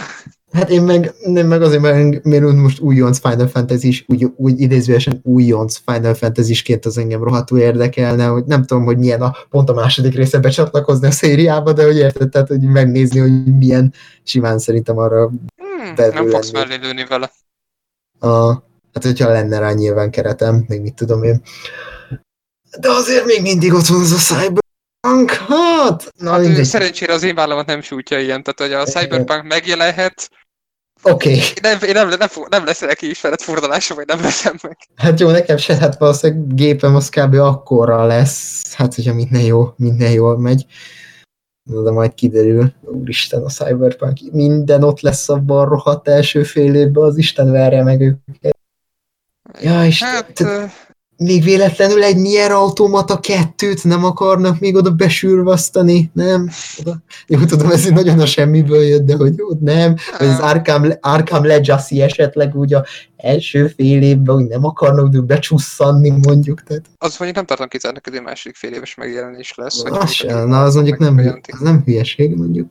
[0.52, 4.60] Hát én meg, én meg azért, mert, mert most újonc Final Fantasy is, úgy, úgy
[4.60, 9.68] idézőesen újonc Final Fantasy-sként az engem rohadtul érdekelne, hogy nem tudom, hogy milyen a pont
[9.70, 13.92] a második része becsatlakozni a szériába, de hogy érted, tehát, hogy megnézni, hogy milyen
[14.24, 16.68] simán szerintem arra Hmm, nem fogsz lenni.
[16.68, 17.30] mellé lőni vele.
[18.18, 18.52] a,
[18.92, 21.42] hát hogyha lenne rá nyilván keretem, még mit tudom én.
[22.80, 26.64] De azért még mindig ott van az a Cyberpunk, hát, na Hát, mindegy.
[26.64, 30.30] szerencsére az én vállamat nem sújtja ilyen, tehát hogy a Cyberpunk megjelenhet,
[31.02, 31.38] Oké, okay.
[31.38, 34.76] én nem, én nem, nem, fog- nem lesz neki ismeret furdalása, vagy nem veszem meg.
[34.96, 37.34] Hát jó, nekem se, hát valószínűleg gépem az kb.
[37.34, 40.66] akkorra lesz, hát hogyha minden jó, minden jól megy.
[41.62, 47.04] De majd kiderül, úristen, a Cyberpunk, minden ott lesz abban a rohadt első fél évben,
[47.04, 48.56] az Isten verje meg őket.
[49.60, 50.44] Ja, és Hát,
[51.24, 56.50] még véletlenül egy Nier Automata kettőt nem akarnak még oda besűrvasztani, nem?
[56.80, 57.02] Oda.
[57.26, 59.96] Jó, tudom, ez így nagyon a semmiből jött, de hogy jó, nem.
[60.18, 62.84] Vagy az Arkham, Arkham Legacy esetleg úgy a
[63.16, 66.62] első fél évben úgy nem akarnak becsusszanni, mondjuk.
[66.62, 69.82] Tehát, az mondjuk nem tartom kizárnak, hogy egy második fél éves megjelenés lesz.
[69.82, 71.54] vagy az, mondjuk se, egy na, az mondjuk nem, bejelentik.
[71.54, 72.70] az nem hülyeség, mondjuk.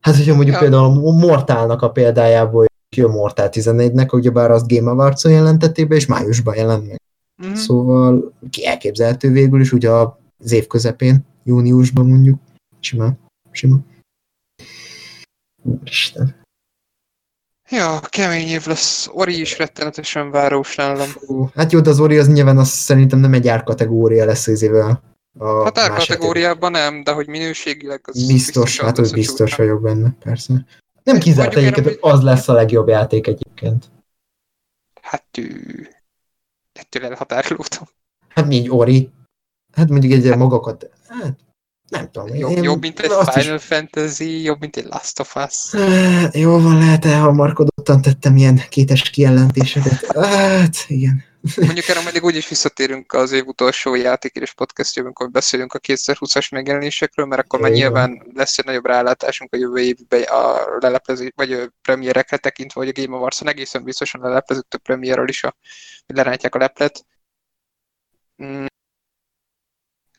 [0.00, 0.62] Hát, hogyha mondjuk Ja.
[0.62, 2.66] például a Mortálnak a példájából
[2.96, 7.00] jön Mortál 14-nek, ugyebár azt Game Awards-on jelentették be, és májusban jelent meg.
[7.42, 7.54] Mhm.
[7.54, 12.40] Szóval ki elképzelhető végül is, ugye az év közepén, júniusban mondjuk.
[12.80, 13.18] Simán.
[13.50, 13.76] Sima.
[15.62, 16.36] Úristen.
[17.70, 19.08] Ja, kemény év lesz.
[19.12, 21.08] Ori is rettenetesen város nálam.
[21.54, 25.02] Hát jó, de az Ori az nyilván az szerintem nem egy árkategória lesz az évvel.
[25.38, 28.26] A Hát a más kategóriában nem, de hogy minőségileg az.
[28.26, 30.64] Biztos, az hát lesz hogy a biztos vagyok benne, persze.
[31.12, 33.90] Nem kizárt amúgy- hogy az lesz a legjobb játék egyébként.
[35.02, 35.88] Hát ő...
[36.72, 37.88] Ettől elhatárolódom.
[38.28, 39.10] Hát így Ori.
[39.72, 40.90] Hát mondjuk egy ilyen magakat.
[41.08, 41.38] Hát,
[41.88, 42.34] nem tudom.
[42.36, 45.70] Jobb, én jobb, mint egy azt is- Final Fantasy, jobb, mint egy Last of Us.
[45.70, 50.06] Hát, Jó van, lehet elhamarkodottan tettem ilyen kétes kijelentéseket.
[50.16, 51.22] Hát, igen.
[51.56, 57.26] Mondjuk erre mindig úgyis visszatérünk az év utolsó játékérés podcastjében, amikor beszélünk a 2020-as megjelenésekről,
[57.26, 61.72] mert akkor már nyilván lesz egy nagyobb rálátásunk a jövő évben a leleplezés, vagy a
[61.82, 65.56] premierekre tekintve, vagy a Game Awards-on egészen biztosan leleplezik több premierről is, a,
[66.06, 67.06] hogy lerántják a leplet.
[68.42, 68.66] Mm.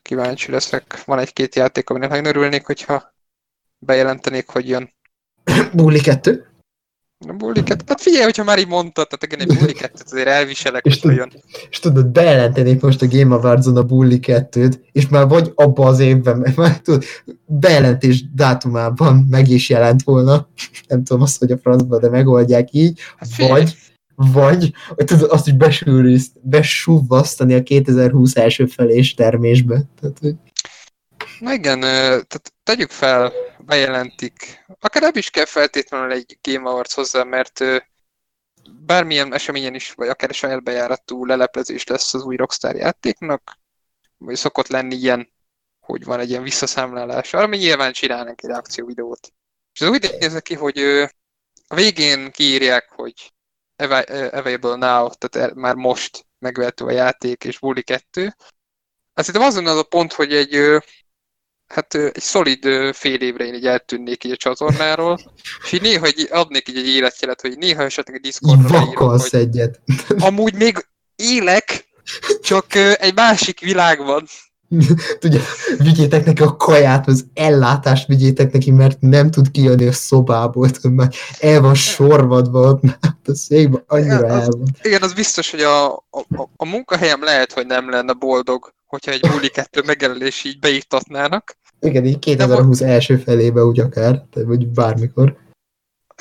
[0.02, 1.04] Kíváncsi leszek.
[1.04, 3.14] Van egy-két játék, aminek nagyon örülnék, hogyha
[3.78, 4.92] bejelentenék, hogy jön.
[5.72, 6.49] Bully 2.
[7.28, 10.92] A Bulliket, hát figyelj, hogyha már így mondtad, tehát igen, egy Bulliket azért elviselek, És
[10.92, 11.42] hogy tud- jön.
[11.70, 15.98] És tudod, bejelentenék most a Game Awards-on a Bully 2-t, és már vagy abba az
[15.98, 17.04] évben, már tudod,
[17.46, 20.48] bejelentés dátumában meg is jelent volna.
[20.88, 23.00] Nem tudom azt, hogy a francba, de megoldják így.
[23.16, 23.76] Hát Vagy,
[24.14, 25.54] vagy hogy tudod azt is
[26.42, 29.82] besúvasztani a 2020 első felés termésbe.
[30.00, 30.34] Tehát, hogy...
[31.40, 33.32] Na igen, tehát tegyük fel,
[33.70, 37.64] bejelentik, akár nem is kell feltétlenül egy Game Awards hozzá, mert
[38.70, 43.58] bármilyen eseményen is, vagy akár saját bejáratú leleplezés lesz az új Rockstar játéknak,
[44.16, 45.32] vagy szokott lenni ilyen,
[45.80, 49.32] hogy van egy ilyen visszaszámlálás, ami nyilván csinálnak egy akcióvideót.
[49.72, 50.78] És ez úgy néz ki, hogy
[51.66, 53.32] a végén kiírják, hogy
[53.76, 58.34] available now, tehát már most megvehető a játék, és Bully 2.
[59.14, 60.80] Azt hiszem azon az a pont, hogy egy
[61.72, 65.18] hát egy szolid fél évre én így eltűnnék így a csatornáról,
[65.64, 69.28] és így néha így adnék így egy életjelet, hogy néha esetleg egy Discordra írok, hogy
[69.30, 69.80] egyet.
[70.28, 70.86] amúgy még
[71.16, 71.88] élek,
[72.42, 74.26] csak egy másik világban.
[75.18, 75.40] Tudja,
[75.78, 80.92] vigyétek neki a kaját, az ellátást vigyétek neki, mert nem tud kijönni a szobából, tudod,
[80.92, 82.82] mert el van sorvadva ott,
[83.24, 84.62] a székben annyira igen, el van.
[84.82, 86.24] Igen, az biztos, hogy a, a,
[86.56, 91.56] a munkahelyem lehet, hogy nem lenne boldog, hogyha egy Bully 2 megjelenés így beiktatnának.
[91.80, 95.36] Igen, így 2020 De első felébe úgy akár, vagy bármikor.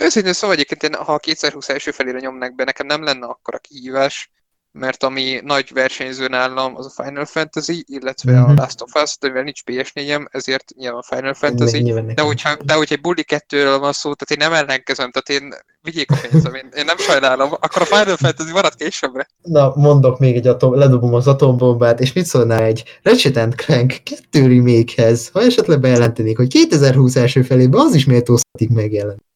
[0.01, 3.57] Őszintén szóval egyébként, ha a 2020 első felére nyomnak be, nekem nem lenne akkor a
[3.57, 4.31] kihívás,
[4.79, 8.43] mert ami nagy versenyző nálam az a Final Fantasy, illetve mm-hmm.
[8.43, 8.57] a mhm.
[8.57, 12.73] Last of Us, de mivel nincs PS4-em, ezért nyilván Final Fantasy, nyilván de, hogyha, de
[12.73, 16.53] hogyha egy Bully 2-ről van szó, tehát én nem ellenkezem, tehát én vigyék a pénzem,
[16.53, 19.27] én, én nem sajnálom, akkor a Final Fantasy marad későbbre.
[19.41, 24.47] Na, mondok még egy atom, ledobom az atombombát, és mit szólnál egy Ratchet Clank 2
[24.47, 29.27] remake-hez, ha esetleg bejelentenék, hogy 2020 első felében az is méltóztatik megjelent.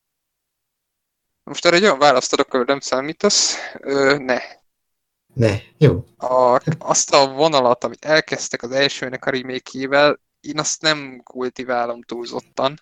[1.43, 3.55] Most erre egy olyan választ adok, nem számítasz.
[3.79, 4.37] Ö, ne.
[5.33, 6.05] Ne, jó.
[6.17, 12.79] A, azt a vonalat, amit elkezdtek az elsőnek a remake én azt nem kultiválom túlzottan.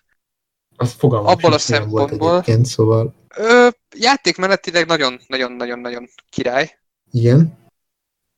[0.76, 2.44] Az fogalmam Abból a szempontból.
[2.62, 3.14] szóval.
[3.36, 6.78] Ö, játékmenetileg nagyon-nagyon-nagyon-nagyon király.
[7.10, 7.58] Igen.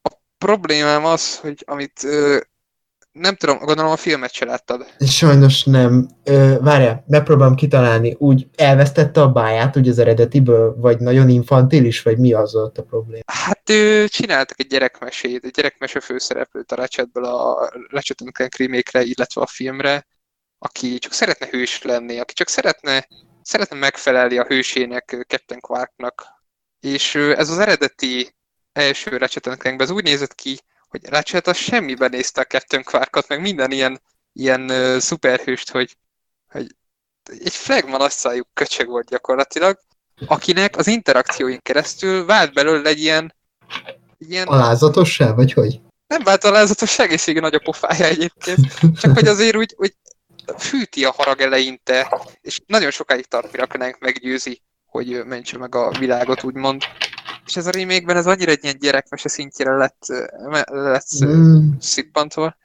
[0.03, 2.41] A problémám az, hogy amit ö,
[3.15, 4.87] nem tudom, gondolom a filmet se láttad.
[5.07, 6.09] Sajnos nem.
[6.25, 8.17] Ö, várjál, megpróbálom kitalálni.
[8.19, 12.83] Úgy elvesztette a báját úgy az eredetiből, vagy nagyon infantilis, vagy mi az ott a
[12.83, 13.23] probléma?
[13.27, 19.41] Hát ő, csináltak egy gyerekmesét, egy gyerekmese főszereplőt a Ratchetből a Ratchet Clank remake illetve
[19.41, 20.07] a filmre,
[20.59, 23.09] aki csak szeretne hős lenni, aki csak szeretne,
[23.43, 26.27] szeretne megfelelni a hősének, Captain Quarknak.
[26.81, 28.35] És ez az eredeti
[28.73, 30.59] első Ratchet Clankben, ez úgy nézett ki,
[30.95, 34.01] hogy Ratchet az semmiben nézte a Captain Quarkot, meg minden ilyen,
[34.33, 35.97] ilyen uh, szuperhőst, hogy,
[36.51, 36.67] hogy
[37.45, 39.79] egy flagman asszaljuk köcsög volt gyakorlatilag,
[40.27, 43.35] akinek az interakcióin keresztül vált belőle egy ilyen...
[44.19, 45.81] ilyen alázatossá, vagy hogy?
[46.07, 48.61] Nem vált alázatos, egészségi nagy a pofája egyébként,
[49.01, 49.95] csak hogy azért úgy, úgy
[50.59, 56.43] fűti a harag eleinte, és nagyon sokáig tart, mire meggyőzi, hogy mentse meg a világot,
[56.43, 56.83] úgymond.
[57.47, 60.07] És ez a remake ez annyira egy ilyen gyerekmese szintjére lett,
[60.67, 61.71] lett mm.
[61.81, 62.57] szippantva.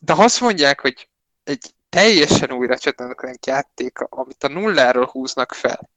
[0.00, 1.08] De ha azt mondják, hogy
[1.44, 5.90] egy teljesen újra csatlakozók játék, amit a nulláról húznak fel,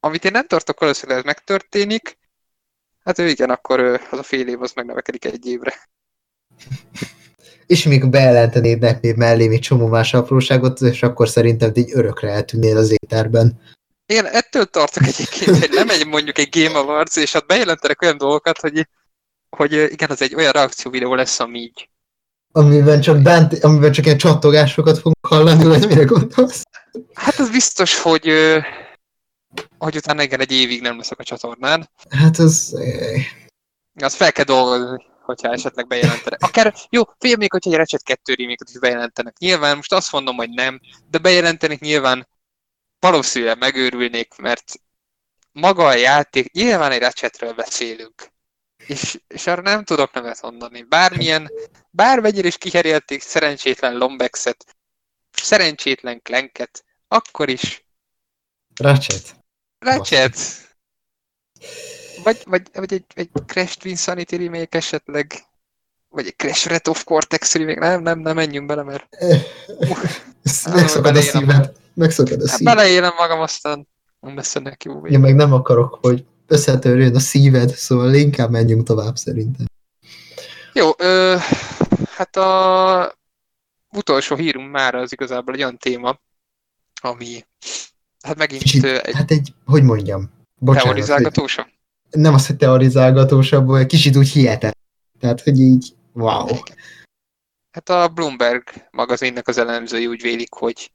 [0.00, 2.18] amit én nem tartok valószínűleg ez megtörténik,
[3.04, 5.74] hát ő igen, akkor az a fél év az megnevekedik egy évre.
[7.66, 12.76] És még bejelentenéd még mellé még csomó más apróságot, és akkor szerintem így örökre eltűnnél
[12.76, 13.60] az éterben.
[14.06, 18.18] Én ettől tartok egyébként, hogy nem egy mondjuk egy Game Awards, és hát bejelentenek olyan
[18.18, 18.88] dolgokat, hogy,
[19.48, 21.88] hogy igen, az egy olyan reakció videó lesz, ami így.
[22.52, 26.62] Amiben csak, Dante, amiben csak ilyen csattogásokat fogunk hallani, vagy mire gondolsz?
[27.14, 28.32] Hát az biztos, hogy,
[29.78, 31.90] hogy utána igen, egy évig nem leszek a csatornán.
[32.10, 32.78] Hát az...
[34.02, 36.42] Az fel kell dolgozni, hogyha esetleg bejelentenek.
[36.42, 39.38] Akár, jó, fél még, hogyha egy Ratchet 2 remake is bejelentenek.
[39.38, 42.26] Nyilván, most azt mondom, hogy nem, de bejelentenek nyilván
[42.98, 44.72] valószínűleg megőrülnék, mert
[45.52, 48.32] maga a játék, nyilván egy recsetről beszélünk,
[48.86, 50.82] és, és arra nem tudok nemet mondani.
[50.82, 51.50] Bármilyen,
[51.90, 54.76] bármennyire is kiherélték szerencsétlen Lombexet,
[55.32, 57.86] szerencsétlen Klenket, akkor is.
[58.74, 59.36] Ratchet.
[59.78, 60.36] Ratchet.
[62.22, 65.44] Vagy, vagy, vagy egy, egy Crash Twin Sanity remake esetleg,
[66.08, 69.16] vagy egy Crash Red of Cortex remake, nem, nem, nem menjünk bele, mert...
[70.74, 71.82] Megszakad a szíved.
[71.94, 72.74] Megszokod a hát szíved.
[72.74, 73.88] Beleélem magam, aztán
[74.20, 78.86] nem lesz ennek jó Én meg nem akarok, hogy összetörjön a szíved, szóval inkább menjünk
[78.86, 79.66] tovább szerintem.
[80.72, 81.36] Jó, ö,
[82.10, 83.14] hát a
[83.96, 86.20] utolsó hírunk már az igazából egy olyan téma,
[87.00, 87.44] ami
[88.22, 89.14] hát megint Kicsit, egy...
[89.14, 90.88] Hát egy, hogy mondjam, bocsánat.
[90.88, 91.68] Teorizálgatósa?
[92.10, 94.76] Nem az, hogy teorizálgatósabb, kicsit úgy hihetet.
[95.20, 96.46] Tehát, hogy így, wow.
[97.70, 100.90] Hát a Bloomberg magazinnak az elemzői úgy vélik, hogy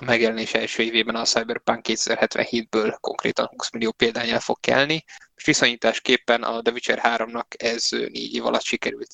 [0.00, 5.04] a megjelenés első évében a Cyberpunk 2077-ből konkrétan 20 millió példány el fog kelni,
[5.34, 9.10] és viszonyításképpen a The Witcher 3-nak ez négy év alatt sikerült.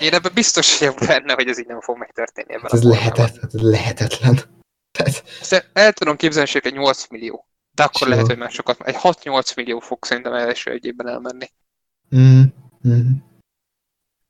[0.00, 3.38] Én ebben biztos vagyok benne, hogy ez így nem fog megtörténni ebben hát ez, lehetet,
[3.40, 4.40] hát ez lehetetlen.
[4.90, 5.24] Tehát...
[5.40, 7.48] Ezt el tudom képzelni, hogy egy 8 millió.
[7.74, 8.10] De akkor Sure.
[8.10, 8.80] lehet, hogy már sokat.
[8.80, 11.46] Egy 6-8 millió fog szerintem első egy évben elmenni.
[12.16, 12.42] Mm.
[12.88, 13.10] Mm.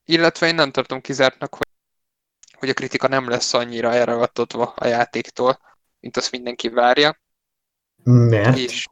[0.05, 1.67] Illetve én nem tartom kizártnak, hogy,
[2.61, 5.59] hogy a kritika nem lesz annyira elragadtatva a játéktól,
[6.01, 7.21] mint azt mindenki várja.
[8.05, 8.59] Mert?
[8.59, 8.87] És,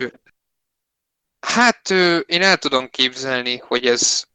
[1.41, 1.91] hát
[2.27, 4.27] én el tudom képzelni, hogy ez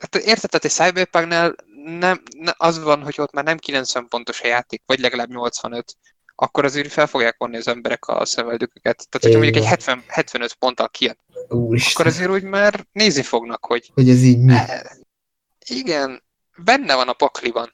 [0.00, 2.22] Hát érted, tehát egy Cyberpunknál nem,
[2.56, 5.96] az van, hogy ott már nem 90 pontos a játék, vagy legalább 85,
[6.34, 9.08] akkor azért fel fogják vonni az emberek a szemeldököket.
[9.08, 11.18] Tehát, hogyha mondjuk egy 70, 75 ponttal kijön,
[11.48, 11.92] Úristen.
[11.92, 13.90] akkor azért úgy már nézni fognak, hogy...
[13.94, 14.52] Hogy ez így mi?
[14.52, 14.80] Eh,
[15.66, 16.22] igen,
[16.56, 17.72] benne van a pakliban.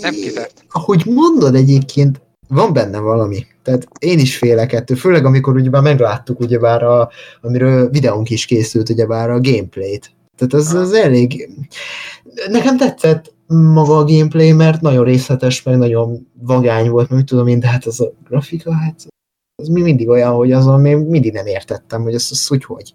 [0.00, 0.64] Nem kizárt.
[0.68, 3.46] Ahogy mondod egyébként, van benne valami.
[3.62, 7.10] Tehát én is félek ettől, főleg amikor ugyebár megláttuk, ugyebár a,
[7.40, 10.12] amiről videónk is készült, ugyebár a gameplayt.
[10.36, 11.48] Tehát az, az elég...
[12.48, 17.60] Nekem tetszett maga a gameplay, mert nagyon részletes, meg nagyon vagány volt, meg tudom én,
[17.60, 19.06] de hát az a grafika, hát
[19.62, 22.94] az mi mindig olyan, hogy azon még mindig nem értettem, hogy ezt az hogy hogy.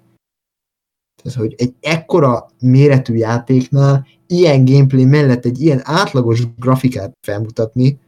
[1.23, 7.99] Tehát, hogy egy ekkora méretű játéknál ilyen gameplay mellett egy ilyen átlagos grafikát felmutatni,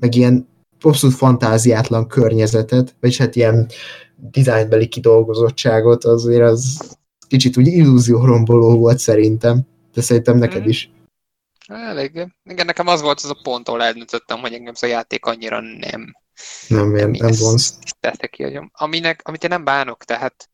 [0.00, 0.48] meg ilyen
[0.80, 3.66] abszolút fantáziátlan környezetet, vagy hát ilyen
[4.16, 6.96] dizájnbeli kidolgozottságot, azért az
[7.28, 9.60] kicsit úgy illúzióromboló volt szerintem,
[9.94, 10.68] de szerintem neked mm.
[10.68, 10.90] is.
[11.66, 12.10] Elég.
[12.44, 15.60] Igen, nekem az volt az a pont, ahol eldöntöttem, hogy engem ez a játék annyira
[15.60, 16.16] nem.
[16.68, 17.78] Nem, nem, nem vonz.
[18.30, 20.50] ki, Aminek, amit én nem bánok, tehát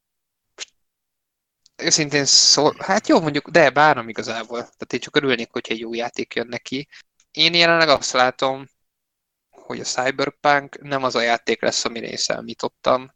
[1.77, 4.59] őszintén szól, hát jó mondjuk, de bánom igazából.
[4.59, 6.89] Tehát én csak örülnék, hogyha egy jó játék jön neki.
[7.31, 8.67] Én jelenleg azt látom,
[9.51, 13.15] hogy a Cyberpunk nem az a játék lesz, amire én számítottam.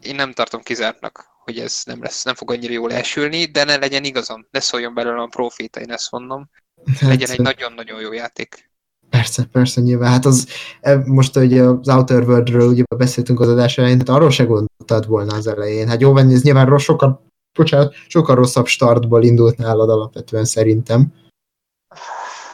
[0.00, 3.76] Én nem tartom kizártnak, hogy ez nem lesz, nem fog annyira jól elsülni, de ne
[3.76, 6.50] legyen igazam, ne szóljon belőle a proféta, én ezt mondom.
[6.86, 8.69] Hát, legyen egy nagyon-nagyon jó játék.
[9.10, 10.10] Persze, persze, nyilván.
[10.10, 10.46] Hát az,
[10.80, 15.06] e, most hogy az Outer World-ről ugye beszéltünk az adás elején, tehát arról se gondoltad
[15.06, 15.88] volna az elején.
[15.88, 21.14] Hát jó, ez nyilván sokkal, bocsánat, sokkal rosszabb startból indult nálad alapvetően szerintem.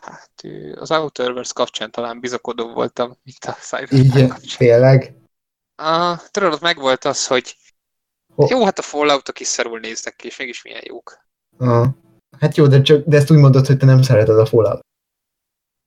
[0.01, 0.43] Hát
[0.75, 5.15] az Outer Worlds kapcsán talán bizakodó voltam, mint a Cyberpunk Így, tényleg?
[5.83, 7.57] Ah, tudod, ott meg volt az, hogy
[8.39, 8.51] Oh.
[8.51, 11.19] Jó, hát a Falloutok is szarul néznek ki, és mégis milyen jók.
[11.59, 11.87] Ah.
[12.41, 14.81] Hát jó, de, csak, de ezt úgy mondod, hogy te nem szereted a Fallout.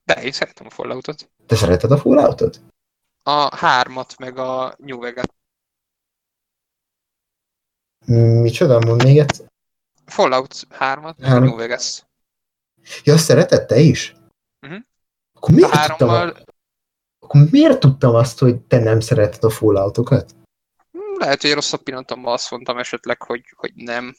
[0.10, 1.30] De én szeretem a Falloutot.
[1.46, 2.62] Te szereted a Falloutot?
[3.24, 5.26] A hármat, meg a New Vegas.
[8.42, 9.48] Micsoda, mond még egyszer?
[10.06, 11.44] Fallout 3-at, Három.
[11.44, 12.04] New Vegas.
[13.04, 14.16] Ja, szereted te is?
[14.62, 14.80] Uh-huh.
[15.34, 16.28] Akkor miért, a hárommal...
[16.28, 16.44] tudtam,
[17.20, 20.36] akkor miért tudtam azt, hogy te nem szereted a Falloutokat?
[21.20, 24.16] lehet, hogy rosszabb pillanatomban azt mondtam esetleg, hogy, hogy nem.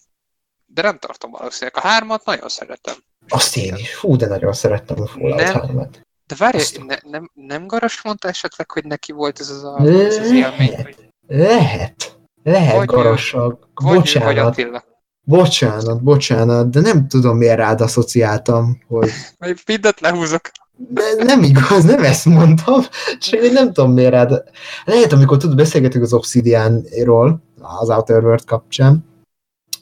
[0.67, 1.77] De nem tartom valószínűleg.
[1.77, 2.95] A hármat nagyon szeretem.
[3.31, 3.95] Azt én is.
[3.95, 5.89] Hú, de nagyon szerettem a Fallout 3-at.
[6.27, 6.85] De várj, Azt...
[6.87, 10.77] ne, nem, nem Garas mondta esetleg, hogy neki volt ez az, a, ez az élmény?
[10.77, 10.97] Hogy...
[11.27, 12.19] Lehet.
[12.43, 12.87] Lehet vagy.
[12.87, 14.25] Bocsánat.
[14.25, 14.85] Vagy Attila.
[15.23, 19.11] Bocsánat, bocsánat, de nem tudom, miért rád asszociáltam, hogy...
[19.39, 20.41] Még mindent lehúzok.
[20.77, 22.81] De nem igaz, nem ezt mondtam,
[23.19, 24.43] csak én nem tudom miért rád.
[24.85, 29.10] Lehet, amikor tud beszélgetünk az Obsidianról, az Outer World kapcsán,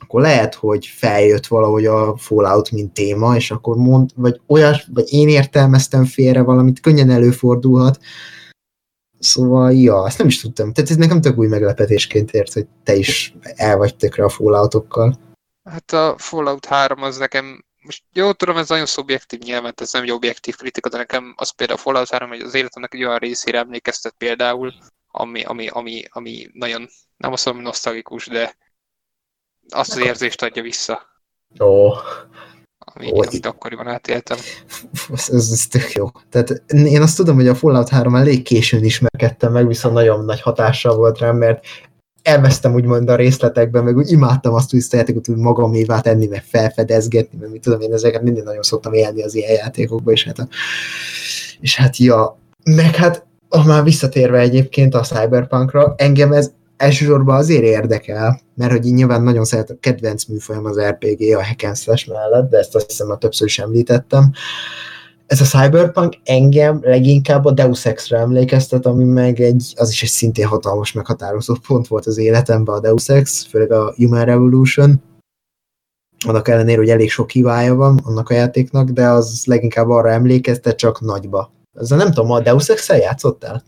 [0.08, 5.12] akkor lehet, hogy feljött valahogy a Fallout, mint téma, és akkor mond, vagy olyas, vagy
[5.12, 7.98] én értelmeztem félre valamit, könnyen előfordulhat.
[9.18, 10.72] Szóval, ja, ezt nem is tudtam.
[10.72, 15.18] Tehát ez nekem tök új meglepetésként ért, hogy te is el vagy tökre a Falloutokkal.
[15.64, 20.02] Hát a Fallout 3 az nekem most jó, tudom, ez nagyon szubjektív nyilván, ez nem
[20.02, 23.18] egy objektív kritika, de nekem az például a Fallout 3, hogy az életemnek egy olyan
[23.18, 24.74] részére emlékeztet például,
[25.10, 28.56] ami, ami, ami, ami nagyon, nem azt mondom nosztalgikus, de
[29.68, 31.00] azt az érzést adja vissza.
[31.60, 31.92] Ó.
[32.78, 34.38] Ami, Ó, amit akkoriban átéltem.
[35.12, 36.10] Ez, ez, ez tök jó.
[36.30, 40.40] Tehát én azt tudom, hogy a Fallout 3 elég későn ismerkedtem meg, viszont nagyon nagy
[40.40, 41.64] hatással volt rám, mert
[42.22, 47.38] elvesztem úgymond a részletekben, meg úgy imádtam azt, hogy játékot hogy magamévá tenni, meg felfedezgetni,
[47.38, 50.48] mert mit tudom én, ezeket mindig nagyon szoktam élni az ilyen játékokba, és hát, a,
[51.60, 57.62] és hát ja, meg hát, ha már visszatérve egyébként a Cyberpunkra, engem ez elsősorban azért
[57.62, 62.58] érdekel, mert hogy én nyilván nagyon szeretem, kedvenc műfajom az RPG a hack mellett, de
[62.58, 64.32] ezt azt hiszem a többször is említettem,
[65.28, 70.08] ez a Cyberpunk engem leginkább a Deus Ex-re emlékeztet, ami meg egy, az is egy
[70.08, 75.02] szintén hatalmas meghatározó pont volt az életemben a Deus Ex, főleg a Human Revolution.
[76.26, 80.76] annak ellenére, hogy elég sok hibája van annak a játéknak, de az leginkább arra emlékeztet,
[80.76, 81.52] csak nagyba.
[81.80, 83.62] Ezzel nem tudom, a Deus ex játszottál?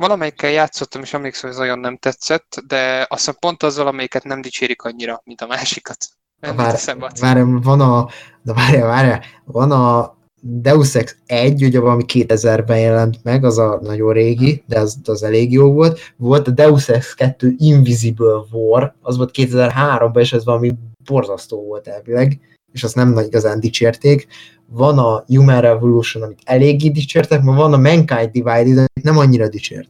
[0.00, 4.24] Valamelyikkel játszottam, és emlékszem, hogy ez olyan nem tetszett, de azt hiszem pont azzal, amelyiket
[4.24, 5.96] nem dicsérik annyira, mint a másikat.
[6.40, 7.28] Nem Vár, eszembe a cím.
[7.28, 8.08] vár, van a,
[8.42, 13.78] de várjál, várjál, van a Deus Ex 1, ugye valami 2000-ben jelent meg, az a
[13.82, 16.00] nagyon régi, de az, az elég jó volt.
[16.16, 20.72] Volt a Deus Ex 2 Invisible War, az volt 2003-ban, és ez valami
[21.04, 22.40] borzasztó volt elvileg,
[22.72, 24.26] és azt nem nagy igazán dicsérték.
[24.66, 29.48] Van a Human Revolution, amit eléggé dicsértek, ma van a Mankind Divided, amit nem annyira
[29.48, 29.88] dicsért.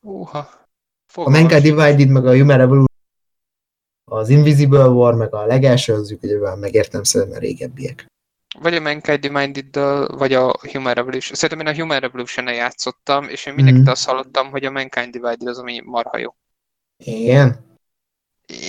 [0.00, 0.38] Uha.
[0.38, 0.48] A
[1.06, 1.62] Fogalmam Mankind.
[1.62, 2.86] Divided, meg a Human Revolution,
[4.10, 8.06] az Invisible War, meg a legelső, az ugye megértem szerintem a régebbiek.
[8.58, 9.74] Vagy a Mankind divided
[10.18, 11.34] vagy a Human Revolution.
[11.36, 13.90] Szerintem én a Human Revolution-nel játszottam, és én mindenkit Mhm.
[13.90, 16.34] azt hallottam, hogy a Mankind Divided az, ami marha jó.
[16.96, 17.68] Igen?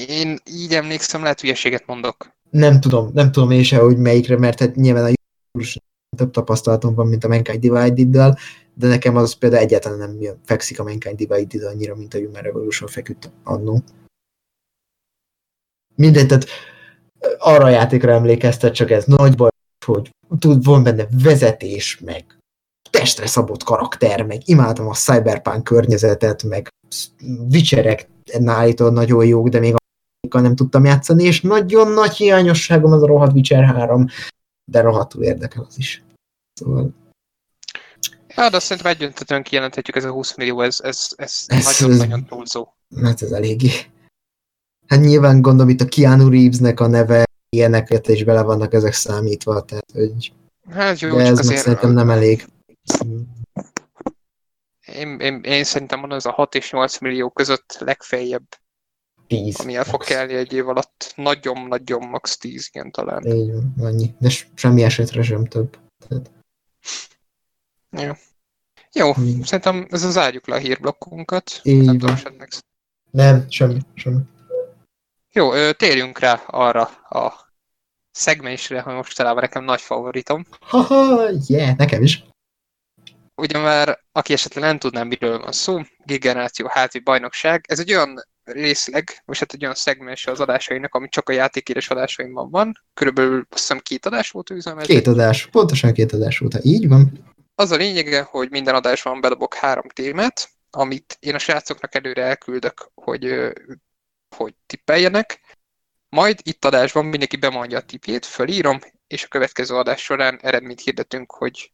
[0.07, 2.31] Én így emlékszem, lehet hülyeséget mondok.
[2.51, 5.13] Nem tudom, nem tudom én se, hogy melyikre, mert hát nyilván a
[5.51, 5.83] Evolution
[6.17, 8.37] több tapasztalatom van, mint a Mankind Divided-del,
[8.73, 12.41] de nekem az például egyáltalán nem jön- fekszik a Mankind Divided annyira, mint a Human
[12.41, 13.83] Revolution feküdt annó.
[15.95, 16.45] Mindegy, tehát
[17.37, 19.49] arra a játékra emlékeztet, csak ez nagy baj,
[19.85, 22.37] hogy tud, van benne vezetés, meg
[22.89, 26.69] testre szabott karakter, meg imádom a cyberpunk környezetet, meg
[27.51, 28.09] Witcherek
[28.45, 29.73] állítólag nagyon jók, de még
[30.29, 34.05] nem tudtam játszani, és nagyon nagy hiányosságom az a rohadt Witcher 3,
[34.71, 36.03] de rohadtul érdekel az is.
[36.53, 36.93] Szóval
[38.35, 42.25] Ja, de azt szerintem egyöntetően kijelenthetjük, ez a 20 millió, ez, ez, ez, Ez- nagyon-nagyon
[42.25, 42.67] túlzó.
[43.03, 43.69] hát ez eléggé.
[44.87, 49.61] Hát nyilván gondolom itt a Keanu Reevesnek a neve, ilyeneket is bele vannak ezek számítva,
[49.61, 50.33] tehát hogy
[50.69, 52.45] Hát jó, de ez meg szerintem nem elég.
[54.85, 58.43] én, én, én szerintem az a 6 és 8 millió között legfeljebb,
[59.37, 59.59] Tíz.
[59.59, 61.13] ami el fog kelni egy év alatt.
[61.15, 63.25] Nagyon-nagyon max 10, igen talán.
[63.25, 64.13] Így van, annyi.
[64.19, 65.77] De semmi esetre sem több.
[66.07, 66.31] Tehát,
[68.93, 69.41] Jó, Mm.
[69.41, 71.59] szerintem ez az zárjuk le a hírblokkunkat.
[71.63, 72.15] Így Nem van.
[72.15, 72.37] tudom,
[73.11, 74.19] nem, semmi, semmi.
[75.31, 77.49] Jó, térjünk rá arra a
[78.11, 80.45] szegmensre, ami mostanában nekem nagy favoritom.
[80.59, 82.23] Haha, yeah, nekem is.
[83.41, 88.23] Ugye már, aki esetleg nem tudná, miről van szó, Gigeneráció házi bajnokság, ez egy olyan
[88.43, 92.73] részleg, vagy hát egy olyan szegmens az adásainak, ami csak a játékíres adásaimban van.
[92.93, 94.93] Körülbelül azt hiszem két adás volt üzemeltetve.
[94.93, 96.57] Két adás, pontosan két adás volt.
[96.61, 97.33] Így van.
[97.55, 102.91] Az a lényege, hogy minden adásban bedobok három témát, amit én a srácoknak előre elküldök,
[102.93, 103.51] hogy,
[104.35, 105.39] hogy tippeljenek.
[106.09, 111.31] Majd itt adásban mindenki bemondja a tippjét, fölírom, és a következő adás során eredményt hirdetünk,
[111.31, 111.71] hogy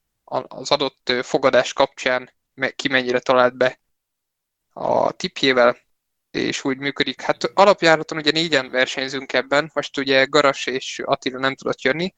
[0.47, 2.31] az adott fogadás kapcsán
[2.75, 3.79] ki mennyire talált be
[4.73, 5.77] a tippjével,
[6.31, 7.21] és úgy működik.
[7.21, 12.15] Hát alapjáraton ugye négyen versenyzünk ebben, most ugye Garas és Attila nem tudott jönni,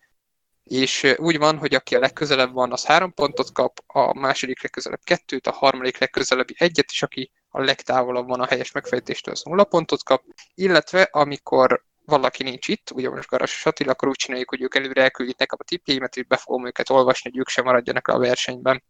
[0.64, 5.04] és úgy van, hogy aki a legközelebb van, az három pontot kap, a második legközelebb
[5.04, 9.64] kettőt, a harmadik legközelebbi egyet, és aki a legtávolabb van a helyes megfejtéstől, az nulla
[9.64, 10.24] pontot kap,
[10.56, 14.76] illetve amikor valaki nincs itt, ugye most Garas és Attila, akkor úgy csináljuk, hogy ők
[14.76, 18.14] előre elküldjük nekem a tippjeimet, hogy be fogom őket olvasni, hogy ők sem maradjanak le
[18.14, 18.84] a versenyben.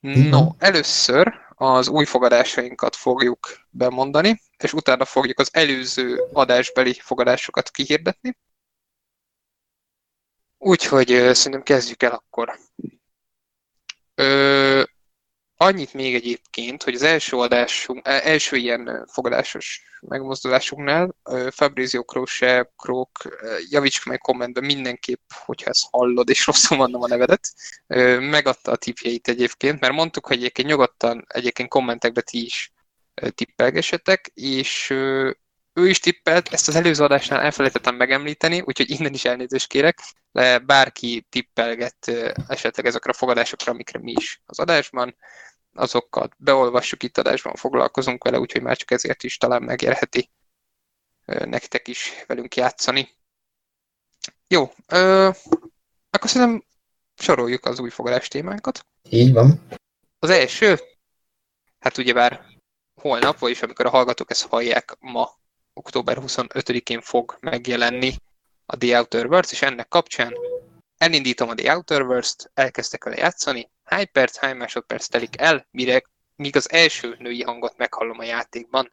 [0.00, 8.36] No, először az új fogadásainkat fogjuk bemondani, és utána fogjuk az előző adásbeli fogadásokat kihirdetni.
[10.58, 12.58] Úgyhogy szerintem kezdjük el akkor.
[14.14, 14.82] Ö,
[15.56, 22.02] annyit még egyébként, hogy az első adásunk, eh, első ilyen ö, fogadásos megmozdulásunknál ö, Fabrizio
[22.02, 23.10] Croce, Krok,
[23.70, 27.48] javíts meg kommentben mindenképp, hogyha ezt hallod, és rosszul mondom a nevedet,
[28.20, 32.72] megadta a tippjeit egyébként, mert mondtuk, hogy egyébként nyugodtan egyébként kommentekbe ti is
[33.34, 34.94] tippelgessetek, és
[35.74, 39.98] ő is tippelt, ezt az előző adásnál elfelejtettem megemlíteni, úgyhogy innen is elnézést kérek,
[40.32, 42.08] de bárki tippelget
[42.48, 45.16] esetleg ezekre a fogadásokra, amikre mi is az adásban,
[45.74, 50.30] azokat beolvassuk itt adásban, foglalkozunk vele, úgyhogy már csak ezért is talán megérheti
[51.24, 53.08] nektek is velünk játszani.
[54.46, 55.30] Jó, ö,
[56.10, 56.64] akkor szerintem
[57.14, 58.86] soroljuk az új fogadás témánkat.
[59.10, 59.66] Így van.
[60.18, 60.80] Az első,
[61.78, 62.44] hát ugyebár
[62.94, 65.42] holnap, vagyis amikor a hallgatók ezt hallják, ma
[65.74, 68.14] október 25-én fog megjelenni
[68.66, 70.34] a The Outer Worlds, és ennek kapcsán
[70.96, 76.02] elindítom a The Outer Worlds-t, elkezdtek vele játszani, hány perc, hány másodperc telik el, mire,
[76.36, 78.92] míg az első női hangot meghallom a játékban.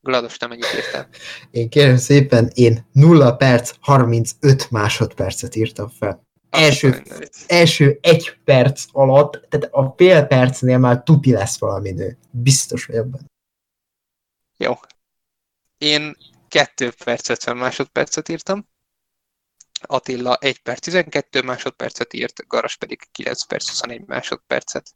[0.00, 1.08] Glados, te mennyit írtál?
[1.50, 6.26] Én kérem szépen, én 0 perc, 35 másodpercet írtam fel.
[6.50, 12.18] Első, Azt első egy perc alatt, tehát a fél percnél már tuti lesz valami nő.
[12.30, 13.26] Biztos vagyok benne.
[14.56, 14.74] Jó.
[15.78, 16.16] Én
[16.48, 18.68] 2 perc 50 másodpercet írtam.
[19.80, 24.90] Attila 1 perc 12 másodpercet írt, Garas pedig 9 perc 21 másodpercet.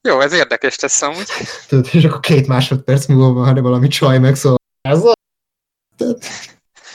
[0.00, 1.26] Jó, ez érdekes tesz amúgy.
[1.68, 4.56] Tudod, és akkor két másodperc múlva van, hanem valami csaj megszól.
[4.80, 5.12] Ez a...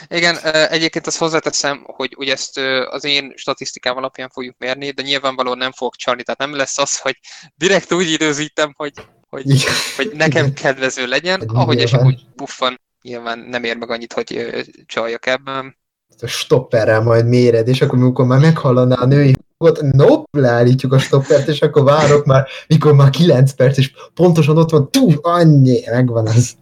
[0.08, 0.38] Igen,
[0.68, 5.72] egyébként azt hozzáteszem, hogy ugye ezt az én statisztikám alapján fogjuk mérni, de nyilvánvalóan nem
[5.72, 7.18] fogok csalni, tehát nem lesz az, hogy
[7.54, 8.92] direkt úgy időzítem, hogy,
[9.34, 9.72] hogy, Igen.
[9.96, 10.54] hogy nekem Igen.
[10.54, 12.06] kedvező legyen, Egy ahogy nyilván.
[12.06, 14.54] úgy puffan, nyilván nem ér meg annyit, hogy
[14.86, 15.76] csaljak ebben.
[16.20, 20.98] a stopperrel majd méred, és akkor amikor már meghallaná a női hangot, nope, leállítjuk a
[20.98, 25.80] stoppert, és akkor várok már, mikor már 9 perc, és pontosan ott van, tú, annyi,
[25.90, 26.56] megvan az.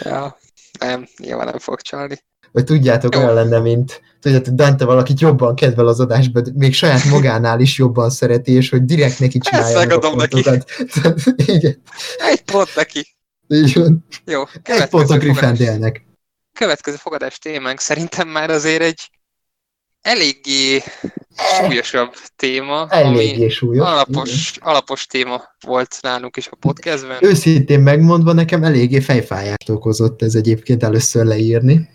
[0.00, 0.38] Ja,
[0.78, 2.18] nem, nyilván nem fogok csalni.
[2.52, 7.04] Vagy tudjátok, olyan lenne, mint tudjátok, Dante valakit jobban kedvel az adásban, de még saját
[7.04, 10.38] magánál is jobban szereti, és hogy direkt neki csinálja a megadom neki.
[11.36, 11.82] Igen,
[12.30, 13.06] Egy pont neki.
[13.48, 14.06] így van.
[14.24, 16.04] Jó, Egy pont a Gryffindornek.
[16.52, 19.10] következő fogadás témánk szerintem már azért egy
[20.00, 20.82] eléggé
[21.58, 23.74] súlyosabb téma, ami Eléggé súlyos.
[23.76, 23.92] igen.
[23.92, 27.16] alapos, alapos téma volt nálunk is a podcastben.
[27.20, 31.88] Őszintén megmondva, nekem eléggé fejfájást okozott ez egyébként először leírni.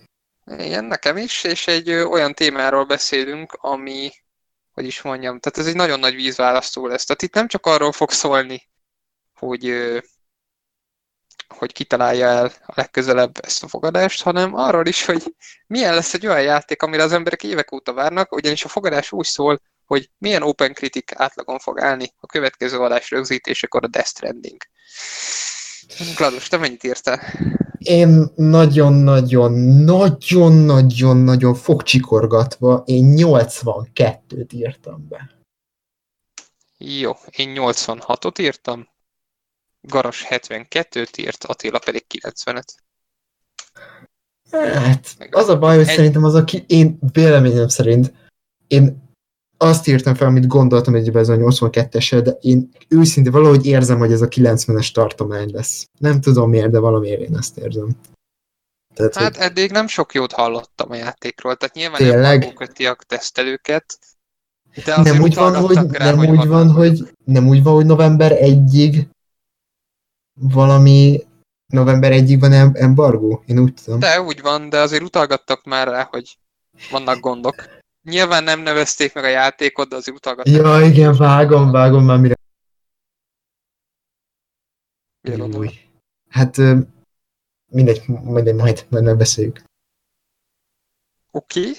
[0.51, 4.11] Igen, nekem is, és egy olyan témáról beszélünk, ami,
[4.71, 7.05] hogy is mondjam, tehát ez egy nagyon nagy vízválasztó lesz.
[7.05, 8.69] Tehát itt nem csak arról fog szólni,
[9.33, 9.73] hogy,
[11.47, 15.35] hogy kitalálja el a legközelebb ezt a fogadást, hanem arról is, hogy
[15.67, 19.25] milyen lesz egy olyan játék, amire az emberek évek óta várnak, ugyanis a fogadás úgy
[19.25, 24.61] szól, hogy milyen Open Critic átlagon fog állni a következő adás rögzítésekor a Death Stranding.
[26.15, 27.19] Gladus, te mennyit írtál?
[27.77, 29.51] Én nagyon-nagyon,
[29.83, 35.29] nagyon-nagyon-nagyon fogcsikorgatva, én 82-t írtam be.
[36.77, 38.87] Jó, én 86-ot írtam,
[39.81, 42.67] Garas 72-t írt, Attila pedig 90-et.
[44.51, 48.13] Hát, az a baj, hogy Egy- szerintem az, aki én véleményem szerint,
[48.67, 49.06] én
[49.57, 54.11] azt írtam fel, amit gondoltam egyébként ez a 82-esre, de én őszintén valahogy érzem, hogy
[54.11, 55.87] ez a 90-es tartomány lesz.
[55.99, 57.89] Nem tudom miért, de valamiért én ezt érzem.
[58.93, 62.39] Tehát, Hát hogy eddig nem sok jót hallottam a játékról, tehát nyilván Tényleg?
[62.39, 63.99] nem köti a tesztelőket,
[64.85, 67.85] de azért nem úgy van, hogy, rá, nem úgy van, hogy nem úgy van, hogy
[67.85, 69.05] november 1-ig
[70.39, 71.27] valami
[71.73, 73.99] november 1-ig van em- embargó, én úgy tudom.
[73.99, 76.37] De úgy van, de azért utalgattak már rá, hogy
[76.91, 77.55] vannak gondok.
[78.09, 80.53] Nyilván nem nevezték meg a játékot, de azért utalgattak.
[80.53, 82.35] Ja, igen, vágom, vágom már mire.
[85.57, 85.69] Új.
[86.29, 86.57] Hát
[87.67, 89.61] mindegy, mindegy, majd, majd megbeszéljük.
[91.31, 91.71] Oké,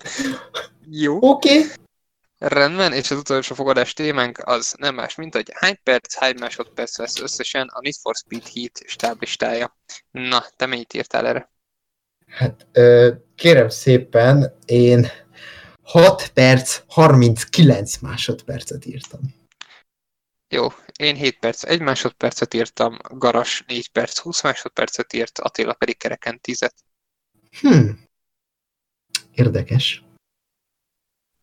[1.04, 1.18] jó.
[1.20, 1.58] Oké.
[1.58, 1.70] Okay.
[2.38, 6.98] Rendben, és az utolsó fogadás témánk az nem más, mint hogy hány perc, hány másodperc
[6.98, 9.76] lesz összesen a Need for Speed Heat stáblistája.
[10.10, 11.50] Na, te mennyit írtál erre?
[12.26, 12.66] Hát
[13.34, 15.06] kérem szépen, én
[15.86, 19.20] 6 perc, 39 másodpercet írtam.
[20.48, 25.96] Jó, én 7 perc, 1 másodpercet írtam, Garas 4 perc, 20 másodpercet írt, Attila pedig
[25.96, 26.72] kereken 10
[27.60, 27.90] Hm.
[29.32, 30.04] Érdekes.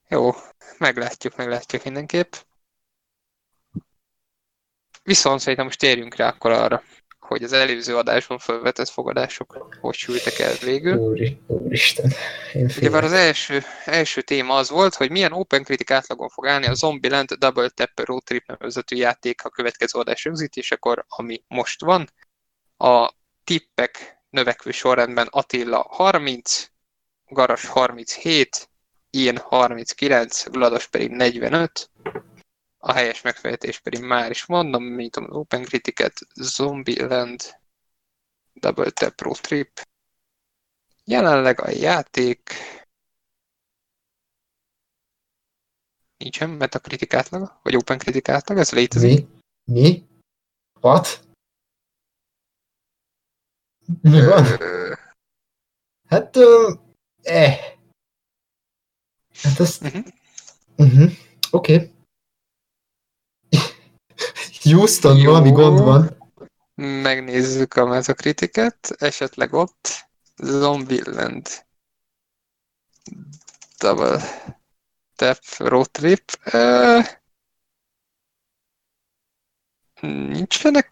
[0.08, 0.32] Jó,
[0.78, 2.34] meglátjuk, meglátjuk mindenképp.
[5.04, 6.84] Viszont szerintem most térjünk rá akkor arra,
[7.34, 10.98] hogy az előző adásban felvetett fogadások hogy sültek el végül.
[10.98, 12.12] Úri, úristen.
[12.54, 16.48] Én Ugye már az első, első téma az volt, hogy milyen Open Critic átlagon fog
[16.48, 21.82] állni a Zombieland Double Tapper Road Trip nevezetű játék a következő adás rögzítésekor, ami most
[21.82, 22.10] van.
[22.78, 26.68] A tippek növekvő sorrendben Attila 30,
[27.26, 28.70] Garas 37,
[29.10, 31.90] Ian 39, Vlados pedig 45.
[32.86, 37.60] A helyes megfejtés pedig már is mondom, nyitom az Open Critic-et, Zombieland
[38.54, 39.88] Double Tap Road Trip.
[41.04, 42.50] Jelenleg a játék
[46.18, 49.28] nincsen Metacritic átlaga, vagy Open Critic átlag, ez létezik.
[49.66, 49.82] Mi?
[49.82, 50.08] Mi?
[50.82, 51.28] What?
[54.02, 54.46] Mi van?
[54.62, 54.94] Ö,
[56.08, 56.74] Hát, ö,
[57.22, 57.58] eh.
[59.34, 59.82] Hát azt...
[59.82, 60.08] Mhm.
[60.78, 61.12] Uh-huh.
[61.52, 61.76] Oké.
[61.76, 61.93] Okay.
[64.64, 65.32] Houston, Jó.
[65.32, 66.18] valami gond van.
[66.76, 71.66] Megnézzük a Metacritic-et, esetleg ott Zombieland
[73.80, 74.22] Double
[75.16, 76.40] Tap Road Trip.
[76.44, 77.00] Ö,
[80.02, 80.92] nincsenek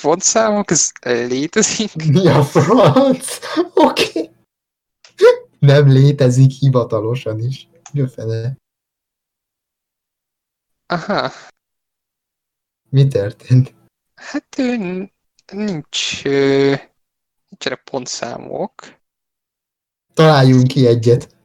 [0.00, 1.94] pontszámok, ez létezik.
[2.12, 3.38] Mi a franc?
[3.74, 4.08] Oké.
[4.08, 4.30] Okay.
[5.58, 7.68] Nem létezik hivatalosan is.
[7.92, 8.56] Mi a fene?
[10.86, 11.30] Aha,
[12.90, 13.74] Mi történt?
[14.14, 14.56] hát
[15.52, 16.74] nincs, ö,
[17.48, 18.74] nincsenek pontszámok.
[20.14, 21.38] Találjunk ki egyet.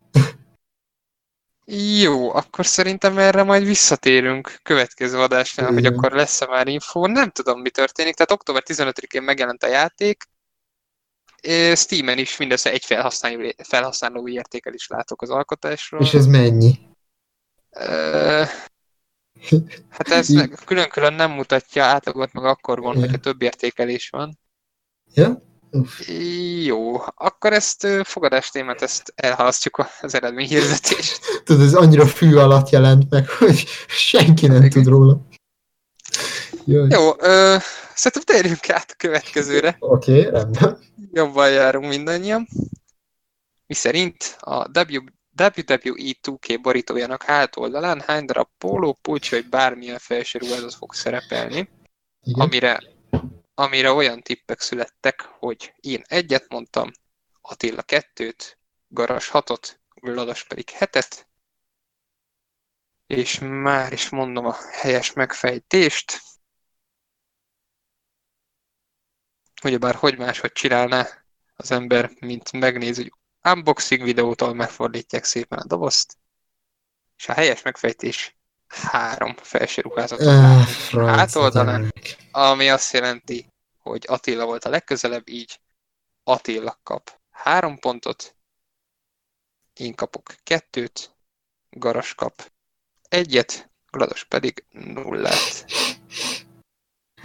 [2.02, 7.08] Jó, akkor szerintem erre majd visszatérünk következő adásnál, hogy akkor lesz-e már info.
[7.08, 8.16] Nem tudom, mi történik.
[8.16, 10.24] Tehát október 15-én megjelent a játék.
[11.76, 16.02] Steamen is mindössze egy felhasználó, felhasználói értékelést látok az alkotásról.
[16.02, 16.80] És ez mennyi?
[19.90, 20.28] Hát ez
[20.66, 23.02] külön-külön nem mutatja, átlagot meg akkor van, Igen.
[23.02, 24.40] hogyha több értékelés van.
[25.14, 25.44] Ja?
[25.72, 26.10] Uff.
[26.64, 31.20] Jó, akkor ezt fogadás témát, ezt elhalasztjuk az eredményhirdetést.
[31.46, 34.70] Tudod, ez annyira fű alatt jelent meg, hogy senki nem Igen.
[34.70, 35.28] tud róla.
[36.66, 36.88] Jaj.
[36.90, 37.56] Jó, ö,
[37.96, 39.76] szerintem térjünk át a következőre.
[39.80, 40.80] Oké, okay, rendben.
[41.12, 42.48] Jobban járunk mindannyian.
[43.68, 45.00] Mi szerint a W
[45.38, 51.70] WWE 2K borítójának hátoldalán hány darab póló, pulcs vagy bármilyen felső ruházat fog szerepelni,
[52.22, 52.40] Igen.
[52.40, 52.84] amire,
[53.54, 56.92] amire olyan tippek születtek, hogy én egyet mondtam,
[57.42, 61.28] Attila kettőt, Garas hatot, Gladas pedig hetet,
[63.08, 66.22] és már is mondom a helyes megfejtést.
[69.64, 71.08] Ugyebár hogy máshogy csinálná
[71.56, 73.14] az ember, mint megnéz, hogy
[73.54, 76.18] unboxing videótól megfordítják szépen a dobozt,
[77.18, 79.84] és a helyes megfejtés három felső
[80.92, 82.18] Hátoldalán, gyerek.
[82.32, 83.48] ami azt jelenti,
[83.78, 85.60] hogy Attila volt a legközelebb, így
[86.24, 88.36] Attila kap három pontot,
[89.74, 91.16] én kapok kettőt,
[91.70, 92.52] Garas kap
[93.10, 95.66] egyet, Glados pedig nullát.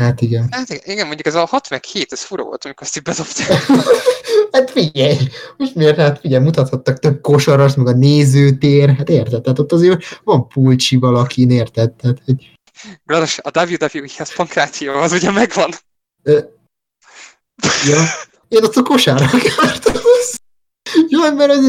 [0.01, 0.47] Hát igen.
[0.51, 3.63] Hát igen, mondjuk ez a 6 meg 7, ez fura volt, amikor azt így bedobták.
[4.53, 5.17] hát figyelj,
[5.57, 5.97] most miért?
[5.97, 9.43] Hát figyelj, mutathattak több kosarast, meg a nézőtér, hát érted?
[9.43, 11.93] Tehát ott azért van pulcsi valakin, érted?
[11.93, 12.51] Tehát, hogy,
[13.05, 15.71] Glados, a WWE-hez pankráció, az ugye megvan.
[17.87, 18.05] ja,
[18.49, 19.95] én ott a kosárra akartam.
[21.09, 21.65] Jaj, mert az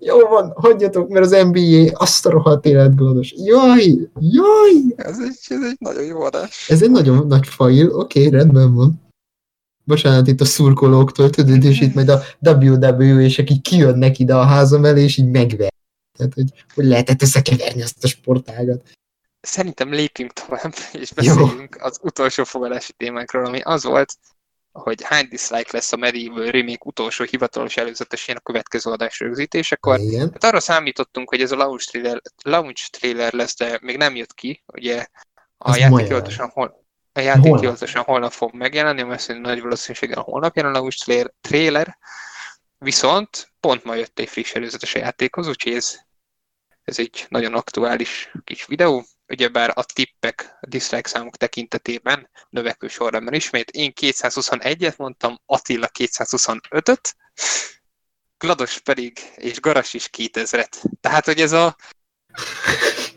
[0.00, 3.34] jó van, hagyjatok, mert az NBA azt a rohadt életglados.
[3.36, 6.68] Jaj, jaj, Ez egy, ez egy nagyon jó adás.
[6.70, 9.04] ez egy nagyon nagy fail, oké, rendben van.
[9.84, 14.44] Bocsánat, itt a szurkolóktól, tudod, és itt majd a WWE, és akik kijönnek ide a
[14.44, 15.72] házam elé, és így megver.
[16.18, 18.82] Tehát, hogy, hogy lehetett összekeverni azt a sportágat.
[19.40, 21.34] Szerintem lépjünk tovább, és Jó.
[21.34, 24.14] beszéljünk az utolsó fogadási témánkról, ami az volt,
[24.82, 29.98] hogy hány dislike lesz a Medieval Remake utolsó hivatalos előzetesén a következő adás rögzítésekor.
[29.98, 30.30] Igen.
[30.32, 34.34] Hát arra számítottunk, hogy ez a launch trailer, launch trailer lesz, de még nem jött
[34.34, 34.62] ki.
[34.66, 35.06] Ugye
[35.58, 37.60] a Az játék hivatalosan hol, a játék Holnap.
[37.60, 41.98] hivatalosan holnap fog megjelenni, mert nagy valószínűséggel holnap jelen a launch trailer.
[42.78, 45.98] Viszont pont ma jött egy friss előzetes a játékhoz, úgyhogy ez,
[46.82, 49.04] ez egy nagyon aktuális kis videó.
[49.28, 53.70] Ugyebár a tippek, a dislike számok tekintetében növekvő sorrendben ismét.
[53.70, 57.16] Én 221-et mondtam, Attila 225-öt,
[58.38, 60.84] Glados pedig, és Garas is 2000-et.
[61.00, 61.76] Tehát, hogy ez a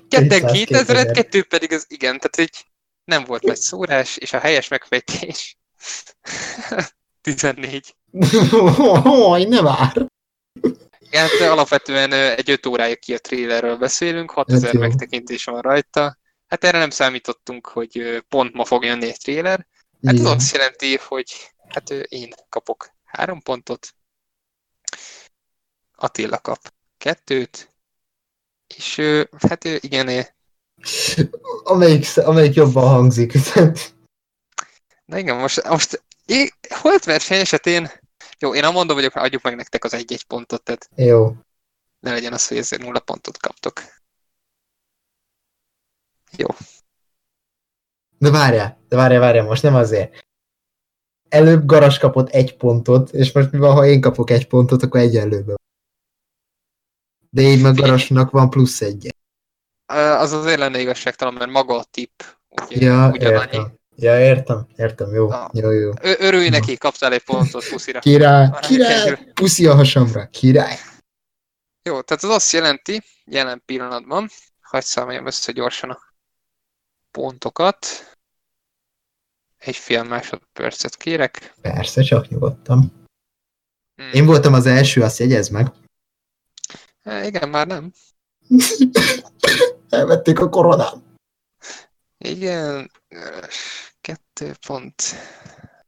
[0.08, 2.66] ketten 200, 2000-et, kettő pedig az igen, tehát egy
[3.04, 5.58] nem volt nagy szórás, és a helyes megfejtés
[7.22, 7.96] 14.
[9.04, 10.08] Hoj, ne vár!
[11.12, 16.18] Hát alapvetően egy 5 órája ki a trailerről beszélünk, 6000 Hát megtekintés van rajta.
[16.48, 19.68] Hát erre nem számítottunk, hogy pont ma fog jönni egy trailer.
[20.04, 20.32] Hát ez Igen.
[20.32, 23.94] azt jelenti, hogy hát én kapok három pontot,
[25.96, 27.70] Attila kap kettőt,
[28.76, 29.02] és
[29.48, 30.26] hát igen,
[31.64, 33.34] Amelyik, amelyik jobban hangzik.
[35.06, 36.04] na igen, most, most
[36.70, 37.92] holt verseny esetén,
[38.40, 41.36] jó, én a mondom vagyok, adjuk meg nektek az egy-egy pontot, tehát Jó.
[42.00, 43.82] ne legyen az, hogy ezért nulla pontot kaptok.
[46.38, 46.48] Jó.
[48.18, 50.28] De várjál, de várjál, várjál, most nem azért.
[51.30, 55.00] Előbb Garas kapott egy pontot, és most mi van, ha én kapok egy pontot, akkor
[55.00, 55.56] egyenlőben.
[57.30, 57.76] De így meg.
[57.76, 59.14] Garasnak van plusz egy.
[59.86, 63.56] Az azért lenne igazságtalan, mert maga a tipp ugye, Ja, ugyanannyi.
[63.56, 63.79] értem.
[64.02, 65.50] Ja, értem, értem, jó, Ah.
[65.54, 65.92] jó, jó.
[66.02, 68.00] Ö, örülj neki, kaptál egy pontot puszira.
[68.00, 70.76] Király, Arra király, puszi a hasamra, király.
[71.84, 74.30] Jó, tehát az azt jelenti, jelen pillanatban,
[74.62, 76.00] hagyj számoljam össze gyorsan a
[77.12, 77.86] pontokat.
[79.58, 81.54] Egy fél másodpercet kérek.
[81.62, 83.08] Persze, csak nyugodtan.
[83.96, 84.10] Hmm.
[84.14, 85.68] Én voltam az első, azt jegyez meg.
[87.04, 87.92] E, igen, már nem.
[89.90, 90.96] Elvették a koronát.
[92.18, 92.92] Igen,
[94.40, 95.04] ö, kettő pont.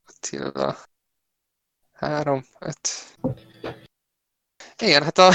[0.05, 0.77] Attila.
[1.93, 2.79] Három, öt.
[4.77, 5.31] Igen, hát a,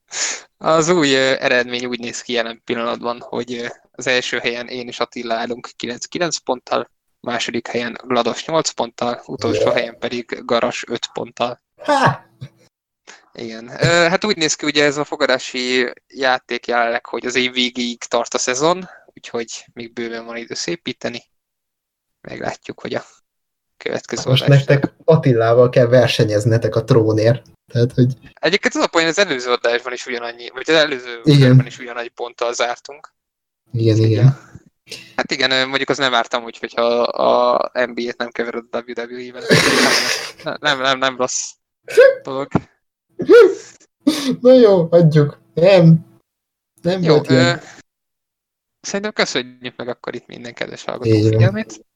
[0.76, 5.34] az új eredmény úgy néz ki jelen pillanatban, hogy az első helyen én és Attila
[5.34, 11.62] állunk 9-9 ponttal, második helyen Glados 8 ponttal, utolsó helyen pedig Garas 5 ponttal.
[11.82, 12.26] Há!
[13.32, 13.68] Igen.
[14.10, 18.34] Hát úgy néz ki ugye ez a fogadási játék jelenleg, hogy az év végéig tart
[18.34, 21.22] a szezon, úgyhogy még bőven van idő szépíteni.
[22.26, 23.04] Meglátjuk, hogy a
[23.76, 27.42] következő Most nektek Attillával kell versenyeznetek a trónért.
[27.72, 31.66] Tehát, hogy Egyébként az a poén, az előző adásban is ugyanannyi, vagy az előző Igen.
[31.66, 33.14] is ugyanannyi ponttal zártunk.
[33.72, 34.38] igen, igen.
[35.16, 39.42] Hát igen, mondjuk az nem ártam úgy, hogyha a NBA-t nem kevered a WWE-vel.
[40.44, 41.52] Nem, nem, nem, nem rossz
[42.22, 42.48] dolog.
[44.40, 45.38] Na jó, adjuk.
[45.54, 46.06] Nem.
[46.82, 47.60] Nem Jó, volt ö, ilyen.
[48.80, 51.86] szerintem köszönjük meg akkor itt minden kedves hallgató figyelmét.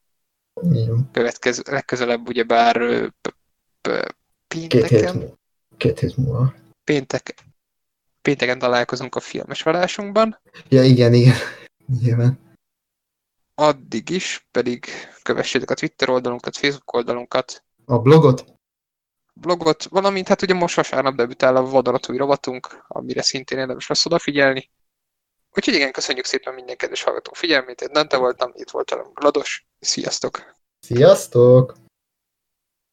[0.63, 0.95] Jó.
[1.13, 3.35] Következő, legközelebb ugyebár ö, p-
[3.81, 4.15] p-
[4.49, 5.39] Két hét, pénteken.
[5.77, 6.55] Két hét múlva.
[6.85, 7.35] péntek,
[8.23, 10.39] pénteken találkozunk a filmes adásunkban.
[10.69, 11.35] Ja, igen, igen.
[12.01, 12.39] Nyilván.
[13.55, 14.87] Addig is pedig
[15.23, 18.45] kövessétek a Twitter oldalunkat, Facebook oldalunkat, A blogot?
[19.35, 24.71] blogot, valamint hát ugye most vasárnap debütál a vadonatúj rovatunk, amire szintén érdemes lesz odafigyelni.
[25.57, 29.67] Úgyhogy igen, köszönjük szépen minden kedves hallgató figyelmét, én Dante voltam, itt volt velem Glados,
[29.81, 30.55] sziasztok!
[30.81, 31.75] Sziasztok!